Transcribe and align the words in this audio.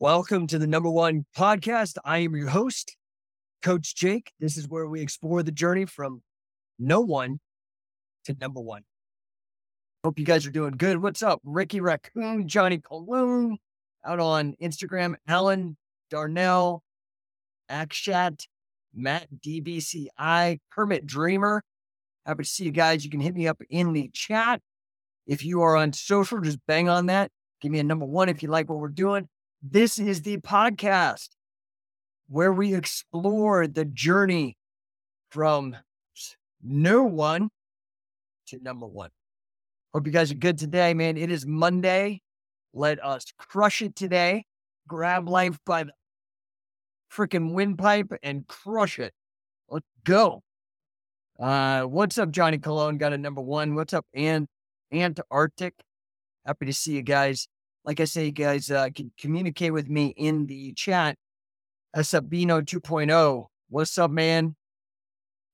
Welcome 0.00 0.46
to 0.46 0.60
the 0.60 0.68
number 0.68 0.88
one 0.88 1.26
podcast. 1.36 1.96
I 2.04 2.18
am 2.18 2.36
your 2.36 2.46
host, 2.46 2.96
Coach 3.62 3.96
Jake. 3.96 4.30
This 4.38 4.56
is 4.56 4.68
where 4.68 4.86
we 4.86 5.00
explore 5.00 5.42
the 5.42 5.50
journey 5.50 5.86
from 5.86 6.22
no 6.78 7.00
one 7.00 7.40
to 8.26 8.36
number 8.40 8.60
one. 8.60 8.82
Hope 10.04 10.20
you 10.20 10.24
guys 10.24 10.46
are 10.46 10.52
doing 10.52 10.76
good. 10.76 11.02
What's 11.02 11.20
up? 11.20 11.40
Ricky 11.42 11.80
Raccoon, 11.80 12.46
Johnny 12.46 12.78
Cologne 12.78 13.58
out 14.06 14.20
on 14.20 14.54
Instagram, 14.62 15.16
Alan 15.26 15.76
Darnell, 16.10 16.84
Akshat, 17.68 18.46
Matt 18.94 19.26
DBCI, 19.44 20.60
Kermit 20.70 21.06
Dreamer. 21.06 21.64
Happy 22.24 22.44
to 22.44 22.48
see 22.48 22.62
you 22.62 22.70
guys. 22.70 23.04
You 23.04 23.10
can 23.10 23.18
hit 23.18 23.34
me 23.34 23.48
up 23.48 23.60
in 23.68 23.92
the 23.94 24.12
chat. 24.14 24.60
If 25.26 25.44
you 25.44 25.62
are 25.62 25.74
on 25.74 25.92
social, 25.92 26.40
just 26.40 26.60
bang 26.68 26.88
on 26.88 27.06
that. 27.06 27.32
Give 27.60 27.72
me 27.72 27.80
a 27.80 27.84
number 27.84 28.06
one 28.06 28.28
if 28.28 28.44
you 28.44 28.48
like 28.48 28.68
what 28.68 28.78
we're 28.78 28.86
doing. 28.86 29.28
This 29.62 29.98
is 29.98 30.22
the 30.22 30.36
podcast 30.36 31.30
where 32.28 32.52
we 32.52 32.74
explore 32.74 33.66
the 33.66 33.84
journey 33.84 34.56
from 35.30 35.76
no 36.62 37.02
one 37.02 37.48
to 38.46 38.62
number 38.62 38.86
one. 38.86 39.10
Hope 39.92 40.06
you 40.06 40.12
guys 40.12 40.30
are 40.30 40.36
good 40.36 40.58
today, 40.58 40.94
man. 40.94 41.16
It 41.16 41.32
is 41.32 41.44
Monday. 41.44 42.20
Let 42.72 43.04
us 43.04 43.24
crush 43.36 43.82
it 43.82 43.96
today. 43.96 44.44
Grab 44.86 45.28
life 45.28 45.58
by 45.66 45.84
the 45.84 45.92
freaking 47.12 47.52
windpipe 47.52 48.12
and 48.22 48.46
crush 48.46 49.00
it. 49.00 49.12
Let's 49.68 49.86
go. 50.04 50.42
Uh, 51.40 51.82
what's 51.82 52.16
up, 52.16 52.30
Johnny 52.30 52.58
Cologne? 52.58 52.96
Got 52.96 53.12
a 53.12 53.18
number 53.18 53.40
one. 53.40 53.74
What's 53.74 53.92
up, 53.92 54.06
Ant 54.14 54.48
Antarctic? 54.92 55.74
Happy 56.46 56.66
to 56.66 56.72
see 56.72 56.92
you 56.92 57.02
guys. 57.02 57.48
Like 57.88 58.00
I 58.00 58.04
say, 58.04 58.26
you 58.26 58.32
guys 58.32 58.70
uh, 58.70 58.90
can 58.94 59.10
communicate 59.18 59.72
with 59.72 59.88
me 59.88 60.08
in 60.08 60.44
the 60.44 60.74
chat. 60.74 61.16
Sabino 61.96 62.60
2.0. 62.60 63.46
What's 63.70 63.96
up, 63.96 64.10
man? 64.10 64.56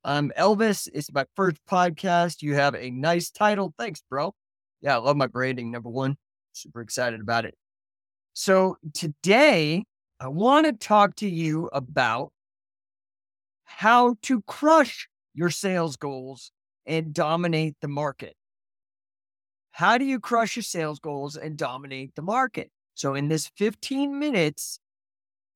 I'm 0.02 0.32
Elvis, 0.36 0.88
it's 0.92 1.12
my 1.12 1.26
first 1.36 1.58
podcast. 1.70 2.42
You 2.42 2.56
have 2.56 2.74
a 2.74 2.91
nice 2.91 3.30
title. 3.30 3.72
Thanks, 3.78 4.02
bro. 4.10 4.34
Yeah, 4.80 4.96
I 4.96 4.98
love 4.98 5.16
my 5.16 5.28
branding. 5.28 5.70
Number 5.70 5.88
one, 5.88 6.16
super 6.52 6.80
excited 6.80 7.20
about 7.20 7.44
it. 7.44 7.54
So 8.32 8.78
today, 8.94 9.84
I 10.19 10.26
want 10.26 10.66
to 10.66 10.72
talk 10.72 11.14
to 11.19 11.28
you 11.28 11.70
about 11.72 12.32
how 13.62 14.16
to 14.22 14.42
crush 14.42 15.06
your 15.34 15.50
sales 15.50 15.94
goals 15.94 16.50
and 16.84 17.14
dominate 17.14 17.76
the 17.80 17.86
market. 17.86 18.34
How 19.75 19.98
do 19.98 20.05
you 20.05 20.20
crush 20.20 20.55
your 20.55 20.62
sales 20.62 21.00
goals 21.00 21.36
and 21.36 21.56
dominate 21.56 22.14
the 22.14 22.22
market? 22.22 22.70
So, 22.94 23.14
in 23.14 23.27
this 23.27 23.50
15 23.56 24.16
minutes, 24.20 24.78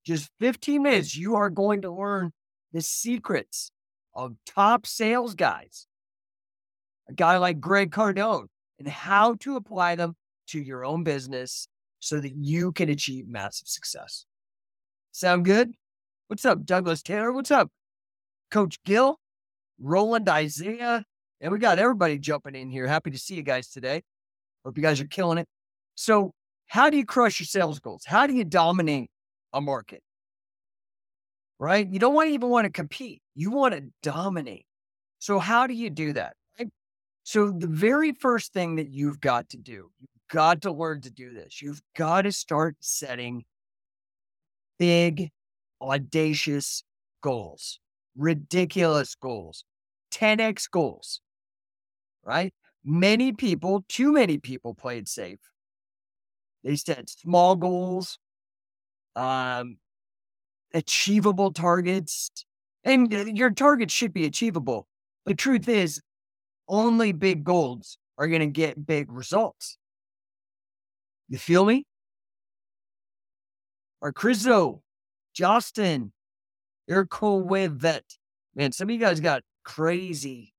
just 0.04 0.28
15 0.40 0.82
minutes, 0.82 1.16
you 1.16 1.36
are 1.36 1.48
going 1.50 1.82
to 1.82 1.92
learn 1.92 2.32
the 2.72 2.82
secrets 2.82 3.70
of 4.12 4.34
top 4.44 4.88
sales 4.88 5.36
guys, 5.36 5.86
a 7.08 7.12
guy 7.12 7.36
like 7.36 7.60
Grant 7.60 7.92
Cardone, 7.92 8.48
and 8.80 8.88
how 8.88 9.34
to 9.34 9.54
apply 9.54 9.94
them 9.94 10.16
to 10.48 10.60
your 10.60 10.84
own 10.84 11.04
business 11.04 11.68
so 12.00 12.20
that 12.20 12.34
you 12.34 12.72
can 12.72 12.88
achieve 12.88 13.28
massive 13.28 13.68
success. 13.68 14.24
Sound 15.12 15.44
good? 15.44 15.74
What's 16.26 16.44
up, 16.44 16.64
Douglas 16.64 17.02
Taylor? 17.02 17.30
What's 17.30 17.52
up, 17.52 17.70
Coach 18.50 18.82
Gill, 18.82 19.20
Roland 19.78 20.28
Isaiah? 20.28 21.04
And 21.40 21.52
we 21.52 21.58
got 21.58 21.78
everybody 21.78 22.18
jumping 22.18 22.54
in 22.54 22.70
here. 22.70 22.86
Happy 22.86 23.10
to 23.10 23.18
see 23.18 23.34
you 23.34 23.42
guys 23.42 23.68
today. 23.68 24.02
Hope 24.64 24.76
you 24.76 24.82
guys 24.82 25.00
are 25.00 25.06
killing 25.06 25.38
it. 25.38 25.46
So, 25.94 26.32
how 26.66 26.90
do 26.90 26.96
you 26.96 27.06
crush 27.06 27.40
your 27.40 27.46
sales 27.46 27.78
goals? 27.80 28.04
How 28.06 28.26
do 28.26 28.34
you 28.34 28.44
dominate 28.44 29.10
a 29.52 29.60
market? 29.60 30.02
Right? 31.58 31.88
You 31.88 31.98
don't 31.98 32.14
want 32.14 32.28
to 32.28 32.34
even 32.34 32.48
want 32.50 32.66
to 32.66 32.70
compete. 32.70 33.22
You 33.34 33.50
want 33.50 33.74
to 33.74 33.84
dominate. 34.02 34.66
So, 35.18 35.38
how 35.38 35.66
do 35.66 35.74
you 35.74 35.90
do 35.90 36.12
that? 36.12 36.34
Right? 36.58 36.68
So, 37.22 37.50
the 37.50 37.68
very 37.68 38.12
first 38.12 38.52
thing 38.52 38.76
that 38.76 38.90
you've 38.90 39.20
got 39.20 39.48
to 39.50 39.56
do, 39.56 39.90
you've 40.00 40.28
got 40.30 40.62
to 40.62 40.72
learn 40.72 41.00
to 41.02 41.10
do 41.10 41.32
this. 41.32 41.62
You've 41.62 41.82
got 41.96 42.22
to 42.22 42.32
start 42.32 42.76
setting 42.80 43.44
big, 44.78 45.30
audacious 45.80 46.82
goals, 47.22 47.80
ridiculous 48.16 49.14
goals, 49.14 49.64
10x 50.12 50.70
goals, 50.70 51.20
right? 52.24 52.52
Many 52.84 53.32
people, 53.32 53.84
too 53.88 54.12
many 54.12 54.38
people 54.38 54.74
played 54.74 55.08
safe. 55.08 55.40
They 56.64 56.76
set 56.76 57.08
small 57.10 57.56
goals, 57.56 58.18
um, 59.16 59.78
achievable 60.74 61.52
targets, 61.52 62.30
and 62.84 63.12
your 63.36 63.50
targets 63.50 63.92
should 63.92 64.12
be 64.12 64.24
achievable. 64.24 64.86
The 65.26 65.34
truth 65.34 65.68
is, 65.68 66.00
only 66.68 67.12
big 67.12 67.44
goals 67.44 67.98
are 68.16 68.28
going 68.28 68.40
to 68.40 68.46
get 68.46 68.86
big 68.86 69.10
results. 69.10 69.78
You 71.28 71.38
feel 71.38 71.64
me? 71.64 71.86
Or 74.00 74.12
Chriso, 74.12 74.80
Justin, 75.34 76.12
with 76.88 77.80
that. 77.80 78.04
Man, 78.54 78.72
some 78.72 78.88
of 78.88 78.94
you 78.94 79.00
guys 79.00 79.20
got 79.20 79.42
crazy 79.64 80.52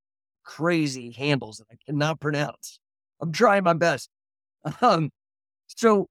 crazy 0.49 1.11
handles 1.11 1.59
that 1.59 1.67
I 1.71 1.77
cannot 1.85 2.19
pronounce. 2.19 2.79
I'm 3.21 3.31
trying 3.31 3.63
my 3.63 3.73
best. 3.73 4.09
Um, 4.81 5.09
so 5.67 6.07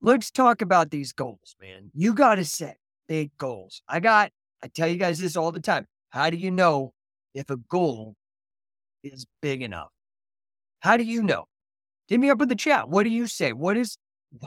let's 0.00 0.30
talk 0.30 0.62
about 0.62 0.90
these 0.90 1.12
goals, 1.12 1.56
man. 1.60 1.90
You 1.92 2.14
got 2.14 2.36
to 2.36 2.44
set 2.44 2.78
big 3.06 3.30
goals. 3.36 3.82
I 3.86 4.00
got, 4.00 4.30
I 4.62 4.68
tell 4.68 4.88
you 4.88 4.96
guys 4.96 5.18
this 5.18 5.36
all 5.36 5.52
the 5.52 5.60
time. 5.60 5.86
How 6.08 6.30
do 6.30 6.38
you 6.38 6.50
know 6.50 6.94
if 7.34 7.50
a 7.50 7.56
goal 7.56 8.14
is 9.02 9.26
big 9.42 9.60
enough? 9.60 9.90
How 10.78 10.96
do 10.96 11.04
you 11.04 11.22
know? 11.22 11.44
Hit 12.08 12.18
me 12.18 12.30
up 12.30 12.40
in 12.40 12.48
the 12.48 12.54
chat. 12.54 12.88
What 12.88 13.02
do 13.02 13.10
you 13.10 13.26
say? 13.26 13.52
What 13.52 13.76
is, 13.76 13.98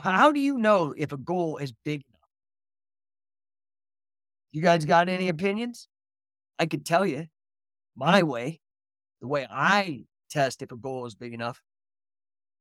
how 0.02 0.32
do 0.32 0.40
you 0.40 0.58
know 0.58 0.92
if 0.96 1.12
a 1.12 1.16
goal 1.16 1.58
is 1.58 1.72
big 1.84 2.02
enough? 2.08 2.28
You 4.50 4.60
guys 4.60 4.84
got 4.84 5.08
any 5.08 5.28
opinions? 5.28 5.86
I 6.58 6.66
could 6.66 6.84
tell 6.84 7.06
you 7.06 7.26
my 7.96 8.24
way 8.24 8.60
the 9.24 9.28
way 9.28 9.46
I 9.50 10.04
test 10.28 10.60
if 10.60 10.70
a 10.70 10.76
goal 10.76 11.06
is 11.06 11.14
big 11.14 11.32
enough. 11.32 11.62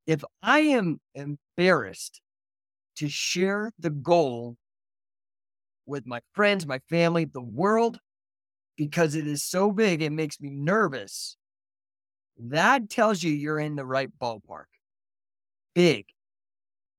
If 0.08 0.24
I 0.42 0.60
am 0.60 1.02
embarrassed 1.14 2.22
to 2.96 3.10
share 3.10 3.74
the 3.80 3.90
goal 3.90 4.56
with 5.86 6.08
my 6.08 6.22
friends, 6.32 6.66
my 6.66 6.80
family, 6.90 7.26
the 7.26 7.42
world, 7.42 8.00
because 8.78 9.14
it 9.14 9.28
is 9.28 9.44
so 9.44 9.74
big, 9.74 10.02
it 10.02 10.12
makes 10.12 10.40
me 10.40 10.52
nervous. 10.52 11.36
That 12.38 12.90
tells 12.90 13.22
you 13.22 13.34
you're 13.34 13.60
in 13.60 13.76
the 13.76 13.86
right 13.86 14.10
ballpark. 14.22 14.72
Big. 15.76 16.06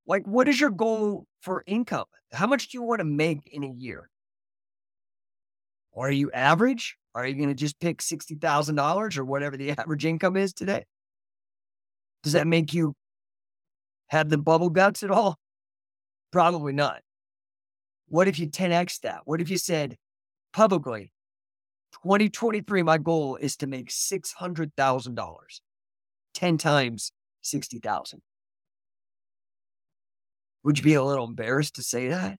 Like, 0.05 0.27
what 0.27 0.47
is 0.47 0.61
your 0.61 0.69
goal 0.69 1.25
for 1.41 1.63
income? 1.65 2.05
How 2.31 2.45
much 2.45 2.67
do 2.67 2.77
you 2.77 2.83
want 2.83 2.99
to 2.99 3.05
make 3.05 3.49
in 3.51 3.63
a 3.63 3.73
year? 3.73 4.11
Are 5.97 6.11
you 6.11 6.31
average? 6.33 6.99
Are 7.15 7.25
you 7.25 7.33
going 7.33 7.49
to 7.49 7.55
just 7.55 7.79
pick 7.79 7.99
$60,000 7.99 9.17
or 9.17 9.25
whatever 9.25 9.55
the 9.55 9.71
average 9.79 10.05
income 10.05 10.35
is 10.35 10.53
today? 10.53 10.83
Does 12.23 12.33
that 12.33 12.45
make 12.45 12.73
you 12.73 12.93
have 14.07 14.29
the 14.29 14.37
bubble 14.37 14.69
guts 14.69 15.01
at 15.01 15.11
all? 15.11 15.37
Probably 16.31 16.73
not. 16.73 17.01
What 18.07 18.27
if 18.27 18.37
you 18.37 18.47
10x 18.47 18.99
that? 19.01 19.21
What 19.25 19.41
if 19.41 19.49
you 19.49 19.57
said 19.57 19.95
publicly, 20.53 21.11
2023, 22.03 22.83
my 22.83 22.97
goal 22.97 23.37
is 23.37 23.55
to 23.57 23.67
make 23.67 23.89
$600,000, 23.89 25.35
10 26.33 26.57
times 26.57 27.11
60,000. 27.41 28.21
Would 30.63 30.77
you 30.77 30.83
be 30.83 30.93
a 30.95 31.03
little 31.03 31.25
embarrassed 31.25 31.75
to 31.75 31.83
say 31.83 32.09
that? 32.09 32.37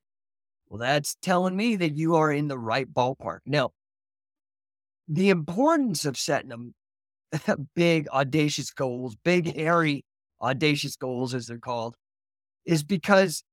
Well, 0.67 0.79
that's 0.79 1.15
telling 1.21 1.55
me 1.55 1.77
that 1.77 1.95
you 1.95 2.15
are 2.15 2.31
in 2.31 2.47
the 2.47 2.57
right 2.57 2.91
ballpark. 2.91 3.39
Now, 3.45 3.71
the 5.07 5.29
importance 5.29 6.05
of 6.05 6.17
setting 6.17 6.49
them 6.49 6.73
big, 7.75 8.07
audacious 8.09 8.71
goals, 8.71 9.15
big, 9.23 9.47
oh. 9.47 9.59
hairy, 9.59 10.05
audacious 10.41 10.95
goals, 10.95 11.33
as 11.33 11.47
they're 11.47 11.57
called, 11.57 11.95
is 12.65 12.83
because 12.83 13.43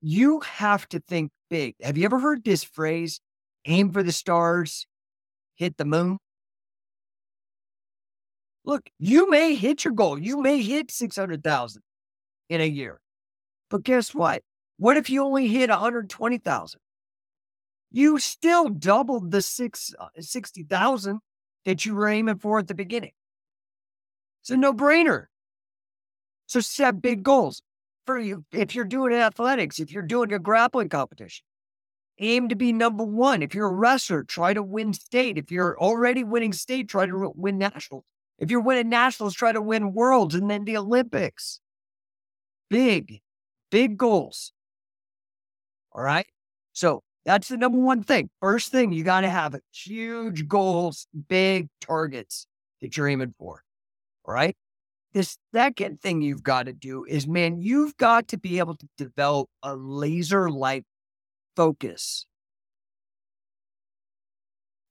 you 0.00 0.40
have 0.40 0.88
to 0.88 1.00
think 1.00 1.30
big. 1.50 1.74
Have 1.82 1.96
you 1.96 2.04
ever 2.04 2.18
heard 2.18 2.44
this 2.44 2.62
phrase, 2.62 3.20
aim 3.64 3.92
for 3.92 4.02
the 4.02 4.12
stars, 4.12 4.86
hit 5.56 5.76
the 5.76 5.84
moon? 5.84 6.18
Look, 8.64 8.90
you 8.98 9.30
may 9.30 9.54
hit 9.54 9.84
your 9.84 9.94
goal. 9.94 10.18
You 10.18 10.42
may 10.42 10.60
hit 10.60 10.90
600,000 10.90 11.82
in 12.48 12.60
a 12.60 12.64
year. 12.64 13.00
But 13.70 13.84
guess 13.84 14.12
what? 14.12 14.42
What 14.76 14.96
if 14.96 15.08
you 15.08 15.22
only 15.22 15.48
hit 15.48 15.70
120,000? 15.70 16.80
You 17.90 18.18
still 18.18 18.68
doubled 18.68 19.30
the 19.30 19.42
six, 19.42 19.94
uh, 19.98 20.08
60,000 20.18 21.20
that 21.64 21.84
you 21.84 21.94
were 21.94 22.08
aiming 22.08 22.38
for 22.38 22.58
at 22.58 22.68
the 22.68 22.74
beginning. 22.74 23.12
It's 24.42 24.50
a 24.50 24.56
no 24.56 24.72
brainer. 24.72 25.26
So 26.46 26.60
set 26.60 27.02
big 27.02 27.22
goals. 27.22 27.62
for 28.06 28.18
you, 28.20 28.44
if 28.52 28.74
you're 28.74 28.84
doing 28.84 29.12
athletics, 29.12 29.80
if 29.80 29.90
you're 29.90 30.02
doing 30.02 30.32
a 30.32 30.38
grappling 30.38 30.88
competition, 30.88 31.44
aim 32.18 32.48
to 32.48 32.54
be 32.54 32.72
number 32.72 33.02
one. 33.04 33.42
If 33.42 33.54
you're 33.54 33.66
a 33.66 33.74
wrestler, 33.74 34.22
try 34.22 34.54
to 34.54 34.62
win 34.62 34.92
state. 34.92 35.38
If 35.38 35.50
you're 35.50 35.76
already 35.78 36.22
winning 36.22 36.52
state, 36.52 36.88
try 36.88 37.06
to 37.06 37.32
win 37.34 37.58
nationals. 37.58 38.04
If 38.38 38.50
you're 38.50 38.60
winning 38.60 38.88
nationals, 38.88 39.34
try 39.34 39.52
to 39.52 39.62
win 39.62 39.92
worlds 39.92 40.34
and 40.34 40.48
then 40.48 40.64
the 40.64 40.76
Olympics. 40.76 41.60
Big, 42.70 43.20
big 43.70 43.96
goals. 43.96 44.52
All 45.92 46.02
right. 46.02 46.26
So 46.72 47.02
that's 47.26 47.48
the 47.48 47.56
number 47.56 47.78
one 47.78 48.04
thing. 48.04 48.30
First 48.40 48.70
thing, 48.70 48.92
you 48.92 49.02
got 49.02 49.22
to 49.22 49.28
have 49.28 49.56
huge 49.74 50.46
goals, 50.46 51.08
big 51.28 51.68
targets 51.80 52.46
that 52.80 52.96
you're 52.96 53.08
aiming 53.08 53.34
for. 53.36 53.64
All 54.24 54.32
right. 54.32 54.56
The 55.12 55.28
second 55.52 56.00
thing 56.00 56.22
you've 56.22 56.44
got 56.44 56.66
to 56.66 56.72
do 56.72 57.04
is, 57.04 57.26
man, 57.26 57.60
you've 57.60 57.96
got 57.96 58.28
to 58.28 58.38
be 58.38 58.60
able 58.60 58.76
to 58.76 58.88
develop 58.96 59.48
a 59.62 59.74
laser 59.74 60.50
like 60.50 60.84
focus. 61.56 62.26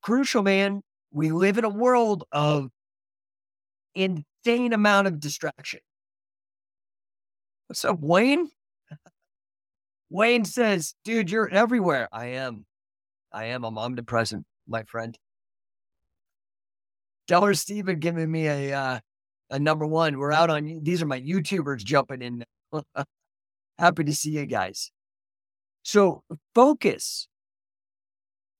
Crucial, 0.01 0.43
man. 0.43 0.81
We 1.11 1.31
live 1.31 1.57
in 1.57 1.63
a 1.63 1.69
world 1.69 2.25
of 2.33 2.69
insane 3.93 4.73
amount 4.73 5.07
of 5.07 5.21
distraction. 5.21 5.79
What's 7.67 7.85
up, 7.85 7.99
Wayne? 8.01 8.49
Wayne 10.09 10.45
says, 10.45 10.93
dude, 11.03 11.31
you're 11.31 11.49
everywhere. 11.49 12.07
I 12.11 12.27
am. 12.27 12.65
I 13.31 13.45
am. 13.45 13.63
I'm 13.63 13.77
omnipresent, 13.77 14.45
my 14.67 14.83
friend. 14.83 15.17
Stellar 17.27 17.53
Steven 17.55 17.99
giving 17.99 18.31
me 18.31 18.47
a 18.47 18.73
uh, 18.73 18.99
a 19.49 19.59
number 19.59 19.85
one. 19.85 20.17
We're 20.17 20.31
out 20.31 20.49
on 20.49 20.79
these 20.83 21.01
are 21.01 21.07
my 21.07 21.19
YouTubers 21.19 21.83
jumping 21.83 22.21
in. 22.21 22.45
Happy 23.79 24.03
to 24.03 24.13
see 24.13 24.31
you 24.31 24.45
guys. 24.45 24.91
So 25.83 26.23
focus 26.53 27.27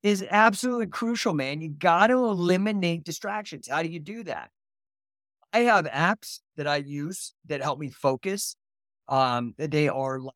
is 0.04 0.26
absolutely 0.30 0.88
crucial, 0.88 1.34
man. 1.34 1.62
You 1.62 1.70
got 1.70 2.08
to 2.08 2.14
eliminate 2.14 3.04
distractions. 3.04 3.68
How 3.68 3.82
do 3.82 3.90
you 3.90 4.00
do 4.00 4.24
that? 4.24 4.50
I 5.54 5.60
have 5.60 5.86
apps 5.86 6.42
that 6.58 6.68
I 6.68 6.78
use 6.78 7.34
that 7.48 7.62
help 7.62 7.80
me 7.80 7.90
focus. 7.90 8.56
Um, 9.08 9.54
they 9.58 9.88
are 9.88 10.20
like 10.20 10.34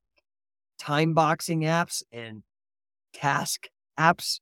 time 0.79 1.13
boxing 1.13 1.61
apps 1.61 2.03
and 2.11 2.43
task 3.13 3.67
apps 3.99 4.39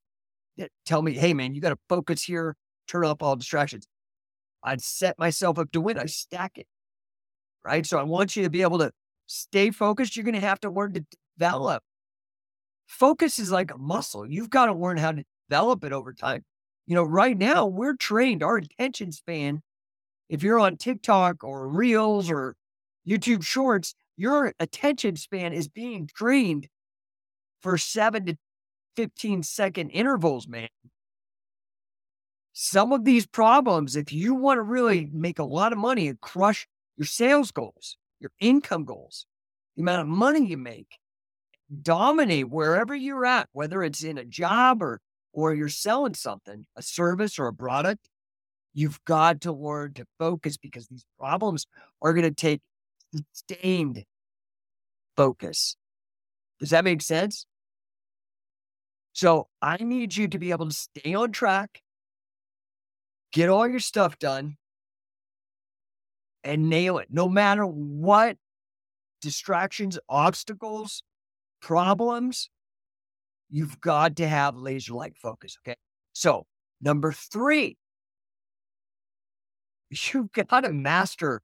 that 0.57 0.69
tell 0.85 1.01
me, 1.01 1.13
hey, 1.13 1.33
man, 1.33 1.53
you 1.53 1.61
got 1.61 1.69
to 1.69 1.79
focus 1.89 2.23
here, 2.23 2.55
turn 2.87 3.05
off 3.05 3.21
all 3.21 3.35
distractions. 3.35 3.87
I'd 4.63 4.81
set 4.81 5.17
myself 5.19 5.59
up 5.59 5.71
to 5.71 5.81
win. 5.81 5.97
I 5.97 6.05
stack 6.05 6.57
it. 6.57 6.67
Right. 7.63 7.85
So 7.85 7.99
I 7.99 8.03
want 8.03 8.35
you 8.35 8.43
to 8.43 8.49
be 8.49 8.61
able 8.61 8.79
to 8.79 8.91
stay 9.25 9.71
focused. 9.71 10.15
You're 10.15 10.23
going 10.23 10.35
to 10.35 10.41
have 10.41 10.59
to 10.61 10.69
learn 10.69 10.93
to 10.93 11.05
develop. 11.37 11.83
Focus 12.85 13.39
is 13.39 13.51
like 13.51 13.71
a 13.71 13.77
muscle. 13.77 14.25
You've 14.25 14.49
got 14.49 14.67
to 14.67 14.73
learn 14.73 14.97
how 14.97 15.11
to 15.11 15.23
develop 15.49 15.83
it 15.83 15.91
over 15.91 16.13
time. 16.13 16.45
You 16.85 16.95
know, 16.95 17.03
right 17.03 17.37
now 17.37 17.65
we're 17.65 17.95
trained, 17.97 18.41
our 18.41 18.57
attention 18.57 19.11
span, 19.11 19.61
if 20.29 20.43
you're 20.43 20.59
on 20.59 20.77
TikTok 20.77 21.43
or 21.43 21.67
Reels 21.67 22.29
or 22.29 22.55
YouTube 23.07 23.43
Shorts, 23.43 23.93
your 24.17 24.53
attention 24.59 25.15
span 25.15 25.53
is 25.53 25.69
being 25.69 26.09
trained 26.13 26.67
for 27.61 27.77
seven 27.77 28.25
to 28.25 28.37
15 28.95 29.43
second 29.43 29.89
intervals, 29.91 30.47
man. 30.47 30.69
Some 32.53 32.91
of 32.91 33.05
these 33.05 33.27
problems, 33.27 33.95
if 33.95 34.11
you 34.11 34.33
want 34.33 34.57
to 34.57 34.63
really 34.63 35.07
make 35.13 35.37
a 35.37 35.43
lot 35.43 35.71
of 35.71 35.77
money 35.77 36.07
and 36.07 36.19
crush 36.19 36.67
your 36.97 37.05
sales 37.05 37.51
goals, 37.51 37.97
your 38.19 38.31
income 38.39 38.83
goals, 38.83 39.27
the 39.75 39.83
amount 39.83 40.01
of 40.01 40.07
money 40.07 40.47
you 40.47 40.57
make, 40.57 40.97
dominate 41.83 42.49
wherever 42.49 42.95
you're 42.95 43.25
at, 43.25 43.47
whether 43.51 43.83
it's 43.83 44.03
in 44.03 44.17
a 44.17 44.25
job 44.25 44.81
or 44.81 44.99
or 45.33 45.53
you're 45.53 45.69
selling 45.69 46.15
something, 46.15 46.65
a 46.75 46.81
service 46.81 47.37
or 47.37 47.45
a 47.45 47.53
product, 47.53 48.09
you've 48.73 49.03
got 49.05 49.41
to 49.41 49.51
learn 49.51 49.93
to 49.93 50.05
focus 50.17 50.57
because 50.57 50.87
these 50.87 51.05
problems 51.19 51.67
are 52.01 52.13
going 52.13 52.23
to 52.23 52.33
take 52.33 52.61
sustained 53.13 54.03
focus. 55.15 55.75
Does 56.59 56.69
that 56.71 56.83
make 56.83 57.01
sense? 57.01 57.45
So 59.13 59.47
I 59.61 59.77
need 59.77 60.15
you 60.15 60.27
to 60.27 60.37
be 60.37 60.51
able 60.51 60.67
to 60.67 60.75
stay 60.75 61.13
on 61.15 61.31
track, 61.31 61.81
get 63.31 63.49
all 63.49 63.67
your 63.67 63.79
stuff 63.79 64.19
done, 64.19 64.57
and 66.43 66.69
nail 66.69 66.99
it. 66.99 67.07
No 67.09 67.27
matter 67.27 67.65
what 67.65 68.37
distractions, 69.21 69.97
obstacles, 70.07 71.01
problems, 71.61 72.49
you've 73.49 73.79
got 73.81 74.15
to 74.17 74.27
have 74.27 74.55
laser 74.55 74.93
like 74.93 75.15
focus. 75.17 75.57
Okay. 75.65 75.77
So, 76.13 76.45
number 76.81 77.11
three, 77.11 77.77
you've 79.89 80.31
got 80.31 80.61
to 80.61 80.71
master 80.71 81.41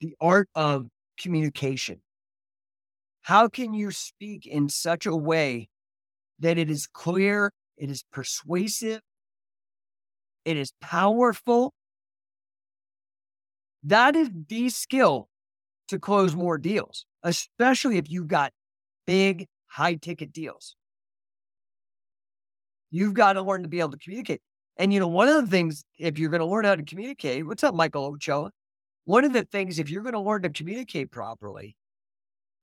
the 0.00 0.14
art 0.20 0.48
of 0.54 0.88
communication. 1.18 2.00
How 3.22 3.48
can 3.48 3.74
you 3.74 3.90
speak 3.90 4.46
in 4.46 4.68
such 4.68 5.06
a 5.06 5.16
way 5.16 5.68
that 6.38 6.58
it 6.58 6.70
is 6.70 6.86
clear, 6.86 7.52
it 7.76 7.90
is 7.90 8.04
persuasive, 8.12 9.00
it 10.44 10.56
is 10.56 10.72
powerful? 10.80 11.74
That 13.82 14.16
is 14.16 14.30
the 14.48 14.68
skill 14.68 15.28
to 15.88 15.98
close 15.98 16.34
more 16.34 16.58
deals, 16.58 17.06
especially 17.22 17.98
if 17.98 18.10
you've 18.10 18.28
got 18.28 18.52
big, 19.06 19.46
high 19.66 19.94
ticket 19.94 20.32
deals. 20.32 20.76
You've 22.90 23.14
got 23.14 23.34
to 23.34 23.42
learn 23.42 23.62
to 23.62 23.68
be 23.68 23.80
able 23.80 23.90
to 23.90 23.98
communicate. 23.98 24.40
And, 24.76 24.92
you 24.92 25.00
know, 25.00 25.08
one 25.08 25.28
of 25.28 25.44
the 25.44 25.50
things, 25.50 25.84
if 25.98 26.18
you're 26.18 26.30
going 26.30 26.40
to 26.40 26.46
learn 26.46 26.64
how 26.64 26.76
to 26.76 26.82
communicate, 26.82 27.46
what's 27.46 27.64
up, 27.64 27.74
Michael 27.74 28.04
Ochoa? 28.06 28.50
One 29.06 29.24
of 29.24 29.32
the 29.32 29.44
things, 29.44 29.78
if 29.78 29.88
you're 29.88 30.02
going 30.02 30.14
to 30.14 30.20
learn 30.20 30.42
to 30.42 30.50
communicate 30.50 31.10
properly, 31.10 31.76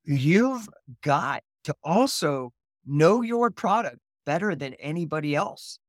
you've 0.04 0.68
got 1.02 1.42
to 1.64 1.74
also 1.84 2.52
know 2.86 3.22
your 3.22 3.50
product 3.50 3.98
better 4.26 4.54
than 4.54 4.74
anybody 4.76 5.36
else. 5.36 5.80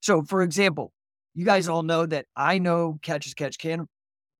So, 0.00 0.22
for 0.22 0.42
example, 0.42 0.92
you 1.34 1.44
guys 1.44 1.68
all 1.68 1.82
know 1.82 2.06
that 2.06 2.24
I 2.34 2.58
know 2.58 2.98
Catch 3.02 3.26
as 3.26 3.34
Catch 3.34 3.58
Can 3.58 3.86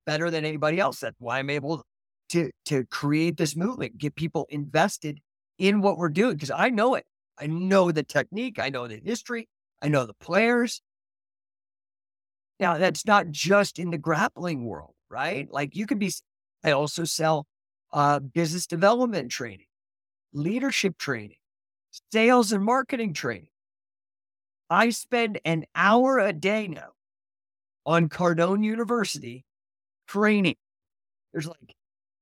better 0.06 0.31
than 0.31 0.44
anybody 0.44 0.81
else. 0.81 1.00
That's 1.00 1.16
why 1.19 1.38
I'm 1.38 1.50
able 1.50 1.84
to 2.31 2.50
to 2.64 2.84
create 2.87 3.37
this 3.37 3.56
movement, 3.56 3.99
get 3.99 4.14
people 4.14 4.47
invested 4.49 5.21
in 5.59 5.83
what 5.83 5.99
we're 5.99 6.09
doing 6.09 6.35
because 6.35 6.50
I 6.50 6.71
know 6.71 6.94
it. 6.94 7.04
I 7.38 7.47
know 7.47 7.92
the 7.92 8.02
technique, 8.02 8.59
I 8.59 8.71
know 8.71 8.88
the 8.88 9.00
history, 9.04 9.49
I 9.83 9.88
know 9.88 10.06
the 10.06 10.14
players, 10.14 10.80
now, 12.61 12.79
that's 12.79 13.07
not 13.07 13.31
just 13.31 13.79
in 13.79 13.91
the 13.91 13.99
grappling 13.99 14.65
world, 14.65 14.95
right? 15.09 15.49
Like 15.50 15.77
you 15.77 15.87
could 15.87 15.99
be, 15.99 16.12
I 16.65 16.73
also 16.73 17.05
sell 17.05 17.47
uh, 17.93 18.19
business 18.19 18.67
development 18.67 19.31
training, 19.31 19.67
leadership 20.33 20.99
training, 20.99 21.37
sales 22.12 22.53
and 22.53 22.65
marketing 22.65 23.12
training. 23.12 23.49
I 24.71 24.91
spend 24.91 25.41
an 25.45 25.65
hour 25.75 26.19
a 26.19 26.33
day 26.33 26.69
now 26.69 26.91
on 27.87 28.09
Cardone 28.09 28.65
University 28.65 29.45
training. 30.07 30.57
There's 31.33 31.47
like 31.47 31.75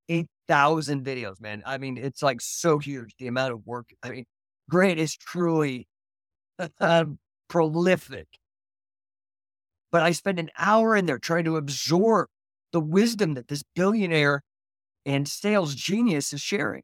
8,000 0.07 1.03
videos, 1.03 1.41
man. 1.41 1.63
I 1.65 1.77
mean, 1.77 1.97
it's 1.97 2.21
like 2.21 2.41
so 2.41 2.77
huge 2.77 3.15
the 3.19 3.27
amount 3.27 3.53
of 3.53 3.65
work. 3.65 3.89
I 4.03 4.11
mean, 4.11 4.25
Grant 4.69 4.99
is 4.99 5.15
truly 5.15 5.87
uh, 6.79 7.05
prolific 7.49 8.27
but 9.97 10.03
I 10.03 10.11
spend 10.11 10.37
an 10.37 10.51
hour 10.59 10.95
in 10.95 11.07
there 11.07 11.17
trying 11.17 11.45
to 11.45 11.57
absorb 11.57 12.27
the 12.71 12.79
wisdom 12.79 13.33
that 13.33 13.47
this 13.47 13.63
billionaire 13.75 14.43
and 15.07 15.27
sales 15.27 15.73
genius 15.73 16.31
is 16.33 16.39
sharing. 16.39 16.83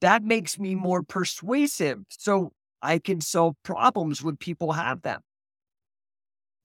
That 0.00 0.24
makes 0.24 0.58
me 0.58 0.74
more 0.74 1.04
persuasive 1.04 2.00
so 2.08 2.50
I 2.82 2.98
can 2.98 3.20
solve 3.20 3.54
problems 3.62 4.20
when 4.20 4.36
people 4.36 4.72
have 4.72 5.02
them. 5.02 5.20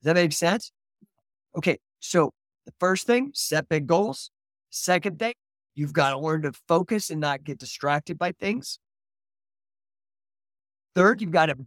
Does 0.02 0.06
that 0.06 0.16
make 0.16 0.34
sense? 0.34 0.72
Okay, 1.56 1.78
so 2.00 2.32
the 2.66 2.74
first 2.80 3.06
thing, 3.06 3.30
set 3.36 3.70
big 3.70 3.86
goals. 3.86 4.32
Second 4.72 5.20
thing, 5.20 5.36
you've 5.76 5.94
got 5.94 6.10
to 6.10 6.18
learn 6.18 6.42
to 6.42 6.54
focus 6.68 7.12
and 7.12 7.22
not 7.22 7.44
get 7.44 7.60
distracted 7.60 8.18
by 8.18 8.32
things. 8.32 8.80
Third, 10.96 11.22
you've 11.22 11.30
got 11.30 11.46
to 11.46 11.58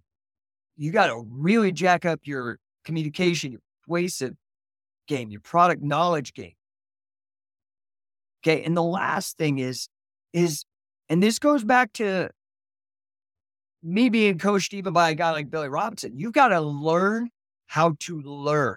you 0.76 0.92
got 0.92 1.06
to 1.06 1.24
really 1.28 1.72
jack 1.72 2.04
up 2.04 2.20
your 2.24 2.58
communication, 2.84 3.52
your 3.52 3.60
persuasive 3.82 4.34
game, 5.08 5.30
your 5.30 5.40
product 5.40 5.82
knowledge 5.82 6.34
game. 6.34 6.54
Okay. 8.42 8.62
And 8.62 8.76
the 8.76 8.82
last 8.82 9.38
thing 9.38 9.58
is, 9.58 9.88
is, 10.32 10.64
and 11.08 11.22
this 11.22 11.38
goes 11.38 11.64
back 11.64 11.92
to 11.94 12.30
me 13.82 14.08
being 14.08 14.38
coached 14.38 14.74
even 14.74 14.92
by 14.92 15.10
a 15.10 15.14
guy 15.14 15.30
like 15.30 15.50
Billy 15.50 15.68
Robinson. 15.68 16.12
You've 16.16 16.32
got 16.32 16.48
to 16.48 16.60
learn 16.60 17.30
how 17.66 17.96
to 18.00 18.20
learn. 18.20 18.76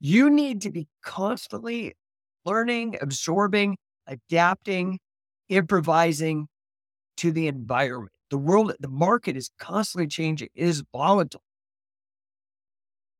You 0.00 0.30
need 0.30 0.60
to 0.62 0.70
be 0.70 0.88
constantly 1.02 1.94
learning, 2.44 2.96
absorbing, 3.00 3.78
adapting, 4.06 4.98
improvising 5.48 6.48
to 7.18 7.32
the 7.32 7.48
environment. 7.48 8.13
The 8.34 8.38
world, 8.38 8.72
the 8.80 8.88
market 8.88 9.36
is 9.36 9.48
constantly 9.60 10.08
changing, 10.08 10.48
it 10.56 10.66
is 10.66 10.82
volatile. 10.92 11.44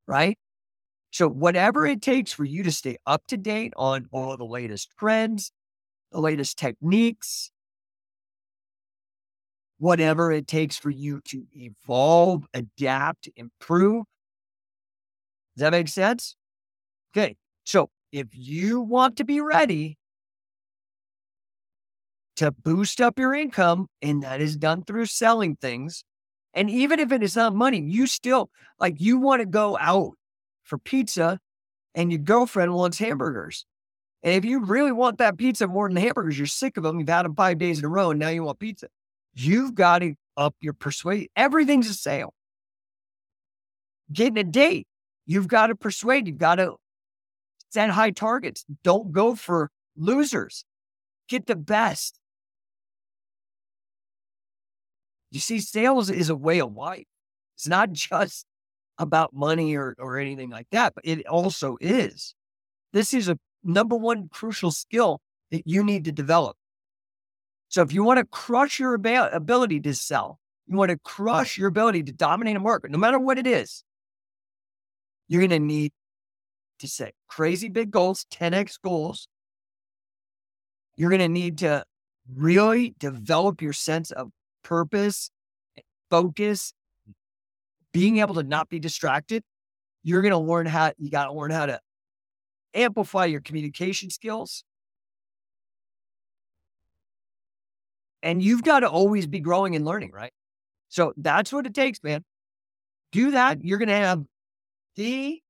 Right? 0.09 0.37
So, 1.13 1.29
whatever 1.29 1.87
it 1.87 2.03
takes 2.03 2.33
for 2.33 2.43
you 2.43 2.65
to 2.65 2.73
stay 2.73 2.97
up 3.07 3.23
to 3.29 3.37
date 3.37 3.73
on 3.77 4.09
all 4.11 4.37
the 4.37 4.45
latest 4.45 4.91
trends, 4.99 5.53
the 6.11 6.19
latest 6.19 6.59
techniques, 6.59 7.53
whatever 9.79 10.33
it 10.33 10.49
takes 10.49 10.77
for 10.77 10.91
you 10.91 11.21
to 11.27 11.45
evolve, 11.55 12.47
adapt, 12.53 13.29
improve. 13.37 14.07
Does 15.57 15.61
that 15.61 15.71
make 15.71 15.87
sense? 15.87 16.35
Okay. 17.17 17.37
So, 17.63 17.91
if 18.11 18.27
you 18.33 18.81
want 18.81 19.17
to 19.19 19.25
be 19.25 19.41
ready 19.41 19.97
to 22.37 22.51
boost 22.51 23.01
up 23.01 23.19
your 23.19 23.35
income, 23.35 23.89
and 24.03 24.23
that 24.23 24.41
is 24.41 24.57
done 24.57 24.83
through 24.83 25.07
selling 25.07 25.57
things. 25.57 26.05
And 26.53 26.71
even 26.71 27.01
if 27.01 27.13
it 27.13 27.23
is 27.23 27.37
not 27.37 27.55
money, 27.55 27.81
you 27.81 28.07
still 28.07 28.51
like 28.79 29.01
you 29.01 29.19
want 29.19 29.41
to 29.41 29.47
go 29.47 29.77
out 29.81 30.13
for 30.63 30.79
pizza 30.79 31.39
and 31.95 32.11
your 32.11 32.21
girlfriend 32.21 32.75
wants 32.75 32.99
hamburgers. 32.99 33.67
And 34.23 34.35
if 34.35 34.45
you 34.45 34.65
really 34.65 34.93
want 34.93 35.19
that 35.19 35.37
pizza 35.37 35.67
more 35.67 35.89
than 35.89 35.95
the 35.95 36.01
hamburgers, 36.01 36.39
you're 36.39 36.47
sick 36.47 36.77
of 36.77 36.83
them, 36.83 36.99
you've 36.99 37.09
had 37.09 37.25
them 37.25 37.35
five 37.35 37.59
days 37.59 37.79
in 37.79 37.85
a 37.85 37.89
row, 37.89 38.11
and 38.11 38.19
now 38.19 38.31
you 38.31 38.43
want 38.43 38.59
pizza. 38.59 38.89
You've 39.35 39.75
got 39.75 39.99
to 39.99 40.15
up 40.37 40.55
your 40.61 40.73
persuade. 40.73 41.29
Everything's 41.37 41.89
a 41.89 41.95
sale. 41.95 42.35
Getting 44.13 44.39
a 44.39 44.45
date, 44.45 44.87
you've 45.27 45.49
got 45.49 45.69
to 45.69 45.75
persuade, 45.75 46.27
you've 46.27 46.39
got 46.39 46.57
to 46.57 46.75
set 47.71 47.91
high 47.91 48.13
targets. 48.13 48.65
Don't 48.83 49.13
go 49.13 49.35
for 49.35 49.71
losers. 49.97 50.65
Get 51.29 51.47
the 51.47 51.57
best. 51.57 52.19
You 55.35 55.41
see, 55.41 55.59
sales 55.59 56.11
is 56.11 56.31
a 56.31 56.37
way 56.37 56.61
of 56.61 56.75
life. 56.75 57.07
It's 57.57 57.67
not 57.67 57.91
just 57.91 58.47
about 58.99 59.35
money 59.35 59.75
or, 59.75 59.97
or 59.99 60.17
anything 60.17 60.49
like 60.49 60.69
that, 60.71 60.95
but 60.95 61.05
it 61.05 61.27
also 61.27 61.77
is. 61.81 62.37
This 62.93 63.13
is 63.13 63.29
a 63.29 63.37
number 63.65 63.97
one 63.97 64.29
crucial 64.29 64.71
skill 64.71 65.21
that 65.51 65.67
you 65.67 65.83
need 65.83 66.05
to 66.05 66.13
develop. 66.13 66.57
So 67.67 67.83
if 67.83 67.93
you 67.93 68.05
want 68.05 68.19
to 68.19 68.25
crush 68.25 68.79
your 68.79 68.95
ab- 68.95 69.33
ability 69.33 69.81
to 69.81 69.95
sell, 69.95 70.39
you 70.69 70.77
want 70.77 70.93
to 70.93 70.99
crush 70.99 71.59
your 71.59 71.67
ability 71.67 72.05
to 72.05 72.13
dominate 72.13 72.55
a 72.55 72.61
market, 72.61 72.93
no 72.93 72.99
matter 72.99 73.19
what 73.19 73.37
it 73.37 73.49
is, 73.49 73.83
you're 75.27 75.41
going 75.41 75.51
to 75.51 75.59
need 75.59 75.91
to 76.79 76.87
set 76.87 77.13
crazy 77.27 77.69
big 77.69 77.91
goals, 77.91 78.25
10x 78.33 78.79
goals. 78.81 79.27
You're 80.95 81.11
going 81.11 81.19
to 81.19 81.29
need 81.29 81.59
to 81.59 81.85
really 82.33 82.95
develop 83.01 83.61
your 83.61 83.73
sense 83.73 84.13
of 84.13 84.31
purpose, 84.65 85.31
eh, 85.79 85.83
focus, 86.11 86.75
mm. 87.09 87.15
being 87.93 88.19
able 88.19 88.35
to 88.35 88.43
not 88.43 88.69
be 88.69 88.81
distracted. 88.81 89.45
You're 90.03 90.23
going 90.23 90.33
to 90.33 90.39
learn 90.39 90.67
how, 90.67 90.93
you 90.99 91.11
got 91.11 91.27
to 91.27 91.33
learn 91.33 91.53
how 91.53 91.67
to 91.67 91.81
amplify 92.75 93.27
your 93.27 93.41
communication 93.41 94.11
skills. 94.11 94.65
And 98.23 98.43
you've 98.43 98.65
got 98.65 98.81
to 98.81 98.89
always 98.89 99.27
be 99.27 99.39
growing 99.39 99.77
and 99.77 99.85
learning, 99.85 100.11
right? 100.13 100.33
So 100.89 101.13
that's 101.17 101.53
what 101.53 101.67
it 101.67 101.75
takes, 101.75 102.03
man. 102.03 102.25
Do 103.13 103.33
that. 103.33 103.65
You're 103.65 103.79
going 103.79 103.89
to 103.89 103.95
have 103.95 104.25
the 104.97 105.41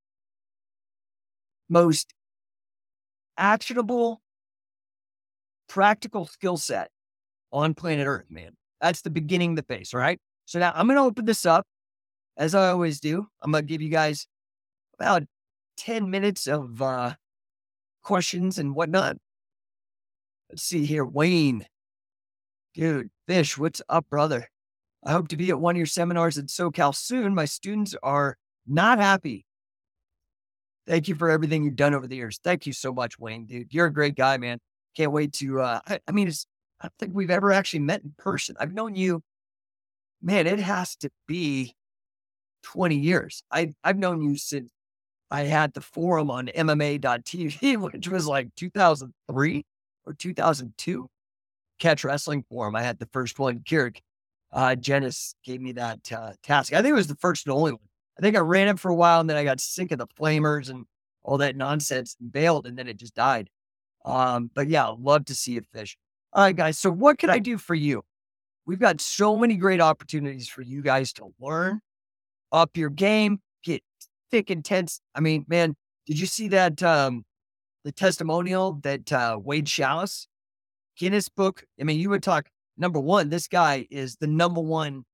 most 1.69 2.13
actionable, 3.37 4.21
practical 5.69 6.27
skill 6.27 6.57
set 6.57 6.91
on 7.53 7.75
planet 7.75 8.07
Earth, 8.07 8.27
man. 8.29 8.57
That's 8.85 9.01
the 9.01 9.09
beginning 9.09 9.53
of 9.53 9.57
the 9.57 9.63
face, 9.63 9.95
right? 9.95 10.21
So 10.45 10.59
now 10.59 10.71
I'm 10.75 10.87
going 10.87 10.99
to 10.99 11.05
open 11.05 11.25
this 11.25 11.47
up 11.47 11.67
as 12.37 12.55
I 12.55 12.69
always 12.69 13.01
do. 13.01 13.27
I'm 13.41 13.51
going 13.51 13.65
to 13.65 13.67
give 13.67 13.81
you 13.81 13.89
guys 13.89 14.27
about 15.01 15.23
10 15.79 16.11
minutes 16.11 16.47
of 16.47 16.83
uh, 16.83 17.15
questions 18.03 18.59
and 18.59 18.75
whatnot. 18.75 19.17
Let's 20.51 20.65
see 20.65 20.85
here. 20.85 21.03
Wayne, 21.03 21.65
dude, 22.75 23.09
Fish, 23.27 23.57
what's 23.57 23.81
up, 23.89 24.05
brother? 24.11 24.51
I 25.03 25.13
hope 25.13 25.29
to 25.29 25.39
be 25.39 25.49
at 25.49 25.59
one 25.59 25.77
of 25.77 25.79
your 25.79 25.87
seminars 25.87 26.37
in 26.37 26.45
SoCal 26.45 26.95
soon. 26.95 27.35
My 27.35 27.47
students 27.47 27.97
are 28.03 28.37
not 28.67 28.99
happy. 28.99 29.47
Thank 30.87 31.09
you 31.09 31.15
for 31.15 31.31
everything 31.31 31.65
you've 31.65 31.75
done 31.75 31.95
over 31.95 32.07
the 32.07 32.17
years. 32.17 32.39
Thank 32.45 32.67
you 32.67 32.75
so 32.75 32.93
much, 32.93 33.19
Wayne, 33.19 33.47
dude. 33.47 33.73
You're 33.73 33.87
a 33.87 33.93
great 33.93 34.15
guy, 34.15 34.37
man. 34.37 34.59
Can't 34.95 35.11
wait 35.11 35.33
to, 35.35 35.63
uh, 35.63 35.81
I, 35.89 36.01
I 36.07 36.13
mean, 36.13 36.29
it's 36.29 36.47
I 36.85 36.89
don't 36.89 36.99
think 36.99 37.15
we've 37.15 37.31
ever 37.31 37.51
actually 37.51 37.81
met 37.81 38.03
in 38.03 38.13
person. 38.19 38.57
I've 38.61 38.75
known 38.75 38.95
you, 38.95 39.23
man, 40.21 40.47
it 40.47 40.59
has 40.59 40.97
to 40.97 41.09
be 41.27 41.75
20 42.65 42.95
years. 42.95 43.43
I, 43.51 43.73
I've 43.83 43.97
known 43.97 44.21
you 44.21 44.37
since 44.37 44.71
I 45.31 45.45
had 45.45 45.73
the 45.73 45.81
forum 45.81 46.31
on 46.31 46.49
MMA.tv, 46.49 47.79
which 47.93 48.09
was 48.09 48.27
like 48.27 48.55
2003 48.57 49.65
or 50.05 50.13
2002. 50.13 51.09
Catch 51.79 52.05
Wrestling 52.05 52.45
Forum. 52.51 52.77
I 52.77 52.83
had 52.83 52.99
the 52.99 53.09
first 53.15 53.39
one. 53.39 53.65
Kirk 53.67 53.99
uh, 54.53 54.75
Janice 54.75 55.35
gave 55.43 55.63
me 55.63 55.73
that 55.73 56.13
uh, 56.13 56.33
task. 56.43 56.75
I 56.75 56.83
think 56.83 56.93
it 56.93 56.97
was 56.97 57.07
the 57.07 57.17
first 57.17 57.47
and 57.47 57.55
only 57.55 57.73
one. 57.73 57.81
I 58.19 58.21
think 58.21 58.37
I 58.37 58.41
ran 58.41 58.69
it 58.69 58.79
for 58.79 58.91
a 58.91 58.95
while 58.95 59.21
and 59.21 59.31
then 59.31 59.39
I 59.39 59.45
got 59.45 59.59
sick 59.59 59.91
of 59.91 59.99
the 59.99 60.07
flamers 60.21 60.69
and 60.69 60.85
all 61.23 61.39
that 61.39 61.57
nonsense 61.57 62.15
and 62.21 62.31
bailed 62.31 62.67
and 62.67 62.77
then 62.77 62.89
it 62.89 62.99
just 62.99 63.15
died. 63.15 63.49
Um, 64.05 64.51
but 64.55 64.69
yeah, 64.69 64.89
love 64.99 65.25
to 65.27 65.35
see 65.35 65.53
you 65.53 65.63
fish. 65.73 65.97
All 66.35 66.43
right, 66.43 66.57
guys. 66.57 66.79
So, 66.79 66.91
what 66.91 67.19
can 67.19 67.31
I 67.31 67.39
do 67.39 67.59
for 67.59 67.75
you? 67.75 68.03
We've 68.67 68.81
got 68.81 69.01
so 69.01 69.37
many 69.37 69.57
great 69.57 69.81
opportunities 69.81 70.49
for 70.49 70.63
you 70.63 70.83
guys 70.83 71.13
to 71.15 71.33
learn, 71.39 71.81
up 72.51 72.77
your 72.77 72.91
game, 72.91 73.41
get 73.63 73.83
thick, 74.31 74.51
intense. 74.51 75.01
I 75.15 75.21
mean, 75.21 75.45
man, 75.49 75.77
did 76.07 76.19
you 76.19 76.27
see 76.27 76.49
that? 76.49 76.83
Um, 76.83 77.25
the 77.85 77.93
testimonial 77.93 78.81
that 78.83 79.13
uh, 79.13 79.39
Wade 79.41 79.69
Schalles, 79.69 80.27
Guinness 80.99 81.29
Book. 81.29 81.65
I 81.81 81.85
mean, 81.85 82.01
you 82.01 82.11
would 82.11 82.23
talk 82.23 82.49
number 82.77 82.99
one. 82.99 83.29
This 83.29 83.47
guy 83.47 83.87
is 83.91 84.17
the 84.17 84.27
number 84.27 84.61
one 84.61 85.05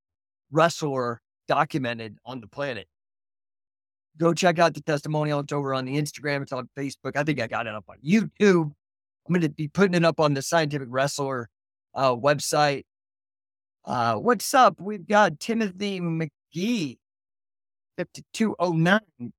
wrestler 0.51 1.21
documented 1.49 2.17
on 2.25 2.41
the 2.41 2.47
planet. 2.47 2.87
Go 4.17 4.33
check 4.33 4.59
out 4.59 4.75
the 4.75 4.81
testimonial. 4.81 5.41
It's 5.41 5.53
over 5.53 5.75
on 5.75 5.85
the 5.85 6.01
Instagram. 6.01 6.43
It's 6.43 6.53
on 6.53 6.69
Facebook. 6.79 7.17
I 7.17 7.25
think 7.25 7.41
I 7.41 7.47
got 7.47 7.67
it 7.67 7.75
up 7.75 7.85
on 7.89 7.97
YouTube. 8.05 8.73
I'm 9.31 9.35
going 9.35 9.43
to 9.43 9.55
be 9.55 9.69
putting 9.69 9.95
it 9.95 10.05
up 10.05 10.19
on 10.19 10.35
the 10.35 10.43
Scientific 10.43 10.89
Wrestler 10.91 11.49
uh, 11.95 12.17
website. 12.17 12.83
Uh, 13.85 14.17
what's 14.17 14.53
up? 14.55 14.81
We've 14.81 15.07
got 15.07 15.39
Timothy 15.39 16.01
McGee, 16.01 16.99
5209. 17.97 19.33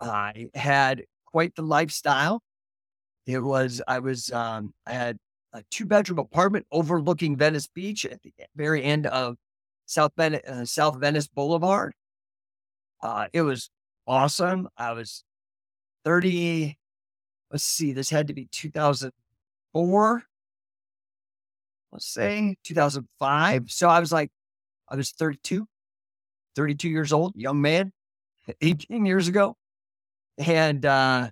I 0.00 0.48
had 0.54 1.04
quite 1.26 1.54
the 1.56 1.62
lifestyle. 1.62 2.40
It 3.26 3.40
was, 3.40 3.82
I 3.86 3.98
was, 3.98 4.30
um, 4.32 4.72
I 4.86 4.92
had 4.92 5.18
a 5.58 5.64
two 5.70 5.84
bedroom 5.84 6.18
apartment 6.18 6.66
overlooking 6.70 7.36
Venice 7.36 7.66
Beach 7.66 8.06
at 8.06 8.22
the 8.22 8.32
very 8.54 8.82
end 8.84 9.06
of 9.06 9.36
South, 9.86 10.12
uh, 10.18 10.64
South 10.64 11.00
Venice 11.00 11.26
Boulevard. 11.26 11.94
Uh, 13.02 13.26
it 13.32 13.42
was 13.42 13.70
awesome. 14.06 14.68
I 14.76 14.92
was 14.92 15.24
30, 16.04 16.78
let's 17.50 17.64
see, 17.64 17.92
this 17.92 18.08
had 18.08 18.28
to 18.28 18.34
be 18.34 18.46
2004, 18.52 20.22
let's 21.92 22.06
say 22.06 22.56
2005. 22.64 23.70
So 23.70 23.88
I 23.88 24.00
was 24.00 24.12
like, 24.12 24.30
I 24.88 24.96
was 24.96 25.10
32, 25.10 25.66
32 26.54 26.88
years 26.88 27.12
old, 27.12 27.34
young 27.34 27.60
man, 27.60 27.92
18 28.60 29.04
years 29.04 29.26
ago. 29.26 29.56
And 30.38 30.86
uh, 30.86 31.30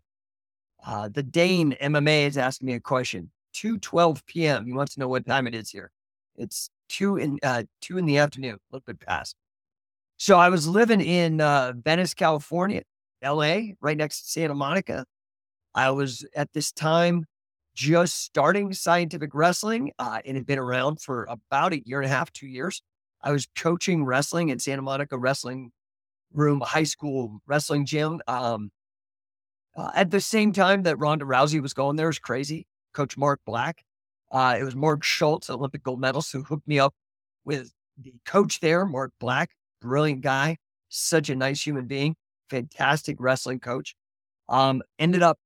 uh, 0.85 1.09
the 1.09 1.23
Dane 1.23 1.77
MMA 1.81 2.27
is 2.27 2.37
asking 2.37 2.67
me 2.67 2.75
a 2.75 2.81
question. 2.81 3.31
2 3.57 3.79
12 3.79 4.27
p.m. 4.27 4.67
He 4.67 4.73
wants 4.73 4.95
to 4.95 5.01
know 5.01 5.09
what 5.09 5.27
time 5.27 5.47
it 5.47 5.55
is 5.55 5.71
here. 5.71 5.91
It's 6.37 6.71
two 6.89 7.17
in 7.17 7.39
uh, 7.43 7.65
two 7.81 7.99
in 7.99 8.05
the 8.05 8.19
afternoon, 8.19 8.55
a 8.55 8.59
little 8.71 8.85
bit 8.87 9.01
past. 9.01 9.35
So 10.19 10.39
I 10.39 10.49
was 10.49 10.69
living 10.69 11.01
in 11.01 11.41
uh, 11.41 11.73
Venice, 11.77 12.15
California, 12.15 12.83
LA, 13.25 13.73
right 13.81 13.97
next 13.97 14.23
to 14.23 14.29
Santa 14.29 14.55
Monica. 14.55 15.05
I 15.75 15.91
was 15.91 16.27
at 16.35 16.53
this 16.53 16.73
time 16.73 17.27
just 17.75 18.23
starting 18.23 18.73
scientific 18.73 19.35
wrestling. 19.35 19.93
Uh, 19.99 20.21
it 20.25 20.35
had 20.35 20.47
been 20.47 20.59
around 20.59 21.01
for 21.01 21.27
about 21.29 21.73
a 21.73 21.83
year 21.87 22.01
and 22.01 22.07
a 22.07 22.15
half, 22.15 22.33
two 22.33 22.47
years. 22.47 22.83
I 23.23 23.33
was 23.33 23.47
coaching 23.57 24.05
wrestling 24.05 24.51
at 24.51 24.61
Santa 24.61 24.83
Monica 24.83 25.19
Wrestling 25.19 25.73
Room, 26.33 26.61
high 26.61 26.85
school 26.85 27.41
wrestling 27.47 27.87
gym. 27.87 28.21
Um, 28.27 28.71
uh, 29.77 29.91
at 29.95 30.11
the 30.11 30.21
same 30.21 30.53
time 30.53 30.85
that 30.85 30.99
Ronda 30.99 31.25
Rousey 31.27 31.61
was 31.61 31.75
going 31.75 31.97
there, 31.97 32.07
was 32.07 32.19
crazy. 32.19 32.67
Coach 32.97 33.17
Mark 33.17 33.41
Black. 33.47 33.85
Uh, 34.33 34.57
it 34.59 34.65
was 34.65 34.75
Mark 34.75 35.05
Schultz, 35.05 35.49
Olympic 35.51 35.85
gold 35.85 36.01
medalist, 36.01 36.33
who 36.33 36.43
hooked 36.43 36.67
me 36.67 36.81
up 36.81 36.95
with 37.45 37.71
the 37.97 38.15
coach 38.25 38.59
there, 38.61 38.85
Mark 38.85 39.13
Black 39.21 39.51
brilliant 39.81 40.21
guy, 40.21 40.59
such 40.89 41.31
a 41.31 41.37
nice 41.37 41.65
human 41.65 41.87
being, 41.87 42.17
fantastic 42.51 43.17
wrestling 43.19 43.61
coach. 43.61 43.95
Um, 44.49 44.83
ended 44.99 45.23
up 45.23 45.39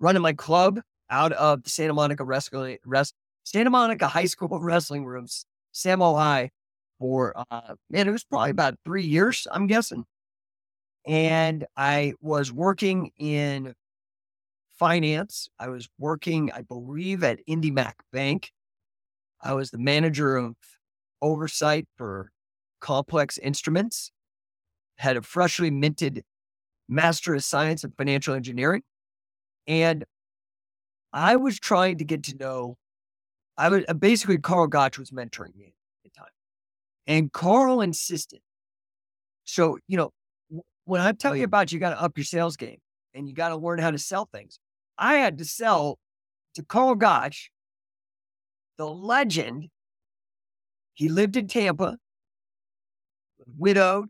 running 0.00 0.22
my 0.22 0.32
club 0.32 0.80
out 1.10 1.32
of 1.32 1.62
the 1.62 1.70
Santa 1.70 1.94
Monica 1.94 2.24
wrestling, 2.24 2.78
rest, 2.84 3.14
Santa 3.44 3.70
Monica 3.70 4.08
High 4.08 4.26
School 4.26 4.48
wrestling 4.60 5.04
rooms, 5.04 5.46
Samo 5.74 6.18
High, 6.18 6.50
for 6.98 7.34
uh, 7.50 7.74
man, 7.90 8.08
it 8.08 8.12
was 8.12 8.24
probably 8.24 8.50
about 8.50 8.74
three 8.84 9.04
years, 9.04 9.46
I'm 9.50 9.66
guessing. 9.66 10.04
And 11.06 11.66
I 11.76 12.14
was 12.20 12.50
working 12.50 13.10
in 13.18 13.74
finance. 14.78 15.48
I 15.58 15.68
was 15.68 15.88
working, 15.98 16.50
I 16.52 16.62
believe, 16.62 17.22
at 17.22 17.40
IndyMac 17.48 17.94
Bank. 18.12 18.50
I 19.42 19.54
was 19.54 19.70
the 19.70 19.78
manager 19.78 20.36
of 20.36 20.54
oversight 21.20 21.86
for 21.96 22.30
complex 22.80 23.38
instruments, 23.38 24.12
had 24.98 25.16
a 25.16 25.22
freshly 25.22 25.70
minted 25.70 26.22
Master 26.88 27.34
of 27.34 27.42
Science 27.42 27.84
in 27.84 27.92
Financial 27.92 28.34
Engineering. 28.34 28.82
And 29.66 30.04
I 31.12 31.36
was 31.36 31.58
trying 31.58 31.98
to 31.98 32.04
get 32.04 32.24
to 32.24 32.36
know, 32.36 32.76
I 33.56 33.68
was 33.68 33.84
basically 33.98 34.38
Carl 34.38 34.66
Gotch 34.66 34.98
was 34.98 35.10
mentoring 35.10 35.56
me 35.56 35.74
at 36.04 36.04
the 36.04 36.10
time. 36.10 36.28
And 37.06 37.32
Carl 37.32 37.80
insisted. 37.80 38.40
So, 39.44 39.78
you 39.88 39.96
know, 39.96 40.12
when 40.84 41.00
I 41.00 41.12
tell 41.12 41.34
you 41.34 41.42
oh. 41.42 41.44
about 41.44 41.72
you 41.72 41.78
got 41.78 41.90
to 41.90 42.02
up 42.02 42.18
your 42.18 42.24
sales 42.24 42.56
game 42.56 42.78
and 43.14 43.28
you 43.28 43.34
got 43.34 43.48
to 43.48 43.56
learn 43.56 43.78
how 43.78 43.90
to 43.90 43.98
sell 43.98 44.28
things, 44.32 44.58
I 44.98 45.14
had 45.14 45.38
to 45.38 45.44
sell 45.44 45.98
to 46.54 46.62
Carl 46.62 46.94
Gotch, 46.94 47.50
the 48.78 48.86
legend. 48.86 49.68
He 50.94 51.08
lived 51.08 51.36
in 51.36 51.48
Tampa 51.48 51.98
widowed, 53.58 54.08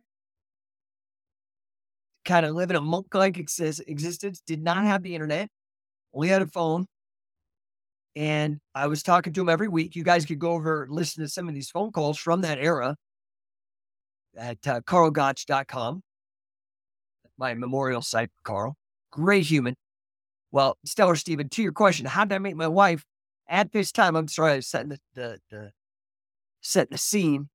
kind 2.25 2.47
of 2.47 2.55
living 2.55 2.77
a 2.77 2.81
monk 2.81 3.15
like 3.15 3.39
existence, 3.39 4.41
did 4.47 4.63
not 4.63 4.85
have 4.85 5.03
the 5.03 5.15
internet, 5.15 5.49
only 6.13 6.29
had 6.29 6.43
a 6.43 6.47
phone. 6.47 6.87
And 8.17 8.61
I 8.75 8.87
was 8.87 9.03
talking 9.03 9.33
to 9.33 9.41
him 9.41 9.49
every 9.49 9.69
week. 9.69 9.97
You 9.97 10.05
guys 10.05 10.25
could 10.25 10.39
go 10.39 10.53
over 10.53 10.87
listen 10.89 11.23
to 11.25 11.29
some 11.29 11.49
of 11.49 11.55
these 11.55 11.71
phone 11.71 11.91
calls 11.91 12.19
from 12.19 12.43
that 12.43 12.59
era 12.59 12.97
at 14.37 14.59
uh, 14.67 14.81
carlgotch.com, 14.83 16.03
my 17.37 17.55
memorial 17.55 18.03
site 18.03 18.31
for 18.31 18.43
Carl. 18.45 18.77
Great 19.11 19.47
human. 19.47 19.75
Well, 20.55 20.79
Stellar 20.85 21.17
Stephen, 21.17 21.49
to 21.49 21.65
your 21.65 21.73
question, 21.73 22.07
how 22.07 22.25
did 22.25 22.37
I 22.37 22.39
meet 22.39 22.57
my 22.57 22.69
wife 22.69 23.05
at 23.49 23.73
this 23.73 23.91
time? 23.91 24.15
I'm 24.15 24.29
sorry, 24.29 24.53
I 24.53 24.57
was 24.57 24.69
setting 24.69 24.91
the, 24.91 25.01
the, 25.13 25.39
the 25.51 25.73
setting 26.61 26.93
the 26.93 26.99
scene. 26.99 27.49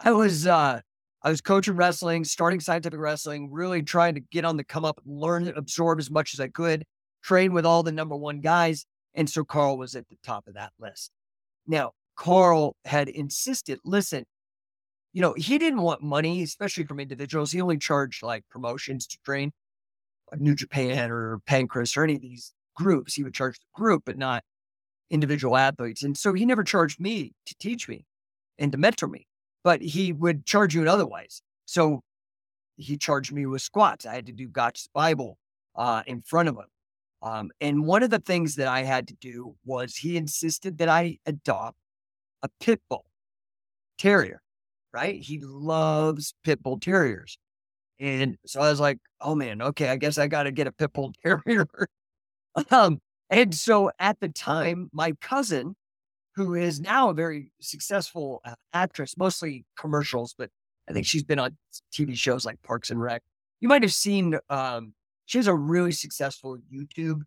I 0.00 0.12
was 0.12 0.46
uh 0.46 0.80
I 1.22 1.28
was 1.28 1.42
coaching 1.42 1.76
wrestling, 1.76 2.24
starting 2.24 2.60
scientific 2.60 2.98
wrestling, 2.98 3.52
really 3.52 3.82
trying 3.82 4.14
to 4.14 4.20
get 4.20 4.46
on 4.46 4.56
the 4.56 4.64
come 4.64 4.86
up, 4.86 4.98
learn, 5.04 5.48
absorb 5.48 5.98
as 5.98 6.10
much 6.10 6.32
as 6.32 6.40
I 6.40 6.48
could, 6.48 6.84
train 7.22 7.52
with 7.52 7.66
all 7.66 7.82
the 7.82 7.92
number 7.92 8.16
one 8.16 8.40
guys. 8.40 8.86
And 9.12 9.28
so 9.28 9.44
Carl 9.44 9.76
was 9.76 9.94
at 9.94 10.08
the 10.08 10.16
top 10.22 10.48
of 10.48 10.54
that 10.54 10.72
list. 10.80 11.10
Now, 11.66 11.92
Carl 12.16 12.74
had 12.86 13.10
insisted, 13.10 13.80
listen, 13.84 14.24
you 15.12 15.20
know, 15.20 15.34
he 15.36 15.58
didn't 15.58 15.82
want 15.82 16.02
money, 16.02 16.42
especially 16.42 16.86
from 16.86 17.00
individuals. 17.00 17.52
He 17.52 17.60
only 17.60 17.76
charged 17.76 18.22
like 18.22 18.44
promotions 18.48 19.06
to 19.08 19.18
train, 19.26 19.52
New 20.36 20.54
Japan 20.54 21.10
or 21.10 21.40
Pancrase 21.48 21.96
or 21.96 22.04
any 22.04 22.16
of 22.16 22.22
these 22.22 22.52
groups. 22.74 23.14
He 23.14 23.24
would 23.24 23.34
charge 23.34 23.58
the 23.58 23.80
group, 23.80 24.02
but 24.06 24.18
not 24.18 24.42
individual 25.10 25.56
athletes. 25.56 26.02
And 26.02 26.16
so 26.16 26.32
he 26.34 26.44
never 26.44 26.64
charged 26.64 27.00
me 27.00 27.32
to 27.46 27.54
teach 27.58 27.88
me 27.88 28.04
and 28.58 28.72
to 28.72 28.78
mentor 28.78 29.06
me 29.06 29.26
but 29.66 29.82
he 29.82 30.12
would 30.12 30.46
charge 30.46 30.76
you 30.76 30.82
in 30.82 30.86
other 30.86 31.04
ways. 31.04 31.42
So 31.64 32.04
he 32.76 32.96
charged 32.96 33.32
me 33.32 33.46
with 33.46 33.62
squats. 33.62 34.06
I 34.06 34.14
had 34.14 34.26
to 34.26 34.32
do 34.32 34.46
Gotch's 34.46 34.88
Bible 34.94 35.38
uh, 35.74 36.04
in 36.06 36.20
front 36.20 36.48
of 36.48 36.54
him. 36.54 36.66
Um, 37.20 37.50
and 37.60 37.84
one 37.84 38.04
of 38.04 38.10
the 38.10 38.20
things 38.20 38.54
that 38.54 38.68
I 38.68 38.84
had 38.84 39.08
to 39.08 39.16
do 39.20 39.56
was 39.64 39.96
he 39.96 40.16
insisted 40.16 40.78
that 40.78 40.88
I 40.88 41.18
adopt 41.26 41.78
a 42.44 42.48
pit 42.60 42.80
bull 42.88 43.06
terrier, 43.98 44.40
right? 44.92 45.20
He 45.20 45.40
loves 45.40 46.32
pit 46.44 46.62
bull 46.62 46.78
terriers. 46.78 47.36
And 47.98 48.36
so 48.46 48.60
I 48.60 48.70
was 48.70 48.80
like, 48.80 48.98
oh 49.20 49.34
man, 49.34 49.62
okay, 49.62 49.88
I 49.88 49.96
guess 49.96 50.18
I 50.18 50.26
got 50.26 50.44
to 50.44 50.52
get 50.52 50.66
a 50.66 50.72
pit 50.72 50.92
bull 50.92 51.12
terrier. 51.24 51.66
um, 52.70 53.00
and 53.30 53.54
so 53.54 53.90
at 53.98 54.20
the 54.20 54.28
time, 54.28 54.90
my 54.92 55.12
cousin 55.20 55.74
who 56.34 56.54
is 56.54 56.80
now 56.80 57.08
a 57.08 57.14
very 57.14 57.50
successful 57.60 58.42
uh, 58.44 58.54
actress, 58.74 59.16
mostly 59.16 59.64
commercials, 59.78 60.34
but 60.36 60.50
I 60.88 60.92
think 60.92 61.06
she's 61.06 61.24
been 61.24 61.38
on 61.38 61.56
TV 61.92 62.14
shows 62.14 62.44
like 62.44 62.62
Parks 62.62 62.90
and 62.90 63.00
Rec. 63.00 63.22
You 63.60 63.68
might 63.68 63.82
have 63.82 63.92
seen, 63.92 64.38
um, 64.50 64.92
she 65.24 65.38
has 65.38 65.46
a 65.46 65.54
really 65.54 65.92
successful 65.92 66.58
YouTube 66.72 67.22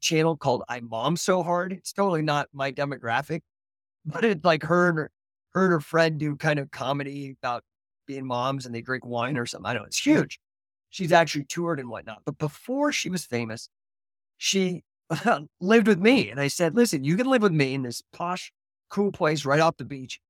channel 0.00 0.36
called 0.36 0.62
I 0.68 0.80
Mom 0.80 1.16
So 1.16 1.42
Hard. 1.42 1.72
It's 1.72 1.92
totally 1.92 2.22
not 2.22 2.48
my 2.52 2.70
demographic, 2.70 3.40
but 4.04 4.24
it's 4.24 4.44
like 4.44 4.62
her 4.62 4.88
and 4.88 4.98
her, 4.98 5.10
her 5.54 5.64
and 5.64 5.72
her 5.72 5.80
friend 5.80 6.18
do 6.18 6.36
kind 6.36 6.60
of 6.60 6.70
comedy 6.70 7.36
about 7.42 7.64
being 8.06 8.26
moms 8.26 8.66
and 8.66 8.74
they 8.74 8.82
drink 8.82 9.04
wine 9.04 9.36
or 9.36 9.46
something. 9.46 9.68
I 9.68 9.74
know 9.74 9.84
it's 9.84 9.98
huge. 9.98 10.38
She's 10.90 11.12
actually 11.12 11.44
toured 11.44 11.80
and 11.80 11.88
whatnot. 11.88 12.22
But 12.24 12.38
before 12.38 12.92
she 12.92 13.10
was 13.10 13.24
famous, 13.24 13.68
she 14.38 14.82
lived 15.60 15.88
with 15.88 15.98
me. 15.98 16.30
And 16.30 16.40
I 16.40 16.48
said, 16.48 16.74
listen, 16.74 17.04
you 17.04 17.16
can 17.16 17.26
live 17.26 17.42
with 17.42 17.52
me 17.52 17.74
in 17.74 17.82
this 17.82 18.02
posh, 18.12 18.52
cool 18.88 19.12
place 19.12 19.44
right 19.44 19.60
off 19.60 19.76
the 19.76 19.84
beach, 19.84 20.20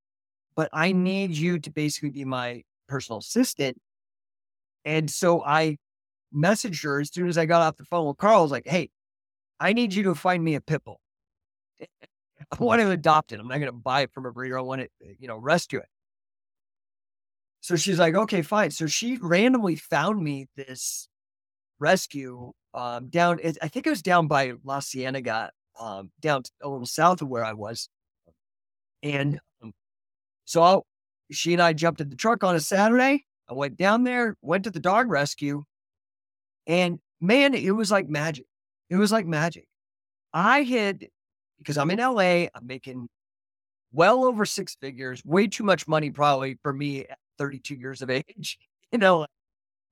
but 0.55 0.69
I 0.73 0.91
need 0.91 1.37
you 1.37 1.59
to 1.59 1.69
basically 1.69 2.09
be 2.09 2.25
my 2.25 2.63
personal 2.87 3.19
assistant. 3.19 3.77
And 4.85 5.09
so 5.09 5.43
I 5.43 5.77
messaged 6.35 6.83
her 6.83 6.99
as 6.99 7.13
soon 7.13 7.27
as 7.27 7.37
I 7.37 7.45
got 7.45 7.61
off 7.61 7.77
the 7.77 7.85
phone 7.85 8.07
with 8.07 8.17
Carl. 8.17 8.39
I 8.39 8.41
was 8.41 8.51
like, 8.51 8.67
hey, 8.67 8.89
I 9.59 9.73
need 9.73 9.93
you 9.93 10.03
to 10.03 10.15
find 10.15 10.43
me 10.43 10.55
a 10.55 10.61
pit 10.61 10.83
bull. 10.83 10.99
I 11.81 12.63
want 12.63 12.81
to 12.81 12.91
adopt 12.91 13.31
it. 13.31 13.39
I'm 13.39 13.47
not 13.47 13.57
going 13.57 13.65
to 13.65 13.71
buy 13.71 14.01
it 14.01 14.11
from 14.13 14.25
a 14.25 14.31
breeder. 14.31 14.57
I 14.57 14.61
want 14.61 14.81
to, 14.81 14.87
you 15.19 15.27
know, 15.27 15.37
rescue 15.37 15.79
it. 15.79 15.87
So 17.61 17.75
she's 17.75 17.99
like, 17.99 18.15
okay, 18.15 18.41
fine. 18.41 18.71
So 18.71 18.87
she 18.87 19.17
randomly 19.21 19.75
found 19.75 20.23
me 20.23 20.47
this 20.55 21.09
rescue 21.79 22.53
um, 22.73 23.09
down. 23.09 23.39
I 23.61 23.67
think 23.67 23.87
it 23.87 23.89
was 23.89 24.01
down 24.01 24.27
by 24.27 24.53
La 24.63 24.79
Cienega 24.79 25.51
um, 25.79 26.11
down 26.21 26.43
a 26.61 26.69
little 26.69 26.85
south 26.85 27.21
of 27.21 27.27
where 27.27 27.43
I 27.43 27.53
was. 27.53 27.89
And 29.03 29.39
um, 29.61 29.73
so 30.45 30.61
I'll, 30.61 30.85
she 31.31 31.53
and 31.53 31.61
I 31.61 31.73
jumped 31.73 32.01
in 32.01 32.09
the 32.09 32.15
truck 32.15 32.43
on 32.43 32.55
a 32.55 32.59
Saturday. 32.59 33.25
I 33.49 33.53
went 33.53 33.77
down 33.77 34.03
there, 34.03 34.35
went 34.41 34.63
to 34.65 34.71
the 34.71 34.79
dog 34.79 35.09
rescue, 35.09 35.63
and 36.65 36.99
man, 37.21 37.53
it 37.53 37.71
was 37.71 37.91
like 37.91 38.09
magic. 38.09 38.45
It 38.89 38.95
was 38.95 39.11
like 39.11 39.25
magic. 39.25 39.67
I 40.33 40.63
had, 40.63 41.07
because 41.57 41.77
I'm 41.77 41.91
in 41.91 41.99
LA, 41.99 42.47
I'm 42.53 42.65
making 42.65 43.07
well 43.93 44.25
over 44.25 44.45
six 44.45 44.75
figures, 44.75 45.23
way 45.23 45.47
too 45.47 45.63
much 45.63 45.87
money 45.87 46.11
probably 46.11 46.57
for 46.61 46.73
me 46.73 47.05
32 47.37 47.75
years 47.75 48.01
of 48.01 48.09
age. 48.09 48.57
You 48.89 48.99
know, 48.99 49.25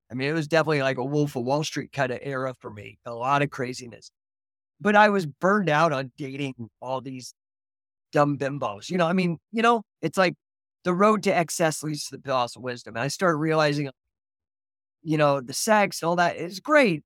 I 0.10 0.14
mean, 0.14 0.30
it 0.30 0.34
was 0.34 0.48
definitely 0.48 0.82
like 0.82 0.98
a 0.98 1.04
Wolf 1.04 1.36
of 1.36 1.44
Wall 1.44 1.66
Street 1.66 1.92
kind 1.92 2.14
of 2.14 2.20
era 2.22 2.54
for 2.62 2.72
me, 2.72 2.98
a 3.06 3.14
lot 3.14 3.42
of 3.42 3.50
craziness. 3.50 4.10
But 4.80 4.96
I 4.96 5.10
was 5.10 5.26
burned 5.26 5.70
out 5.70 5.92
on 5.92 6.14
dating 6.18 6.54
all 6.82 7.02
these 7.02 7.34
dumb 8.12 8.38
bimbos. 8.38 8.90
You 8.90 8.98
know, 8.98 9.08
I 9.08 9.14
mean, 9.14 9.38
you 9.52 9.62
know, 9.62 9.82
it's 10.02 10.18
like 10.18 10.36
the 10.86 10.94
road 10.94 11.24
to 11.24 11.36
excess 11.36 11.84
leads 11.84 12.06
to 12.06 12.16
the 12.16 12.22
palace 12.22 12.56
of 12.56 12.62
wisdom. 12.62 12.96
And 12.96 13.04
I 13.04 13.08
started 13.08 13.38
realizing, 13.38 13.90
you 15.02 15.18
know, 15.18 15.42
the 15.42 15.54
sex 15.54 16.02
and 16.02 16.08
all 16.10 16.16
that 16.18 16.38
is 16.38 16.60
great. 16.60 17.04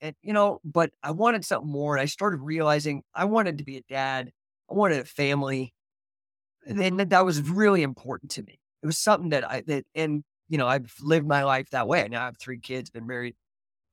And, 0.00 0.14
you 0.22 0.32
know, 0.32 0.60
but 0.64 0.90
I 1.02 1.10
wanted 1.10 1.44
something 1.44 1.70
more. 1.70 1.96
And 1.96 2.02
I 2.02 2.06
started 2.06 2.40
realizing 2.40 3.02
I 3.14 3.26
wanted 3.26 3.58
to 3.58 3.64
be 3.64 3.76
a 3.76 3.82
dad. 3.88 4.30
I 4.70 4.74
wanted 4.74 5.00
a 5.00 5.04
family. 5.04 5.74
And 6.66 6.98
that 6.98 7.24
was 7.24 7.42
really 7.42 7.82
important 7.82 8.30
to 8.32 8.42
me. 8.42 8.58
It 8.82 8.86
was 8.86 8.98
something 8.98 9.30
that 9.30 9.48
I, 9.48 9.62
that, 9.66 9.84
and, 9.94 10.24
you 10.48 10.58
know, 10.58 10.66
I've 10.66 10.94
lived 11.00 11.26
my 11.26 11.44
life 11.44 11.70
that 11.70 11.88
way. 11.88 12.06
Now 12.08 12.22
I 12.22 12.24
have 12.26 12.38
three 12.38 12.58
kids, 12.58 12.90
been 12.90 13.06
married 13.06 13.34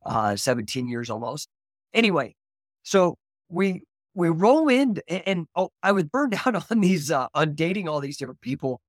uh, 0.05 0.35
17 0.35 0.87
years 0.87 1.09
almost. 1.09 1.49
Anyway, 1.93 2.35
so 2.83 3.17
we, 3.49 3.81
we 4.13 4.29
roll 4.29 4.67
in 4.67 5.01
and, 5.07 5.23
and 5.25 5.47
oh, 5.55 5.69
I 5.81 5.91
was 5.91 6.05
burned 6.05 6.35
out 6.45 6.71
on 6.71 6.81
these, 6.81 7.11
uh, 7.11 7.27
on 7.33 7.55
dating 7.55 7.87
all 7.87 7.99
these 7.99 8.17
different 8.17 8.41
people. 8.41 8.81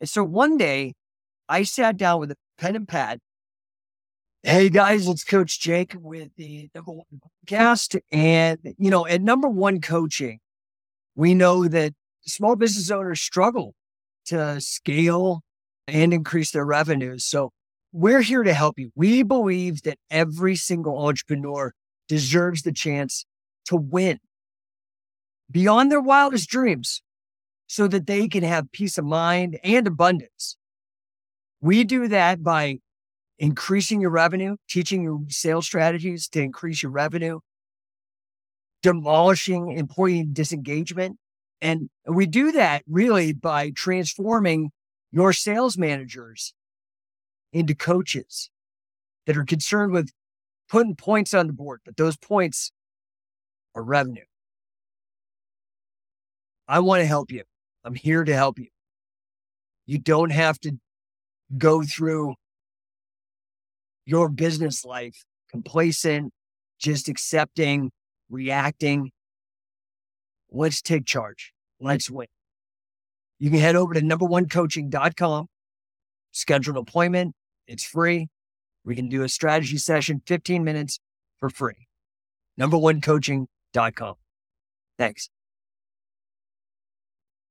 And 0.00 0.08
so 0.08 0.24
one 0.24 0.56
day 0.56 0.94
I 1.48 1.64
sat 1.64 1.96
down 1.96 2.20
with 2.20 2.30
a 2.30 2.36
pen 2.58 2.76
and 2.76 2.88
pad 2.88 3.20
Hey 4.42 4.70
guys, 4.70 5.06
it's 5.06 5.22
Coach 5.22 5.60
Jake 5.60 5.94
with 6.00 6.30
the 6.36 6.70
number 6.74 6.92
one 6.92 7.04
podcast. 7.46 8.00
And, 8.10 8.58
you 8.78 8.88
know, 8.90 9.06
at 9.06 9.20
number 9.20 9.48
one 9.48 9.82
coaching, 9.82 10.38
we 11.14 11.34
know 11.34 11.68
that 11.68 11.92
small 12.22 12.56
business 12.56 12.90
owners 12.90 13.20
struggle 13.20 13.74
to 14.26 14.60
scale 14.60 15.42
and 15.86 16.12
increase 16.12 16.50
their 16.50 16.64
revenues. 16.64 17.24
So 17.24 17.50
we're 17.92 18.22
here 18.22 18.42
to 18.42 18.54
help 18.54 18.78
you. 18.78 18.90
We 18.94 19.22
believe 19.22 19.82
that 19.82 19.98
every 20.10 20.56
single 20.56 21.06
entrepreneur 21.06 21.72
deserves 22.08 22.62
the 22.62 22.72
chance 22.72 23.24
to 23.66 23.76
win 23.76 24.18
beyond 25.50 25.90
their 25.90 26.00
wildest 26.00 26.48
dreams 26.48 27.02
so 27.66 27.88
that 27.88 28.06
they 28.06 28.28
can 28.28 28.42
have 28.42 28.72
peace 28.72 28.98
of 28.98 29.04
mind 29.04 29.58
and 29.62 29.86
abundance. 29.86 30.56
We 31.60 31.84
do 31.84 32.08
that 32.08 32.42
by 32.42 32.78
increasing 33.38 34.00
your 34.00 34.10
revenue, 34.10 34.56
teaching 34.68 35.02
your 35.02 35.20
sales 35.28 35.66
strategies 35.66 36.28
to 36.28 36.42
increase 36.42 36.82
your 36.82 36.92
revenue, 36.92 37.40
demolishing 38.82 39.72
employee 39.72 40.26
disengagement. 40.30 41.16
And 41.62 41.90
we 42.06 42.26
do 42.26 42.52
that 42.52 42.82
really 42.88 43.32
by 43.32 43.70
transforming 43.70 44.70
your 45.12 45.32
sales 45.32 45.76
managers 45.76 46.54
into 47.52 47.74
coaches 47.74 48.50
that 49.26 49.36
are 49.36 49.44
concerned 49.44 49.92
with 49.92 50.10
putting 50.68 50.94
points 50.94 51.34
on 51.34 51.46
the 51.46 51.52
board, 51.52 51.80
but 51.84 51.96
those 51.96 52.16
points 52.16 52.72
are 53.74 53.82
revenue. 53.82 54.24
I 56.68 56.78
want 56.80 57.00
to 57.00 57.06
help 57.06 57.32
you. 57.32 57.42
I'm 57.84 57.94
here 57.94 58.24
to 58.24 58.34
help 58.34 58.58
you. 58.58 58.68
You 59.86 59.98
don't 59.98 60.30
have 60.30 60.58
to 60.60 60.78
go 61.58 61.82
through 61.82 62.34
your 64.06 64.28
business 64.28 64.84
life 64.84 65.24
complacent, 65.50 66.32
just 66.78 67.08
accepting, 67.08 67.90
reacting. 68.28 69.10
Let's 70.50 70.82
take 70.82 71.06
charge. 71.06 71.52
Let's 71.80 72.10
win. 72.10 72.26
You 73.38 73.50
can 73.50 73.60
head 73.60 73.76
over 73.76 73.94
to 73.94 74.00
numberonecoaching.com, 74.00 75.46
schedule 76.32 76.74
an 76.74 76.78
appointment. 76.78 77.34
It's 77.66 77.84
free. 77.84 78.28
We 78.84 78.94
can 78.94 79.08
do 79.08 79.22
a 79.22 79.28
strategy 79.28 79.78
session, 79.78 80.22
15 80.26 80.64
minutes 80.64 80.98
for 81.38 81.48
free. 81.48 81.86
Numberonecoaching.com. 82.58 84.14
Thanks. 84.98 85.30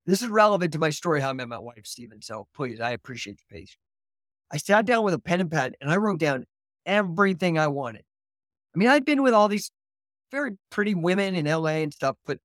This 0.06 0.22
is 0.22 0.28
relevant 0.28 0.74
to 0.74 0.80
my 0.80 0.90
story, 0.90 1.22
how 1.22 1.30
I 1.30 1.34
met 1.34 1.48
my 1.48 1.60
wife, 1.60 1.86
Stephen. 1.86 2.22
So 2.22 2.48
please, 2.56 2.80
I 2.80 2.92
appreciate 2.92 3.40
your 3.40 3.60
patience. 3.60 3.78
I 4.52 4.58
sat 4.58 4.86
down 4.86 5.04
with 5.04 5.14
a 5.14 5.20
pen 5.20 5.42
and 5.42 5.52
pad 5.52 5.76
and 5.80 5.92
I 5.92 5.98
wrote 5.98 6.20
down 6.20 6.46
everything 6.86 7.58
I 7.58 7.68
wanted. 7.68 8.04
I 8.76 8.78
mean, 8.78 8.90
I'd 8.90 9.06
been 9.06 9.22
with 9.22 9.34
all 9.34 9.48
these 9.48 9.72
very 10.32 10.52
pretty 10.70 10.96
women 10.96 11.36
in 11.36 11.46
LA 11.46 11.82
and 11.82 11.94
stuff, 11.94 12.16
but 12.26 12.40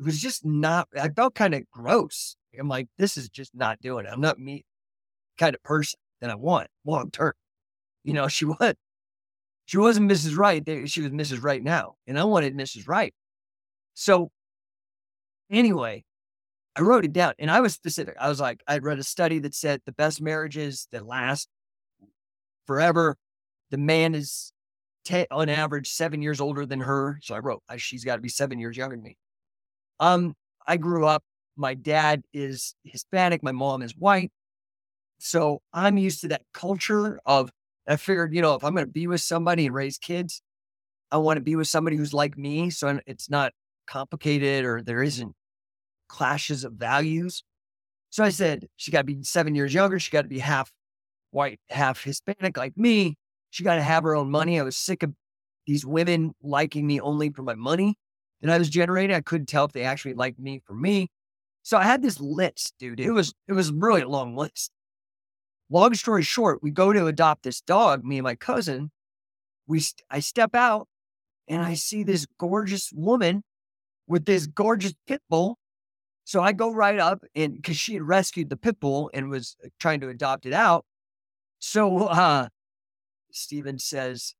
it 0.00 0.06
was 0.06 0.18
just 0.18 0.46
not, 0.46 0.88
I 0.98 1.10
felt 1.10 1.34
kind 1.34 1.54
of 1.54 1.68
gross. 1.70 2.34
I'm 2.58 2.68
like, 2.68 2.88
this 2.96 3.18
is 3.18 3.28
just 3.28 3.54
not 3.54 3.82
doing 3.82 4.06
it. 4.06 4.08
I'm 4.10 4.22
not 4.22 4.38
me 4.38 4.64
kind 5.38 5.54
of 5.54 5.62
person 5.62 6.00
that 6.22 6.30
I 6.30 6.36
want 6.36 6.68
long 6.86 7.10
term. 7.10 7.34
You 8.02 8.14
know, 8.14 8.26
she 8.26 8.44
was, 8.46 8.74
she 9.66 9.76
wasn't 9.76 10.10
Mrs. 10.10 10.38
Right. 10.38 10.66
She 10.88 11.02
was 11.02 11.10
Mrs. 11.10 11.42
Right 11.42 11.62
now. 11.62 11.96
And 12.06 12.18
I 12.18 12.24
wanted 12.24 12.56
Mrs. 12.56 12.88
Right. 12.88 13.12
So 13.92 14.30
anyway, 15.50 16.02
I 16.74 16.80
wrote 16.80 17.04
it 17.04 17.12
down 17.12 17.34
and 17.38 17.50
I 17.50 17.60
was 17.60 17.74
specific. 17.74 18.14
I 18.18 18.30
was 18.30 18.40
like, 18.40 18.62
I 18.66 18.78
read 18.78 18.98
a 18.98 19.04
study 19.04 19.38
that 19.40 19.54
said 19.54 19.82
the 19.84 19.92
best 19.92 20.22
marriages 20.22 20.88
that 20.92 21.06
last 21.06 21.46
forever, 22.66 23.16
the 23.70 23.78
man 23.78 24.14
is 24.14 24.50
on 25.30 25.50
average 25.50 25.90
seven 25.90 26.22
years 26.22 26.40
older 26.40 26.64
than 26.64 26.80
her. 26.80 27.18
So 27.22 27.34
I 27.34 27.40
wrote, 27.40 27.62
she's 27.76 28.04
got 28.04 28.16
to 28.16 28.22
be 28.22 28.30
seven 28.30 28.58
years 28.58 28.78
younger 28.78 28.96
than 28.96 29.04
me. 29.04 29.18
Um, 30.00 30.34
I 30.66 30.78
grew 30.78 31.06
up, 31.06 31.22
my 31.56 31.74
dad 31.74 32.22
is 32.32 32.74
Hispanic, 32.84 33.42
my 33.42 33.52
mom 33.52 33.82
is 33.82 33.92
white. 33.96 34.32
So 35.18 35.60
I'm 35.74 35.98
used 35.98 36.22
to 36.22 36.28
that 36.28 36.42
culture 36.54 37.20
of, 37.26 37.50
I 37.86 37.96
figured, 37.96 38.34
you 38.34 38.40
know, 38.40 38.54
if 38.54 38.64
I'm 38.64 38.74
going 38.74 38.86
to 38.86 38.92
be 38.92 39.06
with 39.06 39.20
somebody 39.20 39.66
and 39.66 39.74
raise 39.74 39.98
kids, 39.98 40.40
I 41.12 41.18
want 41.18 41.36
to 41.36 41.42
be 41.42 41.54
with 41.54 41.68
somebody 41.68 41.96
who's 41.96 42.14
like 42.14 42.38
me. 42.38 42.70
So 42.70 42.98
it's 43.06 43.28
not 43.28 43.52
complicated 43.86 44.64
or 44.64 44.80
there 44.82 45.02
isn't 45.02 45.34
clashes 46.08 46.64
of 46.64 46.72
values. 46.72 47.42
So 48.08 48.24
I 48.24 48.30
said, 48.30 48.66
she 48.76 48.90
got 48.90 49.00
to 49.00 49.04
be 49.04 49.22
seven 49.22 49.54
years 49.54 49.74
younger. 49.74 49.98
She 49.98 50.10
got 50.10 50.22
to 50.22 50.28
be 50.28 50.38
half 50.38 50.72
white, 51.30 51.60
half 51.68 52.02
Hispanic 52.02 52.56
like 52.56 52.76
me. 52.76 53.16
She 53.50 53.64
got 53.64 53.74
to 53.74 53.82
have 53.82 54.04
her 54.04 54.14
own 54.14 54.30
money. 54.30 54.58
I 54.58 54.62
was 54.62 54.76
sick 54.76 55.02
of 55.02 55.12
these 55.66 55.84
women 55.84 56.32
liking 56.42 56.86
me 56.86 57.00
only 57.00 57.30
for 57.30 57.42
my 57.42 57.54
money 57.54 57.96
that 58.40 58.50
I 58.50 58.58
was 58.58 58.70
generating. 58.70 59.14
I 59.14 59.20
couldn't 59.20 59.46
tell 59.46 59.64
if 59.64 59.72
they 59.72 59.82
actually 59.82 60.14
liked 60.14 60.38
me 60.38 60.62
for 60.64 60.74
me. 60.74 61.08
So 61.62 61.76
I 61.76 61.84
had 61.84 62.02
this 62.02 62.20
list, 62.20 62.74
dude. 62.78 63.00
It 63.00 63.10
was 63.10 63.34
it 63.48 63.52
was 63.52 63.72
really 63.72 64.02
a 64.02 64.08
long 64.08 64.36
list. 64.36 64.70
Long 65.68 65.94
story 65.94 66.22
short, 66.22 66.62
we 66.62 66.70
go 66.70 66.92
to 66.92 67.06
adopt 67.06 67.44
this 67.44 67.60
dog, 67.60 68.04
me 68.04 68.18
and 68.18 68.24
my 68.24 68.34
cousin. 68.34 68.90
We 69.66 69.82
I 70.10 70.20
step 70.20 70.54
out 70.54 70.88
and 71.48 71.62
I 71.62 71.74
see 71.74 72.02
this 72.02 72.26
gorgeous 72.38 72.90
woman 72.92 73.44
with 74.06 74.24
this 74.24 74.46
gorgeous 74.46 74.94
pit 75.06 75.22
bull 75.28 75.58
so 76.30 76.40
I 76.40 76.52
go 76.52 76.72
right 76.72 77.00
up 77.00 77.24
and 77.34 77.54
because 77.54 77.76
she 77.76 77.94
had 77.94 78.04
rescued 78.04 78.50
the 78.50 78.56
pit 78.56 78.78
bull 78.78 79.10
and 79.12 79.30
was 79.30 79.56
uh, 79.64 79.68
trying 79.80 79.98
to 80.02 80.08
adopt 80.08 80.46
it 80.46 80.52
out. 80.52 80.84
So 81.58 82.04
uh 82.06 82.48
Stephen 83.32 83.80
says, 83.80 84.36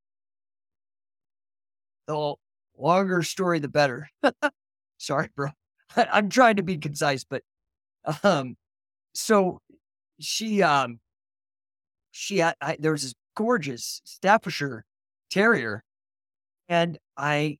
the 2.06 2.34
longer 2.80 3.22
story, 3.22 3.58
the 3.58 3.68
better. 3.68 4.08
Sorry, 4.98 5.28
bro. 5.36 5.48
I'm 5.96 6.28
trying 6.28 6.56
to 6.56 6.62
be 6.62 6.78
concise, 6.78 7.24
but 7.24 7.42
um, 8.24 8.56
so 9.14 9.60
she 10.20 10.62
um 10.62 11.00
she 12.12 12.42
I, 12.42 12.54
there 12.78 12.92
was 12.92 13.02
this 13.02 13.14
gorgeous 13.36 14.00
Staffordshire 14.04 14.84
Terrier, 15.30 15.82
and 16.68 16.98
I 17.16 17.58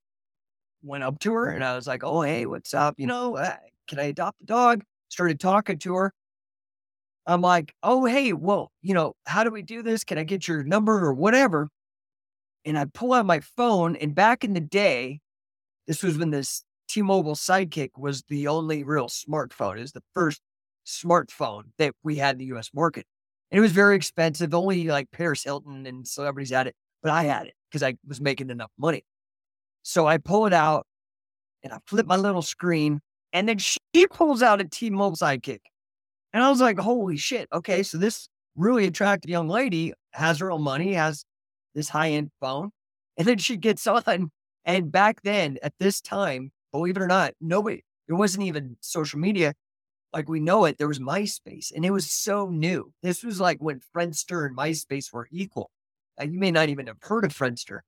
went 0.82 1.04
up 1.04 1.18
to 1.20 1.32
her 1.34 1.48
and 1.50 1.64
I 1.64 1.76
was 1.76 1.86
like, 1.86 2.04
"Oh, 2.04 2.22
hey, 2.22 2.46
what's 2.46 2.74
up? 2.74 2.96
You 2.98 3.06
know, 3.06 3.36
uh, 3.36 3.56
can 3.88 4.00
I 4.00 4.04
adopt 4.04 4.42
a 4.42 4.46
dog? 4.46 4.84
Started 5.10 5.40
talking 5.40 5.78
to 5.80 5.94
her. 5.96 6.14
I'm 7.26 7.40
like, 7.42 7.74
oh, 7.82 8.04
hey, 8.06 8.32
well, 8.32 8.72
you 8.82 8.94
know, 8.94 9.14
how 9.26 9.44
do 9.44 9.50
we 9.50 9.62
do 9.62 9.82
this? 9.82 10.04
Can 10.04 10.18
I 10.18 10.24
get 10.24 10.48
your 10.48 10.64
number 10.64 10.94
or 11.04 11.12
whatever? 11.12 11.68
And 12.64 12.78
I 12.78 12.84
pull 12.86 13.12
out 13.12 13.26
my 13.26 13.40
phone. 13.40 13.96
And 13.96 14.14
back 14.14 14.44
in 14.44 14.52
the 14.52 14.60
day, 14.60 15.20
this 15.86 16.02
was 16.02 16.14
mm-hmm. 16.14 16.20
when 16.20 16.30
this 16.30 16.64
T 16.88 17.02
Mobile 17.02 17.34
Sidekick 17.34 17.90
was 17.96 18.22
the 18.28 18.48
only 18.48 18.84
real 18.84 19.06
smartphone. 19.06 19.76
It 19.76 19.82
was 19.82 19.92
the 19.92 20.02
first 20.14 20.40
smartphone 20.86 21.64
that 21.78 21.94
we 22.02 22.16
had 22.16 22.34
in 22.34 22.38
the 22.38 22.56
US 22.56 22.70
market. 22.74 23.06
And 23.50 23.58
it 23.58 23.62
was 23.62 23.72
very 23.72 23.96
expensive. 23.96 24.54
Only 24.54 24.84
like 24.84 25.10
Paris 25.10 25.42
Hilton 25.42 25.86
and 25.86 26.06
celebrities 26.06 26.50
had 26.50 26.66
it, 26.66 26.74
but 27.02 27.12
I 27.12 27.24
had 27.24 27.46
it 27.46 27.54
because 27.70 27.82
I 27.82 27.96
was 28.06 28.20
making 28.20 28.50
enough 28.50 28.70
money. 28.78 29.04
So 29.82 30.06
I 30.06 30.18
pull 30.18 30.46
it 30.46 30.52
out 30.52 30.86
and 31.62 31.72
I 31.72 31.78
flip 31.86 32.06
my 32.06 32.16
little 32.16 32.42
screen, 32.42 33.00
and 33.32 33.48
then 33.48 33.58
she 33.58 33.78
pulls 34.10 34.42
out 34.42 34.60
a 34.60 34.64
T-Mobile 34.64 35.16
sidekick. 35.16 35.60
And 36.32 36.42
I 36.42 36.48
was 36.48 36.60
like, 36.60 36.78
holy 36.78 37.16
shit. 37.16 37.48
Okay. 37.52 37.82
So 37.82 37.98
this 37.98 38.28
really 38.56 38.86
attractive 38.86 39.30
young 39.30 39.48
lady 39.48 39.92
has 40.12 40.38
her 40.38 40.50
own 40.50 40.62
money, 40.62 40.94
has 40.94 41.24
this 41.74 41.88
high 41.88 42.10
end 42.10 42.30
phone. 42.40 42.70
And 43.16 43.26
then 43.26 43.38
she 43.38 43.56
gets 43.56 43.86
on. 43.86 44.30
And 44.64 44.92
back 44.92 45.22
then, 45.22 45.58
at 45.62 45.74
this 45.78 46.00
time, 46.00 46.52
believe 46.72 46.96
it 46.96 47.02
or 47.02 47.06
not, 47.06 47.34
nobody, 47.40 47.82
there 48.06 48.16
wasn't 48.16 48.44
even 48.44 48.76
social 48.80 49.18
media 49.18 49.54
like 50.12 50.28
we 50.28 50.40
know 50.40 50.64
it. 50.64 50.78
There 50.78 50.88
was 50.88 50.98
MySpace 50.98 51.72
and 51.74 51.84
it 51.84 51.90
was 51.90 52.10
so 52.10 52.48
new. 52.48 52.92
This 53.02 53.22
was 53.22 53.40
like 53.40 53.58
when 53.60 53.80
Friendster 53.94 54.46
and 54.46 54.56
MySpace 54.56 55.12
were 55.12 55.28
equal. 55.30 55.70
Uh, 56.20 56.24
you 56.24 56.38
may 56.38 56.50
not 56.50 56.68
even 56.68 56.86
have 56.88 56.98
heard 57.00 57.24
of 57.24 57.32
Friendster. 57.32 57.80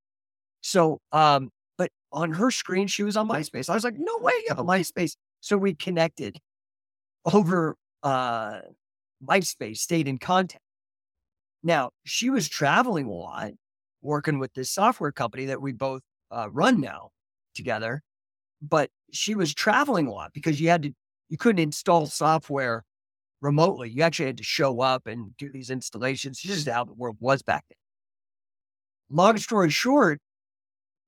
So, 0.61 1.01
um, 1.11 1.51
but 1.77 1.91
on 2.13 2.33
her 2.33 2.51
screen, 2.51 2.87
she 2.87 3.03
was 3.03 3.17
on 3.17 3.29
MySpace. 3.29 3.69
I 3.69 3.75
was 3.75 3.85
like, 3.85 3.99
no 3.99 4.19
way 4.19 4.33
you 4.33 4.47
have 4.49 4.59
a 4.59 4.65
MySpace. 4.65 5.17
So 5.41 5.57
we 5.57 5.75
connected 5.75 6.39
over 7.25 7.77
uh, 8.03 8.61
MySpace, 9.25 9.79
stayed 9.79 10.09
in 10.09 10.19
contact. 10.19 10.63
Now, 11.63 11.91
she 12.05 12.31
was 12.31 12.49
traveling 12.49 13.07
a 13.07 13.13
lot, 13.13 13.53
working 14.03 14.39
with 14.39 14.53
this 14.55 14.71
software 14.71 15.13
company 15.13 15.47
that 15.47 15.63
we 15.63 15.73
both 15.73 16.03
uh, 16.31 16.49
run 16.51 16.81
now 16.81 17.11
together. 17.55 18.03
But 18.61 18.91
she 19.13 19.35
was 19.35 19.55
traveling 19.55 20.07
a 20.07 20.13
lot 20.13 20.33
because 20.33 20.61
you 20.61 20.69
had 20.69 20.83
to, 20.83 20.93
you 21.29 21.39
couldn't 21.39 21.63
install 21.63 22.07
software 22.07 22.85
remotely. 23.41 23.91
You 23.91 24.03
actually 24.03 24.27
had 24.27 24.39
to 24.39 24.45
show 24.45 24.81
up 24.81 25.07
and 25.07 25.37
do 25.37 25.51
these 25.51 25.71
installations. 25.71 26.41
This 26.43 26.59
is 26.59 26.69
how 26.69 26.85
the 26.85 26.95
world 26.95 27.17
was 27.21 27.43
back 27.43 27.65
then. 27.69 27.77
Long 29.17 29.37
story 29.37 29.71
short, 29.71 30.21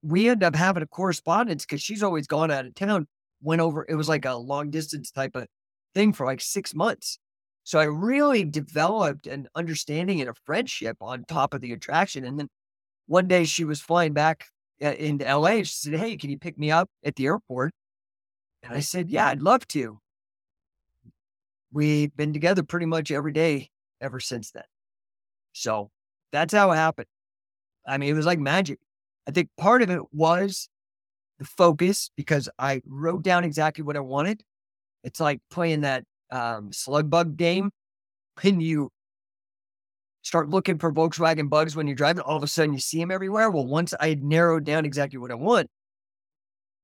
we 0.02 0.28
end 0.28 0.42
up 0.42 0.54
having 0.54 0.83
a 0.83 0.87
correspondence 0.87 1.64
because 1.64 1.83
she's 1.83 2.02
always 2.02 2.26
gone 2.26 2.50
out 2.50 2.66
of 2.66 2.74
town. 2.74 3.07
Went 3.40 3.61
over, 3.61 3.87
it 3.88 3.94
was 3.94 4.09
like 4.09 4.24
a 4.24 4.35
long 4.35 4.70
distance 4.70 5.11
type 5.11 5.35
of 5.37 5.46
thing 5.94 6.12
for 6.12 6.26
like 6.26 6.40
six 6.40 6.74
months. 6.74 7.18
So 7.62 7.78
I 7.78 7.85
really 7.85 8.44
developed 8.44 9.26
an 9.26 9.48
understanding 9.54 10.20
and 10.20 10.28
a 10.28 10.35
friendship 10.44 10.98
on 11.00 11.24
top 11.24 11.54
of 11.54 11.62
the 11.62 11.72
attraction. 11.72 12.24
And 12.24 12.38
then 12.38 12.48
one 13.07 13.29
day 13.29 13.45
she 13.45 13.64
was 13.64 13.81
flying 13.81 14.12
back 14.12 14.47
uh, 14.83 14.93
into 14.93 15.25
LA. 15.25 15.59
She 15.59 15.64
said, 15.67 15.95
Hey, 15.95 16.17
can 16.17 16.31
you 16.31 16.38
pick 16.38 16.59
me 16.59 16.71
up 16.71 16.88
at 17.05 17.17
the 17.17 17.27
airport? 17.27 17.73
And 18.62 18.73
I 18.73 18.81
said, 18.81 19.11
Yeah, 19.11 19.29
I'd 19.29 19.43
love 19.43 19.67
to. 19.69 19.99
We've 21.73 22.14
been 22.17 22.33
together 22.33 22.62
pretty 22.62 22.87
much 22.87 23.11
every 23.11 23.33
day 23.33 23.71
ever 24.01 24.21
since 24.21 24.53
then. 24.53 24.64
So 25.53 25.90
that's 26.33 26.55
how 26.55 26.71
it 26.71 26.77
happened. 26.77 27.09
I 27.87 27.99
mean, 27.99 28.11
it 28.11 28.14
was 28.14 28.27
like 28.27 28.38
magic. 28.38 28.79
I 29.27 29.31
think 29.31 29.51
part 29.57 29.83
of 29.83 29.90
it 29.90 30.03
was 30.12 30.69
the 31.38 31.45
focus 31.45 32.11
because 32.17 32.49
I 32.59 32.83
wrote 32.87 33.23
down 33.23 33.45
exactly 33.45 33.83
what 33.83 33.97
I 33.97 34.01
wanted. 34.01 34.43
It's 35.03 35.21
like 35.21 35.40
playing 35.51 35.83
that 35.83 36.05
um, 36.31 36.73
slug 36.73 37.11
bug 37.11 37.37
game. 37.37 37.71
When 38.43 38.61
you 38.61 38.90
start 40.24 40.48
looking 40.48 40.78
for 40.78 40.92
Volkswagen 40.92 41.48
bugs 41.48 41.76
when 41.76 41.87
you're 41.87 41.94
driving, 41.94 42.22
all 42.22 42.37
of 42.37 42.42
a 42.42 42.48
sudden 42.48 42.72
you 42.72 42.80
see 42.80 42.98
them 42.98 43.10
everywhere. 43.10 43.50
Well, 43.50 43.66
once 43.66 43.94
I 44.00 44.08
had 44.08 44.24
narrowed 44.24 44.64
down 44.64 44.84
exactly 44.84 45.18
what 45.18 45.30
I 45.30 45.34
want, 45.34 45.68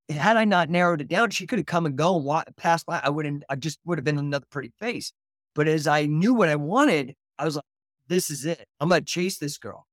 had 0.09 0.37
I 0.37 0.45
not 0.45 0.69
narrowed 0.69 1.01
it 1.01 1.07
down, 1.07 1.31
she 1.31 1.47
could 1.47 1.59
have 1.59 1.65
come 1.65 1.85
and 1.85 1.97
go 1.97 2.17
and 2.31 2.55
passed 2.55 2.85
by. 2.85 3.01
I 3.03 3.09
wouldn't, 3.09 3.43
I 3.49 3.55
just 3.55 3.79
would 3.85 3.97
have 3.97 4.05
been 4.05 4.17
another 4.17 4.45
pretty 4.49 4.71
face. 4.79 5.11
But 5.55 5.67
as 5.67 5.87
I 5.87 6.05
knew 6.05 6.33
what 6.33 6.49
I 6.49 6.55
wanted, 6.55 7.15
I 7.37 7.45
was 7.45 7.55
like, 7.55 7.65
this 8.07 8.29
is 8.29 8.45
it. 8.45 8.67
I'm 8.79 8.89
to 8.89 9.01
chase 9.01 9.37
this 9.37 9.57
girl. 9.57 9.87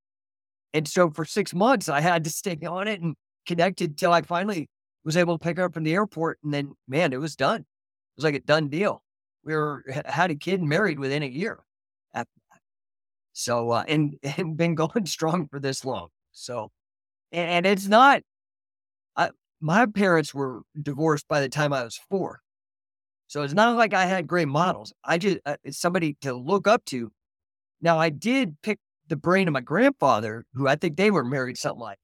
And 0.74 0.86
so 0.86 1.10
for 1.10 1.24
six 1.24 1.54
months, 1.54 1.88
I 1.88 2.00
had 2.00 2.24
to 2.24 2.30
stay 2.30 2.58
on 2.66 2.86
it 2.86 3.00
and 3.00 3.16
connected 3.46 3.96
till 3.96 4.12
I 4.12 4.22
finally 4.22 4.68
was 5.04 5.16
able 5.16 5.38
to 5.38 5.42
pick 5.42 5.56
her 5.56 5.64
up 5.64 5.74
from 5.74 5.84
the 5.84 5.94
airport. 5.94 6.38
And 6.44 6.52
then, 6.52 6.74
man, 6.86 7.12
it 7.12 7.20
was 7.20 7.34
done. 7.34 7.60
It 7.60 7.66
was 8.16 8.24
like 8.24 8.34
a 8.34 8.40
done 8.40 8.68
deal. 8.68 9.02
We 9.44 9.54
were 9.54 9.84
had 10.04 10.30
a 10.30 10.34
kid 10.34 10.60
and 10.60 10.68
married 10.68 10.98
within 10.98 11.22
a 11.22 11.26
year. 11.26 11.60
So 13.38 13.70
uh, 13.70 13.84
and 13.86 14.16
and 14.36 14.56
been 14.56 14.74
going 14.74 15.06
strong 15.06 15.46
for 15.48 15.60
this 15.60 15.84
long. 15.84 16.08
So 16.32 16.70
and, 17.30 17.50
and 17.50 17.66
it's 17.66 17.86
not. 17.86 18.22
I, 19.16 19.30
my 19.60 19.86
parents 19.86 20.34
were 20.34 20.62
divorced 20.80 21.26
by 21.28 21.40
the 21.40 21.48
time 21.48 21.72
I 21.72 21.84
was 21.84 22.00
four. 22.10 22.40
So 23.28 23.42
it's 23.42 23.54
not 23.54 23.76
like 23.76 23.94
I 23.94 24.06
had 24.06 24.26
great 24.26 24.48
models. 24.48 24.92
I 25.04 25.18
just, 25.18 25.38
uh, 25.44 25.56
it's 25.62 25.78
somebody 25.78 26.16
to 26.22 26.32
look 26.32 26.66
up 26.66 26.84
to. 26.86 27.12
Now, 27.82 27.98
I 27.98 28.08
did 28.08 28.56
pick 28.62 28.78
the 29.08 29.16
brain 29.16 29.48
of 29.48 29.52
my 29.52 29.60
grandfather, 29.60 30.46
who 30.54 30.66
I 30.66 30.76
think 30.76 30.96
they 30.96 31.10
were 31.10 31.24
married 31.24 31.58
something 31.58 31.80
like 31.80 31.98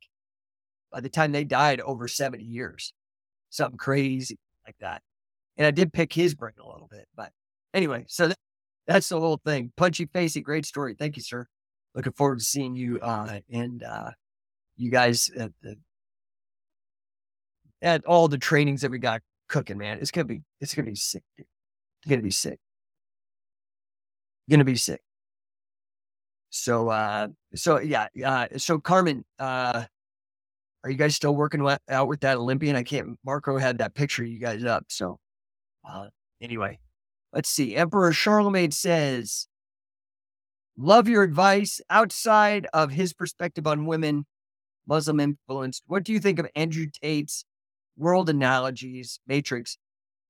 by 0.93 1.01
the 1.01 1.09
time 1.09 1.33
they 1.33 1.45
died 1.45 1.81
over 1.81 2.09
70 2.09 2.45
years, 2.45 2.93
something 3.49 3.79
crazy 3.79 4.39
like 4.67 4.77
that. 4.81 5.03
And 5.57 5.67
I 5.67 5.71
did 5.71 5.93
pick 5.93 6.13
his 6.13 6.35
brain 6.35 6.55
a 6.61 6.69
little 6.69 6.89
bit. 6.91 7.07
But 7.17 7.33
anyway, 7.73 8.05
so 8.09 8.33
that's 8.87 9.09
the 9.09 9.21
whole 9.21 9.41
thing. 9.45 9.73
Punchy 9.77 10.07
facey, 10.07 10.41
great 10.41 10.67
story. 10.67 10.95
Thank 10.99 11.17
you, 11.17 11.23
sir. 11.23 11.47
Looking 11.95 12.13
forward 12.13 12.41
to 12.41 12.45
seeing 12.45 12.75
you 12.77 13.01
uh, 13.01 13.41
and 13.51 13.83
uh, 13.83 14.11
you 14.77 14.91
guys 14.91 15.31
at 15.39 15.53
the 15.63 15.77
at 17.83 18.05
all 18.07 18.29
the 18.29 18.39
trainings 18.39 18.81
that 18.81 18.91
we 18.91 18.99
got 18.99 19.21
cooking, 19.49 19.79
man. 19.79 19.99
It's 20.01 20.11
gonna 20.11 20.25
be 20.25 20.43
it's 20.61 20.75
gonna 20.75 20.91
be 20.91 20.97
sick, 20.97 21.23
dude. 21.37 21.47
It's 22.03 22.11
gonna 22.11 22.23
be 22.23 22.31
sick. 22.31 22.59
Gonna 24.51 24.65
be 24.65 24.77
sick. 24.77 25.01
So 26.51 26.89
uh 26.89 27.29
so 27.55 27.81
yeah, 27.81 28.09
uh 28.25 28.49
so 28.57 28.79
Carmen, 28.79 29.25
uh 29.39 29.85
are 30.85 30.91
you 30.91 30.97
guys 30.97 31.17
still 31.17 31.35
working 31.35 31.67
out 31.89 32.09
with 32.09 32.21
that 32.21 32.37
Olympian? 32.39 32.77
I 32.77 32.83
can't 32.83 33.19
Marco 33.25 33.59
had 33.59 33.79
that 33.79 33.95
picture 33.95 34.25
you 34.25 34.39
guys 34.39 34.65
up. 34.65 34.85
So 34.89 35.19
uh 35.89 36.09
anyway, 36.41 36.79
let's 37.35 37.51
see. 37.51 37.77
Emperor 37.77 38.13
Charlemagne 38.13 38.71
says, 38.71 39.49
Love 40.77 41.09
your 41.09 41.23
advice 41.23 41.81
outside 41.89 42.67
of 42.73 42.91
his 42.91 43.13
perspective 43.13 43.67
on 43.67 43.87
women, 43.87 44.27
Muslim 44.89 45.21
influenced. 45.21 45.85
What 45.87 46.03
do 46.03 46.13
you 46.13 46.19
think 46.19 46.39
of 46.39 46.49
Andrew 46.57 46.87
Tate's 46.87 47.45
world 47.97 48.29
analogies, 48.29 49.21
matrix, 49.27 49.79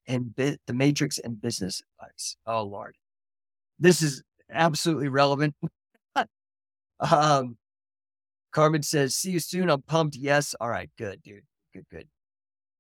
and 0.06 0.34
bi- 0.34 0.58
the 0.66 0.74
matrix 0.74 1.18
and 1.18 1.40
business 1.40 1.82
advice. 2.00 2.36
Oh 2.46 2.62
Lord, 2.62 2.96
this 3.78 4.02
is 4.02 4.22
absolutely 4.50 5.08
relevant. 5.08 5.54
um, 7.00 7.56
Carmen 8.52 8.82
says, 8.82 9.14
"See 9.14 9.32
you 9.32 9.40
soon." 9.40 9.70
I'm 9.70 9.82
pumped. 9.82 10.16
Yes. 10.16 10.54
All 10.60 10.68
right. 10.68 10.90
Good, 10.98 11.22
dude. 11.22 11.44
Good. 11.72 11.86
Good. 11.90 12.08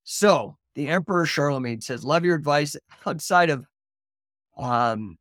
So 0.04 0.58
the 0.74 0.88
Emperor 0.88 1.26
Charlemagne 1.26 1.80
says, 1.80 2.04
"Love 2.04 2.24
your 2.24 2.36
advice 2.36 2.76
outside 3.06 3.50
of 3.50 3.66
um 4.56 5.16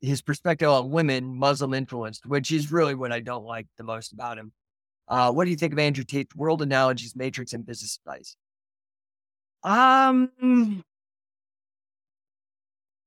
his 0.00 0.22
perspective 0.22 0.68
on 0.68 0.90
women, 0.90 1.36
Muslim 1.36 1.74
influenced, 1.74 2.26
which 2.26 2.52
is 2.52 2.70
really 2.72 2.94
what 2.94 3.12
I 3.12 3.20
don't 3.20 3.44
like 3.44 3.66
the 3.78 3.84
most 3.84 4.12
about 4.12 4.38
him." 4.38 4.52
Uh, 5.08 5.32
what 5.32 5.44
do 5.44 5.50
you 5.50 5.56
think 5.56 5.72
of 5.72 5.78
Andrew 5.78 6.04
Tate's 6.04 6.34
world 6.34 6.62
analogies, 6.62 7.14
matrix, 7.16 7.52
and 7.52 7.66
business 7.66 7.98
advice? 8.04 8.36
Um, 9.62 10.82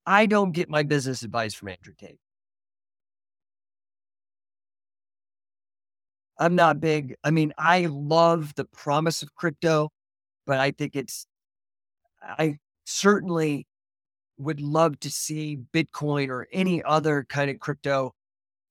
I 0.06 0.26
don't 0.26 0.54
get 0.54 0.70
my 0.70 0.84
business 0.84 1.22
advice 1.24 1.54
from 1.54 1.70
Andrew 1.70 1.94
Tate. 1.98 2.20
I'm 6.40 6.56
not 6.56 6.80
big. 6.80 7.16
I 7.24 7.32
mean, 7.32 7.54
I 7.58 7.88
love 7.88 8.54
the 8.56 8.66
promise 8.66 9.22
of 9.24 9.36
crypto, 9.36 9.90
but 10.46 10.60
I 10.60 10.72
think 10.72 10.96
it's, 10.96 11.26
I 12.22 12.60
certainly 12.86 13.68
would 14.38 14.62
love 14.62 15.00
to 15.02 15.10
see 15.10 15.58
Bitcoin 15.74 16.30
or 16.30 16.48
any 16.52 16.84
other 16.84 17.26
kind 17.28 17.50
of 17.50 17.60
crypto 17.60 18.14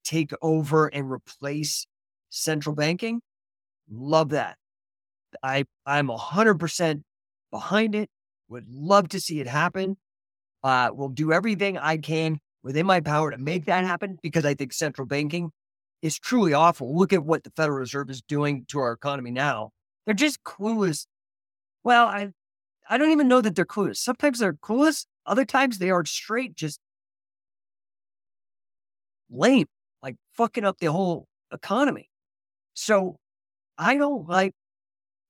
take 0.05 0.33
over 0.41 0.87
and 0.87 1.11
replace 1.11 1.87
central 2.31 2.75
banking. 2.75 3.21
Love 3.91 4.31
that. 4.31 4.57
I 5.43 5.65
I'm 5.85 6.09
100% 6.09 7.03
behind 7.51 7.95
it. 7.95 8.09
Would 8.49 8.67
love 8.69 9.09
to 9.11 9.21
see 9.21 9.41
it 9.41 9.47
happen. 9.47 9.97
Uh, 10.63 10.91
will 10.93 11.09
do 11.09 11.33
everything 11.33 11.79
I 11.79 11.97
can 11.97 12.39
within 12.63 12.87
my 12.87 13.01
power 13.01 13.31
to 13.31 13.39
make 13.39 13.67
that 13.67 13.85
happen 13.85 14.19
because 14.23 14.45
I 14.45 14.55
think 14.55 14.73
central 14.73 15.07
banking 15.07 15.51
is 16.03 16.19
truly 16.19 16.53
awful. 16.53 16.97
Look 16.97 17.13
at 17.13 17.25
what 17.25 17.45
the 17.45 17.51
Federal 17.57 17.79
Reserve 17.79 18.11
is 18.11 18.23
doing 18.23 18.65
to 18.69 18.79
our 18.79 18.93
economy 18.93 19.31
now. 19.31 19.71
They're 20.05 20.15
just 20.15 20.43
clueless. 20.45 21.07
Well, 21.85 22.07
I 22.07 22.31
I 22.89 22.99
don't 22.99 23.11
even 23.11 23.29
know 23.29 23.41
that 23.41 23.55
they're 23.57 23.65
clueless. 23.65 23.97
Sometimes 23.97 24.39
they're 24.39 24.55
clueless. 24.55 25.07
Other 25.27 25.45
times 25.45 25.79
they 25.79 25.91
are 25.91 26.05
straight 26.05 26.55
just 26.55 26.81
lame, 29.31 29.67
like 30.03 30.17
fucking 30.35 30.65
up 30.65 30.79
the 30.79 30.93
whole 30.93 31.27
economy. 31.53 32.09
So 32.75 33.19
I 33.77 33.97
don't 33.97 34.29
like 34.29 34.55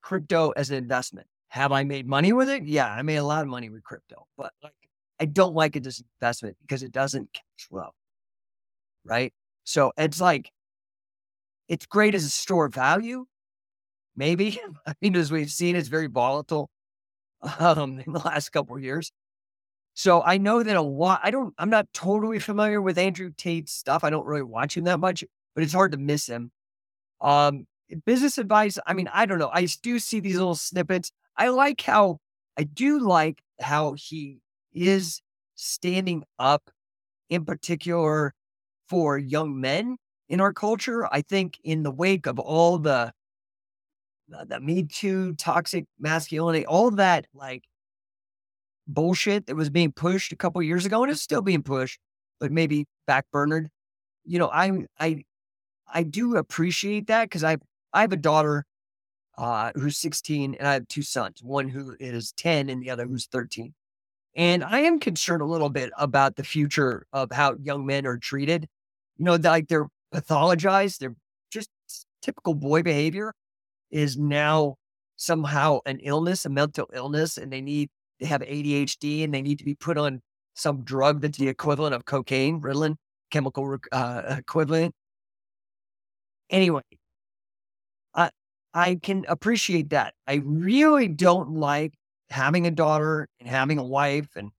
crypto 0.03 0.51
as 0.51 0.71
an 0.71 0.77
investment. 0.77 1.27
Have 1.49 1.73
I 1.73 1.85
made 1.85 2.07
money 2.07 2.33
with 2.33 2.49
it? 2.49 2.65
Yeah, 2.65 2.91
I 2.91 3.03
made 3.03 3.17
a 3.17 3.25
lot 3.25 3.43
of 3.43 3.49
money 3.49 3.71
with 3.71 3.83
crypto, 3.83 4.27
but 4.37 4.53
like 4.63 4.75
I 5.19 5.25
don't 5.25 5.55
like 5.55 5.77
it 5.77 5.87
as 5.87 6.01
an 6.01 6.07
investment 6.21 6.57
because 6.63 6.83
it 6.83 6.93
doesn't 6.93 7.33
cash 7.33 7.69
flow. 7.69 7.91
Right. 9.05 9.33
So 9.65 9.93
it's 9.97 10.21
like 10.21 10.51
it's 11.69 11.87
great 11.87 12.15
as 12.15 12.25
a 12.25 12.31
store 12.31 12.67
of 12.67 12.75
value. 12.75 13.27
Maybe. 14.17 14.61
I 14.87 14.95
mean, 15.01 15.17
as 15.17 15.33
we've 15.33 15.51
seen, 15.51 15.77
it's 15.77 15.89
very 15.89 16.09
volatile. 16.09 16.71
um, 17.59 18.01
in 18.05 18.13
the 18.13 18.19
last 18.21 18.51
couple 18.51 18.77
of 18.77 18.83
years. 18.83 19.13
So 19.97 20.23
I 20.23 20.37
know 20.37 20.63
that 20.63 20.77
a 20.77 20.83
lot. 20.83 21.21
I 21.23 21.31
don't. 21.31 21.55
I'm 21.59 21.71
not 21.71 21.91
totally 21.95 22.39
familiar 22.39 22.83
with 22.83 22.99
Andrew 22.99 23.33
Tate's 23.35 23.73
stuff. 23.73 24.05
I 24.05 24.11
don't 24.11 24.27
really 24.27 24.43
watch 24.43 24.77
him 24.77 24.85
that 24.85 25.01
much, 25.01 25.25
but 25.55 25.65
it's 25.65 25.73
hard 25.73 25.93
to 25.93 25.99
miss 25.99 26.27
him. 26.27 26.53
Um, 27.23 27.67
business 28.05 28.37
advice. 28.37 28.79
I 28.87 28.93
mean, 28.93 29.09
I 29.11 29.25
don't 29.25 29.39
know. 29.39 29.51
I 29.53 29.67
do 29.83 29.99
see 29.99 30.21
these 30.21 30.37
little 30.37 30.55
snippets. 30.55 31.13
I 31.39 31.49
like 31.49 31.81
how 31.81 32.19
I 32.59 32.65
do 32.65 33.01
like 33.01 33.41
how 33.59 33.95
he 33.95 34.41
is 34.75 35.23
standing 35.55 36.25
up, 36.39 36.71
in 37.31 37.47
particular 37.47 38.35
for 38.91 39.17
young 39.17 39.61
men 39.61 39.97
in 40.29 40.43
our 40.43 40.53
culture. 40.53 41.09
I 41.11 41.23
think 41.23 41.59
in 41.65 41.85
the 41.85 41.91
wake 41.91 42.27
of 42.27 42.39
all 42.39 42.79
the 42.79 43.13
the 44.29 44.61
Me 44.61 44.83
Too, 44.83 45.35
toxic 45.35 45.87
masculinity, 45.99 46.67
all 46.67 46.91
that 46.93 47.27
like 47.33 47.65
bullshit 48.87 49.47
that 49.47 49.57
was 49.57 49.71
being 49.71 49.93
pushed 49.93 50.33
a 50.33 50.37
couple 50.37 50.63
years 50.63 50.87
ago, 50.87 51.03
and 51.03 51.13
it's 51.13 51.23
still 51.23 51.43
being 51.43 51.63
pushed, 51.63 51.99
but 52.41 52.53
maybe 52.53 52.87
backburnered. 53.09 53.67
You 54.25 54.39
know, 54.39 54.51
I 54.53 54.87
I 54.99 55.25
I 55.93 56.03
do 56.03 56.37
appreciate 56.37 57.07
that 57.09 57.25
because 57.25 57.45
I 57.45 57.59
I 57.93 58.03
have 58.03 58.13
a 58.13 58.17
daughter 58.17 58.65
uh, 59.39 59.73
who's 59.75 59.99
16, 59.99 60.55
and 60.59 60.69
I 60.69 60.75
have 60.75 60.89
two 60.89 61.03
sons, 61.03 61.43
one 61.43 61.69
who 61.69 61.97
is 62.01 62.33
10 62.33 62.69
and 62.71 62.83
the 62.83 62.91
other 62.91 63.07
who's 63.07 63.27
13. 63.27 63.75
And 64.35 64.65
I 64.65 64.81
am 64.81 64.99
concerned 65.01 65.43
a 65.43 65.47
little 65.47 65.71
bit 65.71 65.91
about 65.99 66.37
the 66.37 66.45
future 66.45 67.07
of 67.13 67.33
how 67.33 67.57
young 67.63 67.87
men 67.87 68.07
are 68.07 68.19
treated. 68.19 68.69
You 69.17 69.25
know, 69.25 69.37
like 69.37 69.69
they're 69.69 69.89
pathologized, 70.15 70.99
they're 70.99 71.17
just 71.51 71.71
typical 72.23 72.55
boy 72.55 72.83
behavior 72.83 73.33
is 73.91 74.17
now 74.17 74.77
somehow 75.17 75.79
an 75.87 76.01
illness, 76.01 76.45
a 76.45 76.51
mental 76.51 76.89
illness, 76.93 77.39
and 77.39 77.53
they 77.53 77.61
need 77.61 77.89
they 78.21 78.27
have 78.27 78.41
ADHD 78.41 79.25
and 79.25 79.33
they 79.33 79.43
need 79.43 79.59
to 79.59 79.65
be 79.65 79.75
put 79.75 79.99
on 79.99 80.21
some 80.55 80.83
drug 80.83 81.21
that's 81.21 81.39
the 81.39 81.49
equivalent 81.49 81.95
of 81.95 82.05
cocaine, 82.05 82.61
Ritalin, 82.61 82.97
chemical 83.31 83.77
uh, 83.93 84.37
equivalent. 84.39 84.95
Anyway, 86.51 86.83
I 88.15 88.31
I 88.73 88.97
can 88.97 89.25
appreciate 89.29 89.91
that. 89.91 90.15
I 90.27 90.43
really 90.45 91.09
don't 91.09 91.51
like 91.51 91.95
having 92.31 92.67
a 92.67 92.71
daughter 92.71 93.29
and 93.41 93.49
having 93.49 93.79
a 93.79 93.85
wife, 93.85 94.29
and 94.37 94.51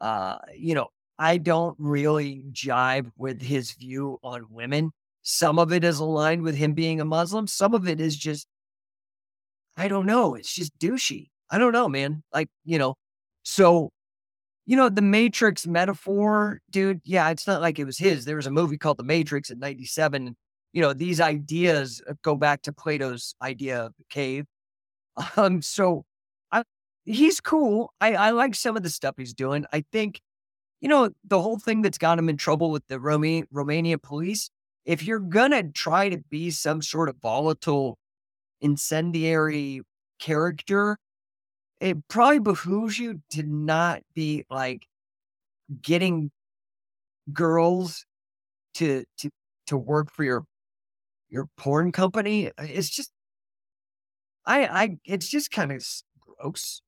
uh, 0.00 0.38
you 0.56 0.74
know, 0.74 0.88
I 1.18 1.38
don't 1.38 1.76
really 1.78 2.44
jive 2.52 3.10
with 3.16 3.42
his 3.42 3.72
view 3.72 4.18
on 4.22 4.46
women. 4.50 4.92
Some 5.22 5.58
of 5.58 5.72
it 5.72 5.84
is 5.84 5.98
aligned 5.98 6.42
with 6.42 6.54
him 6.54 6.72
being 6.74 7.00
a 7.00 7.04
Muslim. 7.04 7.46
Some 7.46 7.74
of 7.74 7.88
it 7.88 8.00
is 8.00 8.16
just, 8.16 8.46
I 9.76 9.88
don't 9.88 10.06
know. 10.06 10.34
It's 10.34 10.52
just 10.54 10.78
douchey. 10.78 11.28
I 11.50 11.58
don't 11.58 11.72
know, 11.72 11.88
man. 11.88 12.22
Like, 12.32 12.48
you 12.64 12.78
know, 12.78 12.94
so, 13.42 13.90
you 14.66 14.76
know, 14.76 14.88
the 14.88 15.02
Matrix 15.02 15.66
metaphor, 15.66 16.60
dude, 16.70 17.00
yeah, 17.04 17.30
it's 17.30 17.46
not 17.46 17.62
like 17.62 17.78
it 17.78 17.84
was 17.84 17.98
his. 17.98 18.24
There 18.24 18.36
was 18.36 18.46
a 18.46 18.50
movie 18.50 18.78
called 18.78 18.98
The 18.98 19.04
Matrix 19.04 19.50
in 19.50 19.58
97. 19.58 20.36
You 20.72 20.82
know, 20.82 20.92
these 20.92 21.20
ideas 21.20 22.02
uh, 22.08 22.14
go 22.22 22.36
back 22.36 22.62
to 22.62 22.72
Plato's 22.72 23.34
idea 23.42 23.86
of 23.86 23.94
the 23.98 24.04
cave. 24.10 24.44
Um, 25.36 25.62
so 25.62 26.04
I, 26.52 26.62
he's 27.04 27.40
cool. 27.40 27.92
I, 28.00 28.14
I 28.14 28.30
like 28.30 28.54
some 28.54 28.76
of 28.76 28.84
the 28.84 28.90
stuff 28.90 29.16
he's 29.18 29.34
doing. 29.34 29.66
I 29.72 29.84
think, 29.90 30.20
you 30.80 30.88
know, 30.88 31.10
the 31.24 31.42
whole 31.42 31.58
thing 31.58 31.82
that's 31.82 31.98
got 31.98 32.20
him 32.20 32.28
in 32.28 32.36
trouble 32.36 32.70
with 32.70 32.86
the 32.86 33.00
Roma- 33.00 33.42
Romania 33.50 33.98
police, 33.98 34.48
if 34.84 35.02
you're 35.02 35.18
going 35.18 35.50
to 35.50 35.64
try 35.64 36.08
to 36.08 36.18
be 36.30 36.50
some 36.52 36.82
sort 36.82 37.08
of 37.08 37.16
volatile, 37.20 37.98
incendiary 38.60 39.82
character, 40.20 40.98
it 41.80 41.96
probably 42.08 42.40
behooves 42.40 42.98
you 42.98 43.22
to 43.30 43.42
not 43.42 44.02
be 44.14 44.44
like 44.50 44.86
getting 45.82 46.30
girls 47.32 48.04
to 48.74 49.04
to 49.18 49.30
to 49.66 49.76
work 49.76 50.10
for 50.12 50.24
your 50.24 50.44
your 51.28 51.46
porn 51.56 51.92
company. 51.92 52.48
Uh, 52.48 52.52
it's 52.60 52.88
just 52.88 53.12
I 54.46 54.66
I 54.66 54.98
it's 55.04 55.28
just 55.28 55.50
kind 55.50 55.72
of 55.72 55.84
gross. 56.20 56.82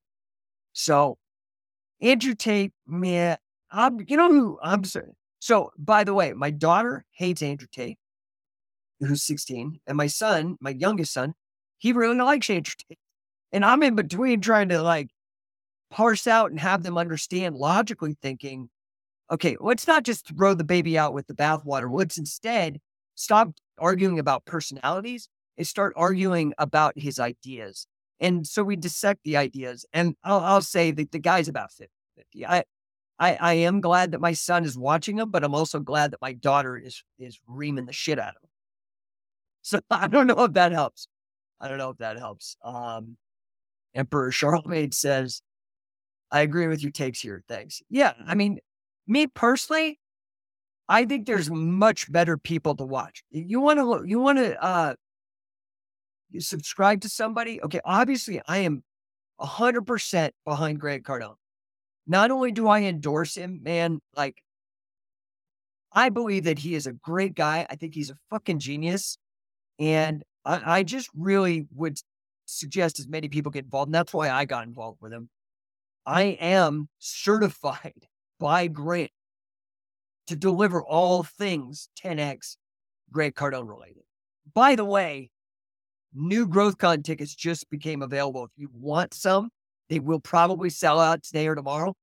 So 0.73 1.19
Andrew 2.01 2.35
Tate, 2.35 2.73
man, 2.87 3.37
I'm 3.71 3.99
you 4.09 4.17
know 4.17 4.31
who 4.31 4.59
I'm 4.63 4.85
sorry. 4.85 5.13
So 5.41 5.71
by 5.79 6.05
the 6.05 6.15
way, 6.15 6.33
my 6.33 6.51
daughter 6.51 7.05
hates 7.13 7.43
Andrew 7.43 7.69
Tate, 7.71 7.99
who's 9.01 9.23
16, 9.23 9.81
and 9.87 9.97
my 9.97 10.07
son, 10.07 10.57
my 10.61 10.71
youngest 10.71 11.13
son, 11.13 11.35
he 11.79 11.93
really 11.93 12.17
likes 12.17 12.51
Andrew 12.51 12.75
Tate. 12.89 12.99
And 13.53 13.65
I'm 13.65 13.83
in 13.83 13.95
between 13.95 14.41
trying 14.41 14.69
to 14.69 14.83
like 14.83 15.11
parse 15.91 16.27
out 16.27 16.51
and 16.51 16.61
have 16.61 16.83
them 16.83 16.97
understand 16.97 17.57
logically 17.57 18.17
thinking, 18.21 18.71
okay, 19.31 19.57
let's 19.61 19.87
not 19.87 20.05
just 20.05 20.27
throw 20.29 20.55
the 20.55 20.65
baby 20.65 20.97
out 20.97 21.15
with 21.15 21.27
the 21.27 21.35
bathwater. 21.35 21.93
Let's 21.93 22.19
instead 22.19 22.81
stop 23.15 23.51
arguing 23.79 24.19
about 24.19 24.45
personalities 24.45 25.29
and 25.57 25.67
start 25.67 25.93
arguing 25.97 26.55
about 26.59 26.99
his 26.99 27.19
ideas. 27.19 27.87
And 28.21 28.47
so 28.47 28.63
we 28.63 28.77
dissect 28.77 29.21
the 29.25 29.37
ideas. 29.37 29.85
And 29.93 30.15
I'll, 30.23 30.41
I'll 30.41 30.63
say 30.63 30.91
that 30.91 31.11
the 31.11 31.19
guy's 31.19 31.49
about 31.49 31.73
50 31.73 31.93
50. 32.17 32.47
I, 32.47 32.65
I, 33.19 33.35
I 33.35 33.53
am 33.55 33.81
glad 33.81 34.13
that 34.13 34.21
my 34.21 34.33
son 34.33 34.65
is 34.65 34.77
watching 34.79 35.19
him, 35.19 35.31
but 35.31 35.45
I'm 35.45 35.55
also 35.55 35.81
glad 35.81 36.13
that 36.13 36.23
my 36.23 36.33
daughter 36.33 36.77
is 36.77 37.03
is 37.19 37.39
reaming 37.47 37.87
the 37.87 37.93
shit 37.93 38.19
out 38.19 38.37
of 38.37 38.43
him. 38.43 38.51
So 39.63 39.81
I 39.91 40.09
don't 40.09 40.27
know 40.27 40.45
if 40.45 40.53
that 40.55 40.73
helps. 40.73 41.07
I 41.61 41.69
don't 41.69 41.79
know 41.79 41.91
if 41.91 41.99
that 41.99 42.19
helps. 42.19 42.57
Um, 42.65 43.17
Emperor 43.95 44.31
Charlemagne 44.31 44.93
says, 44.93 45.43
I 46.31 46.41
agree 46.41 46.67
with 46.67 46.83
your 46.83 46.93
takes 46.93 47.21
here. 47.21 47.43
Thanks. 47.49 47.83
Yeah. 47.91 48.13
I 48.27 48.35
mean, 48.35 48.59
me 49.07 49.27
personally, 49.27 49.99
I 50.89 51.05
think 51.05 51.27
there's 51.27 51.51
much 51.51 52.11
better 52.11 52.37
people 52.37 52.77
to 52.77 52.85
watch. 52.85 53.23
You 53.31 53.61
want 53.61 53.79
to, 53.79 54.09
you 54.09 54.21
want 54.21 54.39
to, 54.39 54.63
uh, 54.63 54.95
you 56.31 56.41
subscribe 56.41 57.01
to 57.03 57.09
somebody. 57.09 57.61
Okay. 57.63 57.81
Obviously, 57.85 58.41
I 58.47 58.59
am 58.59 58.83
100% 59.41 60.31
behind 60.45 60.81
Grant 60.81 61.05
Cardone. 61.05 61.35
Not 62.07 62.31
only 62.31 62.53
do 62.53 62.69
I 62.69 62.83
endorse 62.83 63.37
him, 63.37 63.61
man, 63.63 64.01
like, 64.17 64.43
I 65.93 66.09
believe 66.09 66.45
that 66.45 66.59
he 66.59 66.75
is 66.75 66.87
a 66.87 66.93
great 66.93 67.35
guy. 67.35 67.67
I 67.69 67.75
think 67.75 67.95
he's 67.95 68.11
a 68.11 68.17
fucking 68.31 68.61
genius. 68.61 69.17
And 69.79 70.23
I, 70.45 70.79
I 70.79 70.83
just 70.83 71.09
really 71.17 71.67
would 71.75 71.99
suggest 72.51 72.99
as 72.99 73.09
many 73.09 73.29
people 73.29 73.51
get 73.51 73.65
involved. 73.65 73.89
And 73.89 73.95
that's 73.95 74.13
why 74.13 74.31
I 74.31 74.45
got 74.45 74.67
involved 74.67 74.99
with 75.01 75.13
them. 75.13 75.29
I 76.07 76.23
am 76.41 76.89
certified 76.99 78.07
by 78.39 78.67
Grant 78.67 79.11
to 80.27 80.37
deliver 80.37 80.83
all 80.83 81.23
things 81.23 81.89
10x 82.03 82.57
Grant 83.13 83.35
Cardone 83.35 83.69
related. 83.69 84.03
By 84.55 84.75
the 84.75 84.85
way, 84.85 85.31
new 86.15 86.47
GrowthCon 86.47 87.05
tickets 87.05 87.35
just 87.35 87.69
became 87.71 88.03
available. 88.03 88.45
If 88.45 88.51
you 88.57 88.69
want 88.73 89.15
some, 89.15 89.51
they 89.89 89.99
will 89.99 90.21
probably 90.21 90.71
sell 90.71 91.01
out 91.01 91.23
today 91.23 91.47
or 91.49 91.55
tomorrow. 91.55 91.95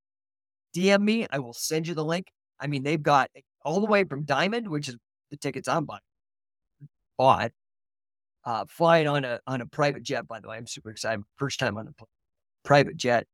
DM 0.76 1.02
me, 1.02 1.28
I 1.32 1.40
will 1.40 1.54
send 1.54 1.88
you 1.88 1.96
the 1.96 2.06
link. 2.06 2.28
I 2.60 2.68
mean, 2.68 2.84
they've 2.84 3.02
got 3.02 3.30
all 3.64 3.80
the 3.80 3.88
way 3.88 4.04
from 4.04 4.24
Diamond, 4.24 4.68
which 4.68 4.90
is 4.90 4.98
the 5.32 5.38
tickets 5.38 5.68
I'm 5.68 5.86
buying, 5.86 6.02
bought, 7.18 7.52
uh, 8.48 8.64
flying 8.70 9.08
on 9.08 9.26
a 9.26 9.42
on 9.46 9.60
a 9.60 9.66
private 9.66 10.04
jet. 10.04 10.26
By 10.26 10.40
the 10.40 10.48
way, 10.48 10.56
I'm 10.56 10.66
super 10.66 10.90
excited. 10.90 11.22
First 11.36 11.60
time 11.60 11.78
on 11.78 11.88
a 11.90 12.06
private 12.64 12.96
jet 12.96 13.28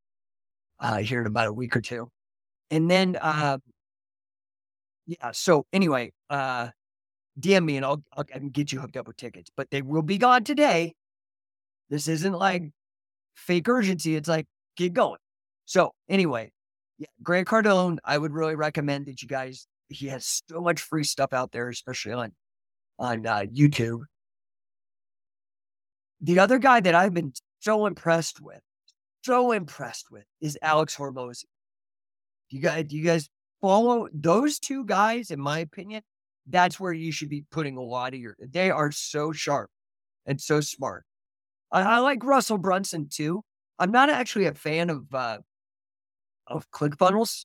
uh, 0.79 0.97
here 0.97 1.21
in 1.21 1.27
about 1.27 1.47
a 1.47 1.53
week 1.53 1.75
or 1.75 1.81
two, 1.81 2.09
and 2.71 2.89
then 2.89 3.15
uh, 3.21 3.59
yeah. 5.05 5.31
So 5.31 5.67
anyway, 5.71 6.11
uh, 6.31 6.69
DM 7.39 7.63
me 7.63 7.77
and 7.77 7.85
I'll, 7.85 8.03
I'll 8.13 8.25
I 8.33 8.39
can 8.39 8.49
get 8.49 8.71
you 8.71 8.79
hooked 8.79 8.97
up 8.97 9.07
with 9.07 9.17
tickets, 9.17 9.51
but 9.55 9.69
they 9.69 9.83
will 9.83 10.01
be 10.01 10.17
gone 10.17 10.43
today. 10.43 10.95
This 11.91 12.07
isn't 12.07 12.33
like 12.33 12.63
fake 13.35 13.69
urgency. 13.69 14.15
It's 14.15 14.27
like 14.27 14.47
get 14.77 14.93
going. 14.93 15.19
So 15.65 15.91
anyway, 16.09 16.51
yeah, 16.97 17.05
Grant 17.21 17.47
Cardone, 17.47 17.99
I 18.03 18.17
would 18.17 18.33
really 18.33 18.55
recommend 18.55 19.05
that 19.05 19.21
you 19.21 19.27
guys. 19.27 19.67
He 19.89 20.07
has 20.07 20.41
so 20.49 20.59
much 20.59 20.81
free 20.81 21.03
stuff 21.03 21.33
out 21.33 21.51
there, 21.51 21.69
especially 21.69 22.13
on 22.13 22.31
on 22.97 23.27
uh, 23.27 23.43
YouTube. 23.55 23.99
The 26.23 26.39
other 26.39 26.57
guy 26.57 26.79
that 26.79 26.95
I've 26.95 27.13
been 27.13 27.33
so 27.59 27.85
impressed 27.85 28.39
with, 28.39 28.61
so 29.25 29.51
impressed 29.51 30.09
with, 30.09 30.23
is 30.39 30.57
Alex 30.61 30.95
Hormozi. 30.95 31.43
Do 32.49 32.55
you 32.55 32.61
guys, 32.61 32.85
do 32.85 32.95
you 32.95 33.03
guys 33.03 33.29
follow 33.61 34.07
those 34.13 34.57
two 34.57 34.85
guys? 34.85 35.31
In 35.31 35.39
my 35.41 35.59
opinion, 35.59 36.01
that's 36.47 36.79
where 36.79 36.93
you 36.93 37.11
should 37.11 37.27
be 37.27 37.43
putting 37.51 37.75
a 37.75 37.81
lot 37.81 38.13
of 38.13 38.21
your. 38.21 38.37
They 38.39 38.71
are 38.71 38.89
so 38.89 39.33
sharp 39.33 39.69
and 40.25 40.39
so 40.39 40.61
smart. 40.61 41.03
I, 41.73 41.81
I 41.81 41.97
like 41.99 42.23
Russell 42.23 42.57
Brunson 42.57 43.09
too. 43.09 43.43
I'm 43.77 43.91
not 43.91 44.09
actually 44.09 44.45
a 44.45 44.53
fan 44.53 44.89
of 44.89 45.13
uh, 45.13 45.39
of 46.47 46.71
ClickFunnels 46.71 47.43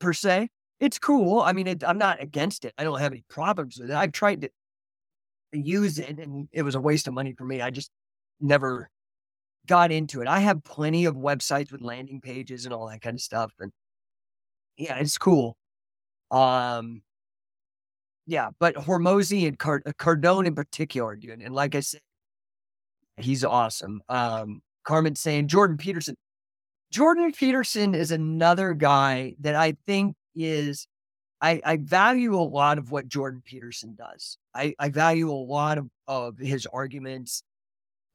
per 0.00 0.12
se. 0.12 0.48
It's 0.80 0.98
cool. 0.98 1.40
I 1.40 1.52
mean, 1.52 1.68
it, 1.68 1.84
I'm 1.84 1.98
not 1.98 2.20
against 2.20 2.64
it. 2.64 2.74
I 2.76 2.82
don't 2.82 2.98
have 2.98 3.12
any 3.12 3.24
problems 3.28 3.78
with 3.78 3.90
it. 3.90 3.94
I've 3.94 4.12
tried 4.12 4.40
to 4.40 4.50
use 5.52 6.00
it, 6.00 6.18
and 6.18 6.48
it 6.52 6.62
was 6.62 6.74
a 6.74 6.80
waste 6.80 7.06
of 7.06 7.14
money 7.14 7.34
for 7.36 7.44
me. 7.44 7.60
I 7.60 7.70
just 7.70 7.90
never 8.40 8.90
got 9.66 9.92
into 9.92 10.20
it. 10.20 10.28
I 10.28 10.40
have 10.40 10.64
plenty 10.64 11.04
of 11.04 11.14
websites 11.14 11.70
with 11.72 11.80
landing 11.80 12.20
pages 12.20 12.64
and 12.64 12.74
all 12.74 12.88
that 12.88 13.02
kind 13.02 13.14
of 13.14 13.20
stuff. 13.20 13.52
And 13.60 13.72
yeah, 14.76 14.96
it's 14.96 15.18
cool. 15.18 15.56
Um, 16.30 17.02
yeah, 18.26 18.50
but 18.58 18.74
Hormozi 18.76 19.46
and 19.46 19.58
Card- 19.58 19.82
uh, 19.86 19.92
Cardone 19.92 20.46
in 20.46 20.54
particular, 20.54 21.16
dude. 21.16 21.40
And 21.40 21.54
like 21.54 21.74
I 21.74 21.80
said, 21.80 22.00
he's 23.16 23.44
awesome. 23.44 24.02
Um, 24.08 24.62
Carmen 24.84 25.16
saying 25.16 25.48
Jordan 25.48 25.76
Peterson. 25.76 26.16
Jordan 26.90 27.32
Peterson 27.32 27.94
is 27.94 28.10
another 28.10 28.74
guy 28.74 29.34
that 29.40 29.54
I 29.54 29.76
think 29.86 30.16
is 30.34 30.86
I, 31.40 31.60
I 31.64 31.76
value 31.78 32.34
a 32.34 32.42
lot 32.42 32.78
of 32.78 32.90
what 32.90 33.08
Jordan 33.08 33.42
Peterson 33.44 33.94
does. 33.96 34.36
I, 34.54 34.74
I 34.78 34.90
value 34.90 35.30
a 35.30 35.32
lot 35.32 35.78
of, 35.78 35.88
of 36.06 36.38
his 36.38 36.66
arguments, 36.66 37.42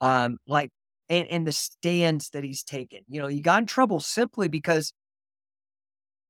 um, 0.06 0.38
like 0.45 0.70
and, 1.10 1.28
and 1.30 1.47
the 1.47 1.51
stance 1.51 2.30
that 2.30 2.43
he's 2.43 2.64
taken. 2.64 2.99
You 3.08 3.22
know, 3.22 3.28
he 3.28 3.41
got 3.41 3.62
in 3.62 3.66
trouble 3.66 3.99
simply 3.99 4.47
because 4.47 4.93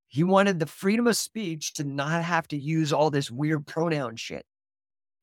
he 0.08 0.24
wanted 0.24 0.60
the 0.60 0.66
freedom 0.66 1.08
of 1.08 1.18
speech 1.18 1.74
to 1.74 1.84
not 1.84 2.24
have 2.24 2.48
to 2.50 2.58
use 2.58 2.94
all 2.94 3.10
this 3.10 3.30
weird 3.30 3.68
pronoun 3.68 4.16
shit, 4.16 4.46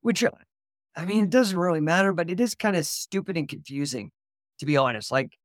which 0.01 0.23
uh, 0.23 0.29
I 0.95 1.05
mean, 1.05 1.23
it 1.23 1.29
doesn't 1.31 1.57
really 1.57 1.81
matter, 1.81 2.13
but 2.13 2.29
it 2.29 2.39
is 2.39 2.53
kind 2.53 2.75
of 2.75 2.85
stupid 2.85 3.37
and 3.37 3.49
confusing, 3.49 4.11
to 4.59 4.67
be 4.67 4.77
honest. 4.77 5.11
Like, 5.11 5.35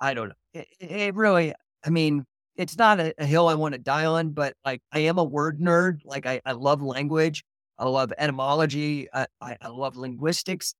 I 0.00 0.14
don't 0.14 0.28
know. 0.28 0.34
It, 0.54 0.68
it 0.80 1.14
really, 1.14 1.52
I 1.84 1.90
mean, 1.90 2.24
it's 2.56 2.78
not 2.78 2.98
a, 2.98 3.12
a 3.18 3.26
hill 3.26 3.46
I 3.46 3.54
want 3.56 3.74
to 3.74 3.78
die 3.78 4.06
on, 4.06 4.30
but 4.30 4.54
like, 4.64 4.80
I 4.90 5.00
am 5.00 5.18
a 5.18 5.24
word 5.24 5.60
nerd. 5.60 5.98
Like, 6.06 6.24
I, 6.24 6.40
I 6.46 6.52
love 6.52 6.80
language, 6.80 7.44
I 7.78 7.86
love 7.86 8.10
etymology, 8.16 9.08
I, 9.12 9.26
I, 9.42 9.58
I 9.60 9.68
love 9.68 9.98
linguistics. 9.98 10.74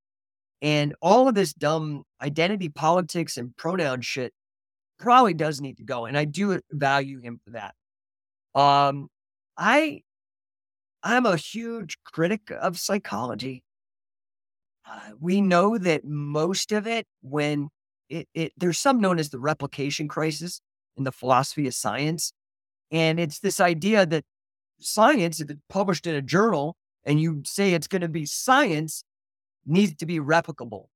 And 0.65 0.95
all 1.03 1.29
of 1.29 1.35
this 1.35 1.53
dumb 1.53 2.05
identity 2.23 2.71
politics 2.71 3.37
and 3.37 3.55
pronoun 3.55 4.01
shit 4.01 4.33
probably 4.99 5.35
does 5.35 5.61
need 5.61 5.77
to 5.77 5.85
go. 5.85 6.07
And 6.07 6.17
I 6.17 6.25
do 6.25 6.59
value 6.73 7.21
him 7.21 7.39
for 7.45 7.51
that. 7.51 7.75
Um, 8.59 9.09
I 9.59 10.01
I'm 11.03 11.27
a 11.27 11.37
huge 11.37 11.99
critic 12.03 12.51
of 12.51 12.79
psychology. 12.79 13.63
Uh, 14.89 15.11
we 15.21 15.43
know 15.43 15.77
that 15.77 16.07
most 16.07 16.73
of 16.73 16.87
it, 16.87 17.07
when 17.21 17.69
it, 18.09 18.27
it 18.33 18.53
there's 18.57 18.79
some 18.79 19.03
known 19.03 19.19
as 19.19 19.29
the 19.29 19.39
replication 19.39 20.09
crisis 20.09 20.63
in 20.97 21.05
the 21.05 21.13
philosophy 21.13 21.67
of 21.67 21.75
science, 21.75 22.33
and 22.91 23.21
it's 23.21 23.39
this 23.39 23.61
idea 23.61 24.07
that 24.07 24.25
science, 24.81 25.41
if 25.43 25.51
it's 25.51 25.61
published 25.69 26.07
in 26.07 26.15
a 26.15 26.23
journal 26.23 26.75
and 27.05 27.21
you 27.21 27.43
say 27.45 27.75
it's 27.75 27.87
going 27.87 28.01
to 28.01 28.09
be 28.09 28.25
science, 28.25 29.05
needs 29.67 29.97
to 29.97 30.07
be 30.07 30.19
replicable 30.21 30.87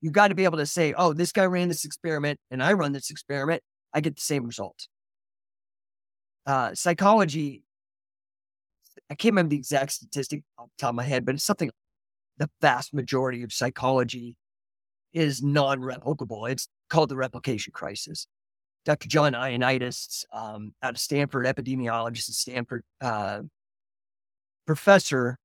you 0.00 0.10
got 0.10 0.28
to 0.28 0.34
be 0.34 0.44
able 0.44 0.58
to 0.58 0.66
say, 0.66 0.94
oh, 0.96 1.12
this 1.12 1.32
guy 1.32 1.44
ran 1.44 1.68
this 1.68 1.84
experiment 1.84 2.38
and 2.50 2.62
I 2.62 2.72
run 2.72 2.92
this 2.92 3.10
experiment. 3.10 3.62
I 3.92 4.00
get 4.00 4.16
the 4.16 4.22
same 4.22 4.44
result. 4.44 4.86
Uh, 6.46 6.74
psychology, 6.74 7.62
I 9.10 9.14
can't 9.14 9.32
remember 9.32 9.50
the 9.50 9.56
exact 9.56 9.92
statistic 9.92 10.42
off 10.58 10.68
the 10.76 10.82
top 10.82 10.90
of 10.90 10.94
my 10.94 11.04
head, 11.04 11.24
but 11.24 11.34
it's 11.34 11.44
something 11.44 11.70
the 12.36 12.48
vast 12.60 12.94
majority 12.94 13.42
of 13.42 13.52
psychology 13.52 14.36
is 15.12 15.42
non 15.42 15.80
replicable. 15.80 16.48
It's 16.50 16.68
called 16.88 17.08
the 17.08 17.16
replication 17.16 17.72
crisis. 17.72 18.26
Dr. 18.84 19.08
John 19.08 19.32
Ioannidis, 19.32 20.24
um, 20.32 20.72
out 20.82 20.94
of 20.94 21.00
Stanford, 21.00 21.44
epidemiologist 21.44 22.28
at 22.28 22.34
Stanford, 22.34 22.84
uh, 23.00 23.40
professor, 24.66 25.38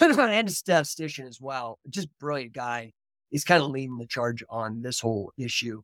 and 0.00 0.52
statistician 0.52 1.26
as 1.26 1.40
well, 1.40 1.78
just 1.88 2.08
brilliant 2.18 2.52
guy 2.52 2.92
He's 3.30 3.44
kind 3.44 3.62
of 3.62 3.70
leading 3.70 3.98
the 3.98 4.06
charge 4.06 4.42
on 4.48 4.82
this 4.82 5.00
whole 5.00 5.32
issue. 5.36 5.82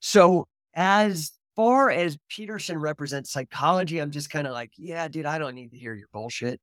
So, 0.00 0.46
as 0.74 1.32
far 1.56 1.90
as 1.90 2.18
Peterson 2.28 2.78
represents 2.78 3.30
psychology, 3.30 3.98
I'm 3.98 4.10
just 4.10 4.30
kind 4.30 4.46
of 4.46 4.52
like, 4.52 4.72
yeah, 4.76 5.08
dude, 5.08 5.26
I 5.26 5.38
don't 5.38 5.54
need 5.54 5.70
to 5.72 5.78
hear 5.78 5.94
your 5.94 6.08
bullshit. 6.12 6.60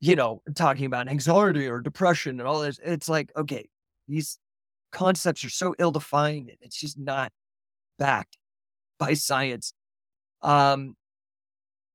You 0.00 0.16
know, 0.16 0.42
talking 0.54 0.86
about 0.86 1.08
anxiety 1.08 1.66
or 1.66 1.80
depression 1.80 2.40
and 2.40 2.48
all 2.48 2.60
this. 2.60 2.80
It's 2.82 3.08
like, 3.08 3.30
okay, 3.36 3.68
these 4.08 4.38
concepts 4.92 5.44
are 5.44 5.50
so 5.50 5.74
ill 5.78 5.90
defined. 5.90 6.52
It's 6.60 6.80
just 6.80 6.98
not 6.98 7.32
backed 7.98 8.38
by 8.98 9.14
science. 9.14 9.72
Um, 10.42 10.96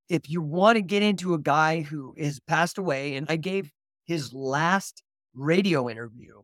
if 0.09 0.29
you 0.29 0.41
want 0.41 0.75
to 0.75 0.81
get 0.81 1.03
into 1.03 1.33
a 1.33 1.39
guy 1.39 1.81
who 1.81 2.13
has 2.17 2.39
passed 2.39 2.77
away, 2.77 3.15
and 3.15 3.27
I 3.29 3.35
gave 3.35 3.71
his 4.05 4.33
last 4.33 5.03
radio 5.33 5.89
interview 5.89 6.41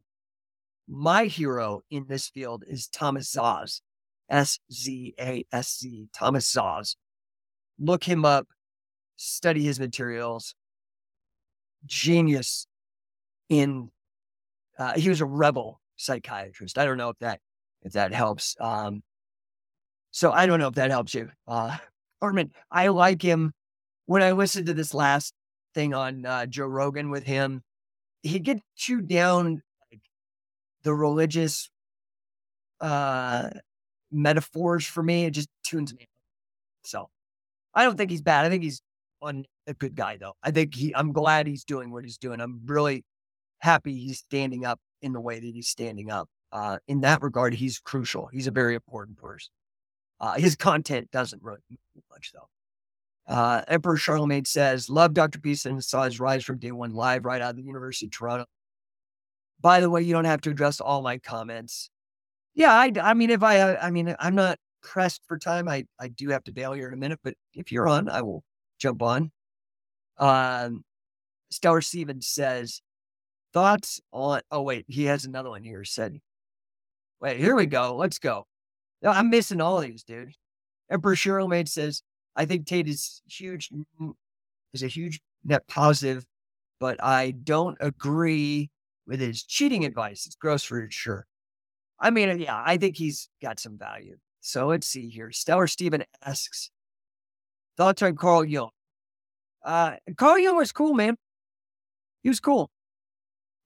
my 0.92 1.26
hero 1.26 1.82
in 1.90 2.06
this 2.10 2.28
field 2.28 2.66
is 2.68 2.88
Thomas 2.88 3.34
Szasz, 3.34 3.82
S 4.30 4.60
Z 4.72 5.14
A 5.20 5.46
S 5.52 5.80
Z, 5.80 6.10
Thomas 6.14 6.52
Szasz. 6.52 6.96
Look 7.80 8.04
him 8.04 8.26
up, 8.26 8.48
study 9.16 9.64
his 9.64 9.80
materials. 9.80 10.54
Genius 11.86 12.68
in, 13.50 13.90
uh, 14.78 14.94
he 14.94 15.10
was 15.10 15.22
a 15.22 15.26
rebel 15.26 15.82
psychiatrist. 15.96 16.78
I 16.78 16.86
don't 16.86 16.98
know 16.98 17.10
if 17.10 17.18
that 17.20 17.40
if 17.84 17.94
that 17.94 18.14
helps. 18.14 18.56
Um, 18.60 19.02
so 20.12 20.32
I 20.32 20.46
don't 20.46 20.60
know 20.60 20.68
if 20.68 20.76
that 20.76 20.92
helps 20.92 21.14
you, 21.14 21.30
uh, 21.48 21.78
Armin. 22.22 22.52
I 22.72 22.88
like 22.88 23.22
him. 23.22 23.54
When 24.06 24.22
I 24.22 24.32
listened 24.32 24.68
to 24.68 24.74
this 24.74 24.94
last 24.94 25.34
thing 25.74 25.94
on 25.94 26.26
uh, 26.26 26.46
Joe 26.46 26.66
Rogan 26.66 27.10
with 27.10 27.24
him, 27.24 27.62
he 28.24 28.40
get 28.40 28.60
chewed 28.76 29.08
down 29.08 29.62
the 30.84 30.94
religious 30.94 31.70
uh 32.80 33.50
metaphors 34.12 34.86
for 34.86 35.04
me. 35.04 35.26
It 35.26 35.32
just 35.32 35.50
tunes 35.64 35.94
me. 35.94 36.08
So 36.84 37.10
I 37.74 37.84
don't 37.84 37.98
think 37.98 38.12
he's 38.12 38.22
bad. 38.22 38.46
I 38.46 38.50
think 38.50 38.64
he's 38.64 38.82
on 39.22 39.46
a 39.68 39.74
good 39.74 39.96
guy 39.96 40.18
though. 40.18 40.34
I 40.44 40.52
think 40.52 40.76
he 40.76 40.94
I'm 40.96 41.14
glad 41.14 41.48
he's 41.48 41.64
doing 41.64 41.92
what 41.92 42.04
he's 42.04 42.18
doing. 42.18 42.42
I'm 42.42 42.62
really 42.66 43.04
happy 43.60 43.96
he's 43.96 44.20
standing 44.20 44.66
up 44.66 44.80
in 45.02 45.14
the 45.14 45.22
way 45.22 45.40
that 45.40 45.46
he's 45.54 45.70
standing 45.70 46.12
up. 46.12 46.28
Uh, 46.52 46.78
in 46.88 47.02
that 47.02 47.22
regard, 47.22 47.54
he's 47.54 47.80
crucial. 47.80 48.28
He's 48.28 48.48
a 48.48 48.52
very 48.52 48.76
important 48.76 49.18
person. 49.18 49.52
Uh, 50.22 50.36
his 50.36 50.56
content 50.56 51.10
doesn't 51.12 51.44
really 51.44 51.60
much 52.10 52.32
though. 52.34 52.48
Uh, 53.28 53.64
Emperor 53.68 53.98
Charlemagne 53.98 54.46
says, 54.46 54.90
"Love 54.90 55.14
Dr. 55.14 55.40
Peterson 55.40 55.74
and 55.74 55.84
saw 55.84 56.04
his 56.04 56.20
rise 56.20 56.46
from 56.46 56.60
day 56.60 56.72
one 56.72 56.94
live 56.94 57.26
right 57.26 57.42
out 57.42 57.52
of 57.52 57.56
the 57.58 57.64
University 57.64 58.06
of 58.06 58.12
Toronto. 58.12 58.46
By 59.60 59.80
the 59.80 59.90
way, 59.90 60.02
you 60.02 60.14
don't 60.14 60.26
have 60.26 60.42
to 60.42 60.52
address 60.52 60.80
all 60.80 61.02
my 61.02 61.18
comments. 61.18 61.90
Yeah, 62.54 62.74
I, 62.74 62.92
I 63.02 63.14
mean, 63.14 63.30
if 63.30 63.44
I, 63.44 63.60
uh, 63.60 63.78
I 63.82 63.92
mean, 63.92 64.16
I'm 64.20 64.36
not 64.36 64.60
pressed 64.82 65.22
for 65.28 65.38
time. 65.38 65.68
I, 65.68 65.86
I 66.00 66.10
do 66.10 66.30
have 66.30 66.44
to 66.46 66.52
bail 66.52 66.74
here 66.74 66.88
in 66.88 66.94
a 66.94 66.98
minute, 66.98 67.20
but 67.24 67.36
if 67.54 67.72
you're 67.72 67.88
on, 67.88 68.10
I 68.10 68.22
will 68.22 68.44
jump 68.80 69.02
on. 69.02 69.32
Um, 70.18 70.84
Stellar 71.50 71.82
Stevens 71.82 72.28
says, 72.28 72.82
thoughts 73.54 74.02
on, 74.12 74.42
oh, 74.52 74.62
wait, 74.62 74.86
he 74.88 75.06
has 75.06 75.26
another 75.26 75.50
one 75.50 75.64
here. 75.64 75.84
Said, 75.84 76.20
wait, 77.22 77.38
here 77.38 77.56
we 77.56 77.66
go. 77.66 77.96
Let's 77.96 78.20
go. 78.20 78.46
No, 79.02 79.10
I'm 79.12 79.30
missing 79.30 79.62
all 79.62 79.80
these, 79.80 80.04
dude. 80.04 80.34
Emperor 80.90 81.16
Charlemagne 81.16 81.66
says, 81.66 82.04
I 82.36 82.46
think 82.46 82.66
Tate 82.66 82.88
is 82.88 83.22
huge, 83.26 83.70
is 84.74 84.84
a 84.84 84.88
huge 84.88 85.22
net 85.44 85.68
positive, 85.68 86.26
but 86.80 87.04
I 87.04 87.32
don't 87.32 87.78
agree 87.80 88.70
with 89.08 89.20
his 89.20 89.44
cheating 89.44 89.86
advice. 89.86 90.26
It's 90.26 90.36
gross 90.36 90.64
for 90.64 90.88
sure. 90.90 91.26
I 92.00 92.10
mean, 92.10 92.40
yeah, 92.40 92.62
I 92.66 92.78
think 92.78 92.98
he's 92.98 93.30
got 93.42 93.60
some 93.60 93.78
value. 93.78 94.18
So 94.42 94.68
let's 94.68 94.88
see 94.88 95.10
here. 95.10 95.32
Stellar 95.32 95.68
Steven 95.68 96.04
asks, 96.26 96.72
thoughts 97.78 98.02
on 98.02 98.16
Carl 98.16 98.46
Jung? 98.46 98.70
Uh, 99.64 99.96
Carl 100.18 100.40
Jung 100.40 100.58
was 100.58 100.72
cool, 100.72 100.94
man. 100.94 101.16
He 102.24 102.30
was 102.30 102.40
cool. 102.40 102.72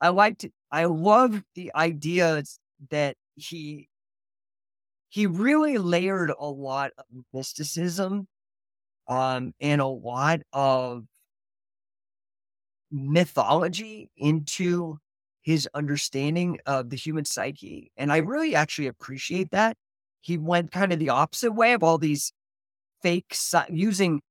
I 0.01 0.09
liked 0.09 0.43
it. 0.43 0.53
I 0.71 0.85
love 0.85 1.43
the 1.55 1.71
idea 1.73 2.43
that 2.89 3.15
he 3.35 3.87
he 5.15 5.27
really 5.27 5.77
layered 5.77 6.29
a 6.37 6.45
lot 6.45 6.91
of 6.97 7.05
mysticism 7.33 8.27
um 9.07 9.53
and 9.61 9.79
a 9.79 9.87
lot 9.87 10.41
of 10.51 11.05
mythology 12.91 14.09
into 14.17 14.97
his 15.41 15.69
understanding 15.73 16.59
of 16.65 16.89
the 16.89 16.97
human 16.97 17.23
psyche. 17.23 17.91
And 17.95 18.11
I 18.11 18.17
really 18.17 18.55
actually 18.55 18.87
appreciate 18.87 19.51
that. 19.51 19.77
He 20.19 20.37
went 20.37 20.73
kind 20.73 20.91
of 20.91 20.99
the 20.99 21.11
opposite 21.11 21.53
way 21.53 21.71
of 21.71 21.81
all 21.81 21.97
these 21.97 22.33
fake 23.01 23.33
using 23.69 24.21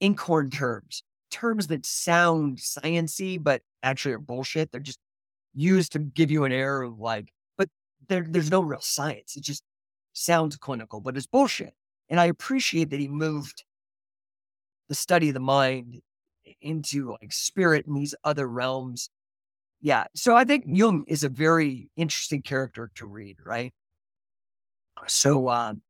inkhorn 0.00 0.50
terms, 0.52 1.02
terms 1.32 1.66
that 1.68 1.84
sound 1.84 2.58
sciency, 2.58 3.42
but 3.42 3.62
actually 3.82 4.14
are 4.14 4.20
bullshit. 4.20 4.70
They're 4.70 4.80
just 4.80 5.00
used 5.54 5.90
to 5.92 5.98
give 5.98 6.30
you 6.30 6.44
an 6.44 6.52
air 6.52 6.82
of 6.82 7.00
like, 7.00 7.32
there, 8.08 8.26
there's 8.28 8.50
no 8.50 8.60
real 8.60 8.80
science. 8.80 9.36
It 9.36 9.44
just 9.44 9.62
sounds 10.12 10.56
clinical, 10.56 11.00
but 11.00 11.16
it's 11.16 11.26
bullshit. 11.26 11.74
And 12.08 12.20
I 12.20 12.26
appreciate 12.26 12.90
that 12.90 13.00
he 13.00 13.08
moved 13.08 13.64
the 14.88 14.94
study 14.94 15.28
of 15.28 15.34
the 15.34 15.40
mind 15.40 16.00
into 16.60 17.16
like 17.20 17.32
spirit 17.32 17.86
and 17.86 17.96
these 17.96 18.14
other 18.24 18.48
realms 18.48 19.10
yeah. 19.80 20.04
So 20.14 20.34
I 20.34 20.44
think 20.44 20.64
Jung 20.66 21.04
is 21.06 21.24
a 21.24 21.28
very 21.28 21.90
interesting 21.96 22.42
character 22.42 22.90
to 22.96 23.06
read, 23.06 23.36
right? 23.44 23.72
So 25.06 25.48
um, 25.48 25.82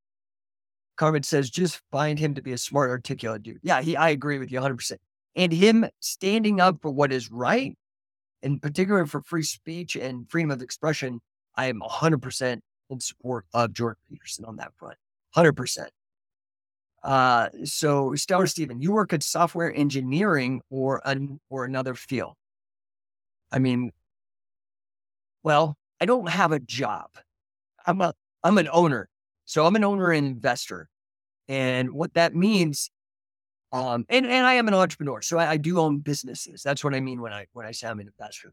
Carmen 0.97 1.23
says, 1.23 1.51
just 1.51 1.81
find 1.93 2.19
him 2.19 2.35
to 2.35 2.43
be 2.43 2.53
a 2.53 2.59
smart, 2.59 2.91
articulate 2.91 3.43
dude. 3.43 3.61
Yeah, 3.63 3.81
he, 3.83 3.97
I 3.97 4.11
agree 4.11 4.39
with 4.39 4.51
you 4.51 4.61
100%. 4.61 4.97
And 5.37 5.53
him 5.53 5.87
standing 6.01 6.61
up 6.61 6.83
for 6.83 6.91
what 6.91 7.13
is 7.13 7.31
right, 7.31 7.77
in 8.43 8.59
particular 8.59 9.07
for 9.07 9.23
free 9.23 9.43
speech 9.43 9.97
and 9.97 10.29
freedom 10.29 10.51
of 10.51 10.63
expression, 10.63 11.21
I 11.57 11.67
am 11.67 11.81
100% 11.81 12.61
in 12.91 13.01
support 13.01 13.47
of 13.55 13.73
Jordan 13.73 14.01
Peterson 14.09 14.45
on 14.45 14.57
that 14.57 14.73
front. 14.77 14.97
100%. 15.35 15.87
Uh, 17.03 17.49
so, 17.65 18.15
Stellar 18.15 18.47
Steven, 18.47 18.81
you 18.81 18.93
work 18.93 19.13
at 19.13 19.23
software 19.23 19.73
engineering 19.75 20.61
or 20.71 21.01
an, 21.05 21.41
or 21.49 21.65
another 21.65 21.95
field. 21.95 22.35
I 23.53 23.59
mean, 23.59 23.93
well, 25.43 25.77
I 26.01 26.07
don't 26.07 26.29
have 26.29 26.53
a 26.53 26.59
job. 26.59 27.11
I'm 27.87 28.01
a 28.01 28.13
I'm 28.43 28.59
an 28.59 28.69
owner. 28.73 29.09
So 29.45 29.65
I'm 29.67 29.77
an 29.77 29.85
owner 29.85 30.11
and 30.11 30.27
investor. 30.27 30.89
And 31.49 31.93
what 31.93 32.15
that 32.15 32.35
means, 32.35 32.91
um, 33.73 34.05
and, 34.09 34.27
and 34.27 34.47
I 34.47 34.55
am 34.55 34.67
an 34.69 34.75
entrepreneur. 34.75 35.23
So 35.23 35.39
I, 35.39 35.53
I 35.53 35.57
do 35.57 35.79
own 35.79 35.99
businesses. 35.99 36.63
That's 36.63 36.83
what 36.83 36.95
I 36.95 37.01
mean 37.01 37.21
when 37.21 37.33
I 37.33 37.47
when 37.53 37.67
I 37.67 37.71
say 37.71 37.87
I'm 37.89 38.01
an 38.01 38.09
investor. 38.09 38.53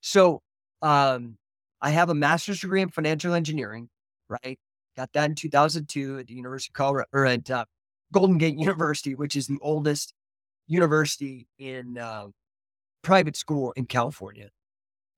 So 0.00 0.42
um, 0.82 1.36
I 1.80 1.90
have 1.90 2.10
a 2.10 2.14
master's 2.14 2.60
degree 2.60 2.82
in 2.82 2.88
financial 2.88 3.34
engineering, 3.34 3.88
right? 4.28 4.58
Got 4.96 5.12
that 5.12 5.30
in 5.30 5.34
2002 5.34 6.18
at 6.18 6.26
the 6.26 6.34
University 6.34 6.70
of 6.70 6.74
Colorado 6.74 7.08
or 7.12 7.26
at 7.26 7.50
uh, 7.50 7.64
Golden 8.12 8.38
Gate 8.38 8.58
University, 8.58 9.14
which 9.14 9.36
is 9.36 9.46
the 9.46 9.58
oldest 9.60 10.14
university 10.66 11.46
in 11.58 11.98
uh, 11.98 12.26
private 13.02 13.36
school 13.36 13.72
in 13.72 13.86
California. 13.86 14.48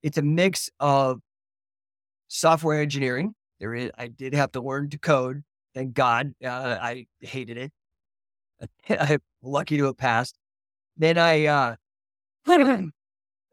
It's 0.03 0.19
a 0.19 0.23
mix 0.23 0.71
of 0.81 1.21
software 2.29 2.81
engineering. 2.81 3.35
There 3.61 3.75
is, 3.75 3.91
I 3.97 4.09
did 4.09 4.35
have 4.35 4.53
to 4.53 4.61
learn 4.61 4.91
to 4.91 4.99
code. 4.99 5.43
Thank 5.75 5.95
God. 5.95 6.33
Uh, 6.45 6.79
I 6.81 7.07
hated 7.21 7.57
it. 7.57 7.73
I'm 8.89 9.21
lucky 9.43 9.77
to 9.79 9.85
have 9.85 9.97
passed. 9.97 10.37
Then 10.97 11.19
I, 11.19 11.47
uh, 11.47 11.77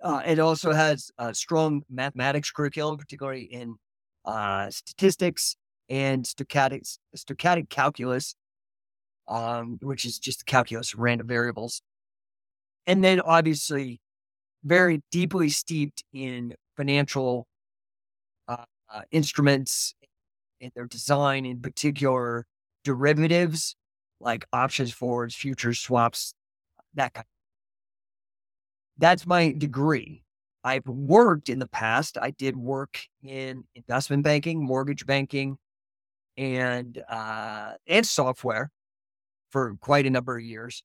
uh, 0.01 0.21
it 0.25 0.39
also 0.39 0.71
has 0.71 1.11
a 1.17 1.33
strong 1.33 1.83
mathematics 1.89 2.51
curriculum, 2.51 2.97
particularly 2.97 3.43
in 3.43 3.75
uh, 4.25 4.69
statistics 4.69 5.55
and 5.89 6.25
stochastic, 6.25 6.97
stochastic 7.15 7.69
calculus, 7.69 8.35
um, 9.27 9.77
which 9.81 10.05
is 10.05 10.19
just 10.19 10.45
calculus 10.45 10.93
of 10.93 10.99
random 10.99 11.27
variables. 11.27 11.81
And 12.87 13.03
then 13.03 13.21
obviously 13.21 13.99
very 14.63 15.01
deeply 15.11 15.49
steeped 15.49 16.03
in 16.13 16.53
financial 16.75 17.47
uh, 18.47 18.65
uh, 18.93 19.01
instruments 19.11 19.95
and 20.61 20.71
their 20.75 20.85
design, 20.85 21.45
in 21.45 21.61
particular 21.61 22.45
derivatives 22.83 23.75
like 24.19 24.45
options, 24.53 24.91
forwards, 24.91 25.35
futures, 25.35 25.79
swaps, 25.79 26.33
that 26.93 27.13
kind. 27.13 27.25
That's 28.97 29.25
my 29.25 29.51
degree. 29.51 30.23
I've 30.63 30.87
worked 30.87 31.49
in 31.49 31.59
the 31.59 31.67
past. 31.67 32.17
I 32.19 32.31
did 32.31 32.55
work 32.57 32.99
in 33.23 33.65
investment 33.75 34.23
banking, 34.23 34.63
mortgage 34.63 35.05
banking, 35.05 35.57
and 36.37 37.01
uh, 37.07 37.73
and 37.87 38.05
software 38.05 38.71
for 39.51 39.75
quite 39.79 40.05
a 40.05 40.09
number 40.09 40.37
of 40.37 40.43
years. 40.43 40.83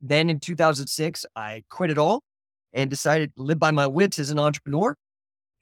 Then 0.00 0.28
in 0.28 0.40
2006, 0.40 1.24
I 1.34 1.62
quit 1.70 1.90
it 1.90 1.98
all 1.98 2.22
and 2.72 2.90
decided 2.90 3.34
to 3.36 3.42
live 3.42 3.58
by 3.58 3.70
my 3.70 3.86
wits 3.86 4.18
as 4.18 4.30
an 4.30 4.38
entrepreneur. 4.38 4.96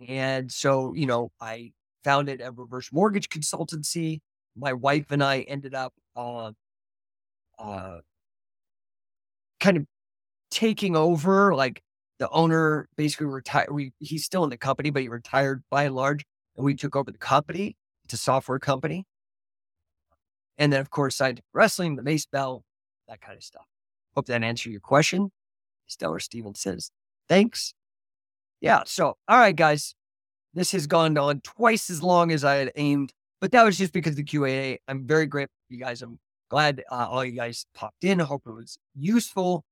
And 0.08 0.50
so, 0.50 0.94
you 0.94 1.06
know, 1.06 1.30
I 1.40 1.72
founded 2.04 2.40
a 2.40 2.50
reverse 2.50 2.90
mortgage 2.92 3.28
consultancy. 3.28 4.20
My 4.56 4.72
wife 4.72 5.10
and 5.10 5.22
I 5.22 5.40
ended 5.40 5.74
up 5.74 5.92
uh, 6.16 6.52
uh, 7.58 7.98
kind 9.60 9.76
of 9.76 9.84
taking 10.50 10.96
over, 10.96 11.54
like 11.54 11.82
the 12.20 12.28
owner 12.28 12.86
basically 12.96 13.26
retired. 13.26 13.72
We, 13.72 13.92
he's 13.98 14.24
still 14.24 14.44
in 14.44 14.50
the 14.50 14.58
company, 14.58 14.90
but 14.90 15.02
he 15.02 15.08
retired 15.08 15.64
by 15.70 15.84
and 15.84 15.94
large. 15.94 16.24
And 16.56 16.64
we 16.64 16.74
took 16.74 16.94
over 16.94 17.10
the 17.10 17.18
company. 17.18 17.76
It's 18.04 18.14
a 18.14 18.18
software 18.18 18.58
company. 18.58 19.06
And 20.58 20.70
then, 20.72 20.80
of 20.80 20.90
course, 20.90 21.16
side 21.16 21.40
wrestling, 21.54 21.96
the 21.96 22.02
mace 22.02 22.26
bell, 22.26 22.62
that 23.08 23.22
kind 23.22 23.36
of 23.36 23.42
stuff. 23.42 23.64
Hope 24.14 24.26
that 24.26 24.42
answered 24.42 24.70
your 24.70 24.80
question. 24.80 25.30
Stellar 25.86 26.20
Steven 26.20 26.54
says, 26.54 26.90
thanks. 27.26 27.72
Yeah. 28.60 28.82
So, 28.84 29.16
all 29.26 29.38
right, 29.38 29.56
guys, 29.56 29.94
this 30.52 30.72
has 30.72 30.86
gone 30.86 31.16
on 31.16 31.40
twice 31.40 31.88
as 31.88 32.02
long 32.02 32.30
as 32.30 32.44
I 32.44 32.56
had 32.56 32.72
aimed, 32.76 33.14
but 33.40 33.52
that 33.52 33.64
was 33.64 33.78
just 33.78 33.94
because 33.94 34.12
of 34.12 34.16
the 34.18 34.24
QA. 34.24 34.76
I'm 34.86 35.06
very 35.06 35.26
grateful 35.26 35.54
you 35.70 35.78
guys. 35.78 36.02
I'm 36.02 36.18
glad 36.50 36.82
uh, 36.90 37.06
all 37.08 37.24
you 37.24 37.32
guys 37.32 37.64
popped 37.74 38.04
in. 38.04 38.20
I 38.20 38.24
hope 38.24 38.42
it 38.46 38.52
was 38.52 38.76
useful. 38.94 39.64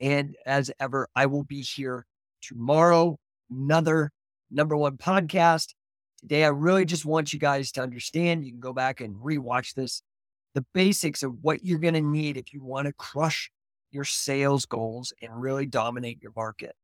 And 0.00 0.36
as 0.46 0.70
ever, 0.80 1.08
I 1.14 1.26
will 1.26 1.44
be 1.44 1.60
here 1.60 2.06
tomorrow, 2.42 3.18
another 3.50 4.10
number 4.50 4.76
one 4.76 4.96
podcast. 4.96 5.74
Today, 6.20 6.44
I 6.44 6.48
really 6.48 6.84
just 6.84 7.04
want 7.04 7.32
you 7.32 7.38
guys 7.38 7.72
to 7.72 7.82
understand. 7.82 8.44
You 8.44 8.52
can 8.52 8.60
go 8.60 8.72
back 8.72 9.00
and 9.00 9.16
rewatch 9.16 9.74
this. 9.74 10.02
The 10.54 10.64
basics 10.74 11.22
of 11.22 11.36
what 11.42 11.64
you're 11.64 11.78
going 11.78 11.94
to 11.94 12.00
need 12.00 12.36
if 12.36 12.52
you 12.52 12.62
want 12.62 12.86
to 12.86 12.92
crush 12.92 13.50
your 13.90 14.04
sales 14.04 14.66
goals 14.66 15.12
and 15.22 15.40
really 15.40 15.66
dominate 15.66 16.22
your 16.22 16.32
market. 16.34 16.74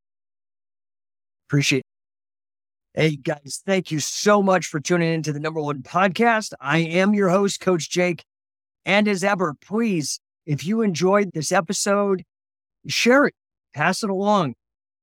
Appreciate 1.49 1.81
it. 1.81 3.01
Hey 3.01 3.17
guys, 3.17 3.63
thank 3.67 3.91
you 3.91 4.01
so 4.01 4.43
much 4.43 4.67
for 4.67 4.81
tuning 4.81 5.13
into 5.13 5.33
the 5.33 5.41
number 5.41 5.61
one 5.61 5.83
podcast. 5.83 6.55
I 6.61 6.79
am 6.79 7.13
your 7.13 7.29
host, 7.29 7.61
Coach 7.61 7.91
Jake. 7.91 8.25
And 8.87 9.07
as 9.07 9.23
ever, 9.23 9.55
please, 9.55 10.19
if 10.47 10.65
you 10.65 10.81
enjoyed 10.81 11.33
this 11.35 11.53
episode, 11.53 12.25
share 12.89 13.27
it, 13.27 13.35
pass 13.75 14.03
it 14.03 14.11
along, 14.11 14.55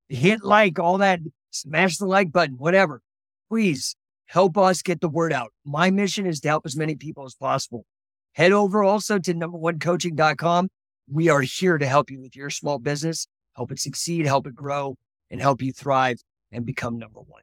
hit 0.09 0.39
mm-hmm. 0.39 0.47
like, 0.47 0.79
all 0.79 0.97
that, 0.99 1.19
smash 1.51 1.97
the 1.97 2.05
like 2.05 2.31
button, 2.31 2.55
whatever. 2.57 3.01
Please 3.49 3.95
help 4.25 4.57
us 4.57 4.81
get 4.81 5.01
the 5.01 5.09
word 5.09 5.33
out. 5.33 5.51
My 5.65 5.91
mission 5.91 6.25
is 6.25 6.39
to 6.41 6.47
help 6.49 6.65
as 6.65 6.75
many 6.75 6.95
people 6.95 7.25
as 7.25 7.35
possible. 7.35 7.85
Head 8.33 8.51
over 8.51 8.83
also 8.83 9.19
to 9.19 9.33
numberonecoaching.com. 9.33 10.69
We 11.07 11.29
are 11.29 11.41
here 11.41 11.77
to 11.77 11.85
help 11.85 12.09
you 12.09 12.19
with 12.21 12.35
your 12.35 12.49
small 12.49 12.79
business, 12.79 13.27
help 13.55 13.71
it 13.71 13.79
succeed, 13.79 14.25
help 14.25 14.47
it 14.47 14.55
grow, 14.55 14.95
and 15.29 15.39
help 15.39 15.61
you 15.61 15.71
thrive 15.71 16.17
and 16.51 16.65
become 16.65 16.97
number 16.97 17.19
one. 17.19 17.41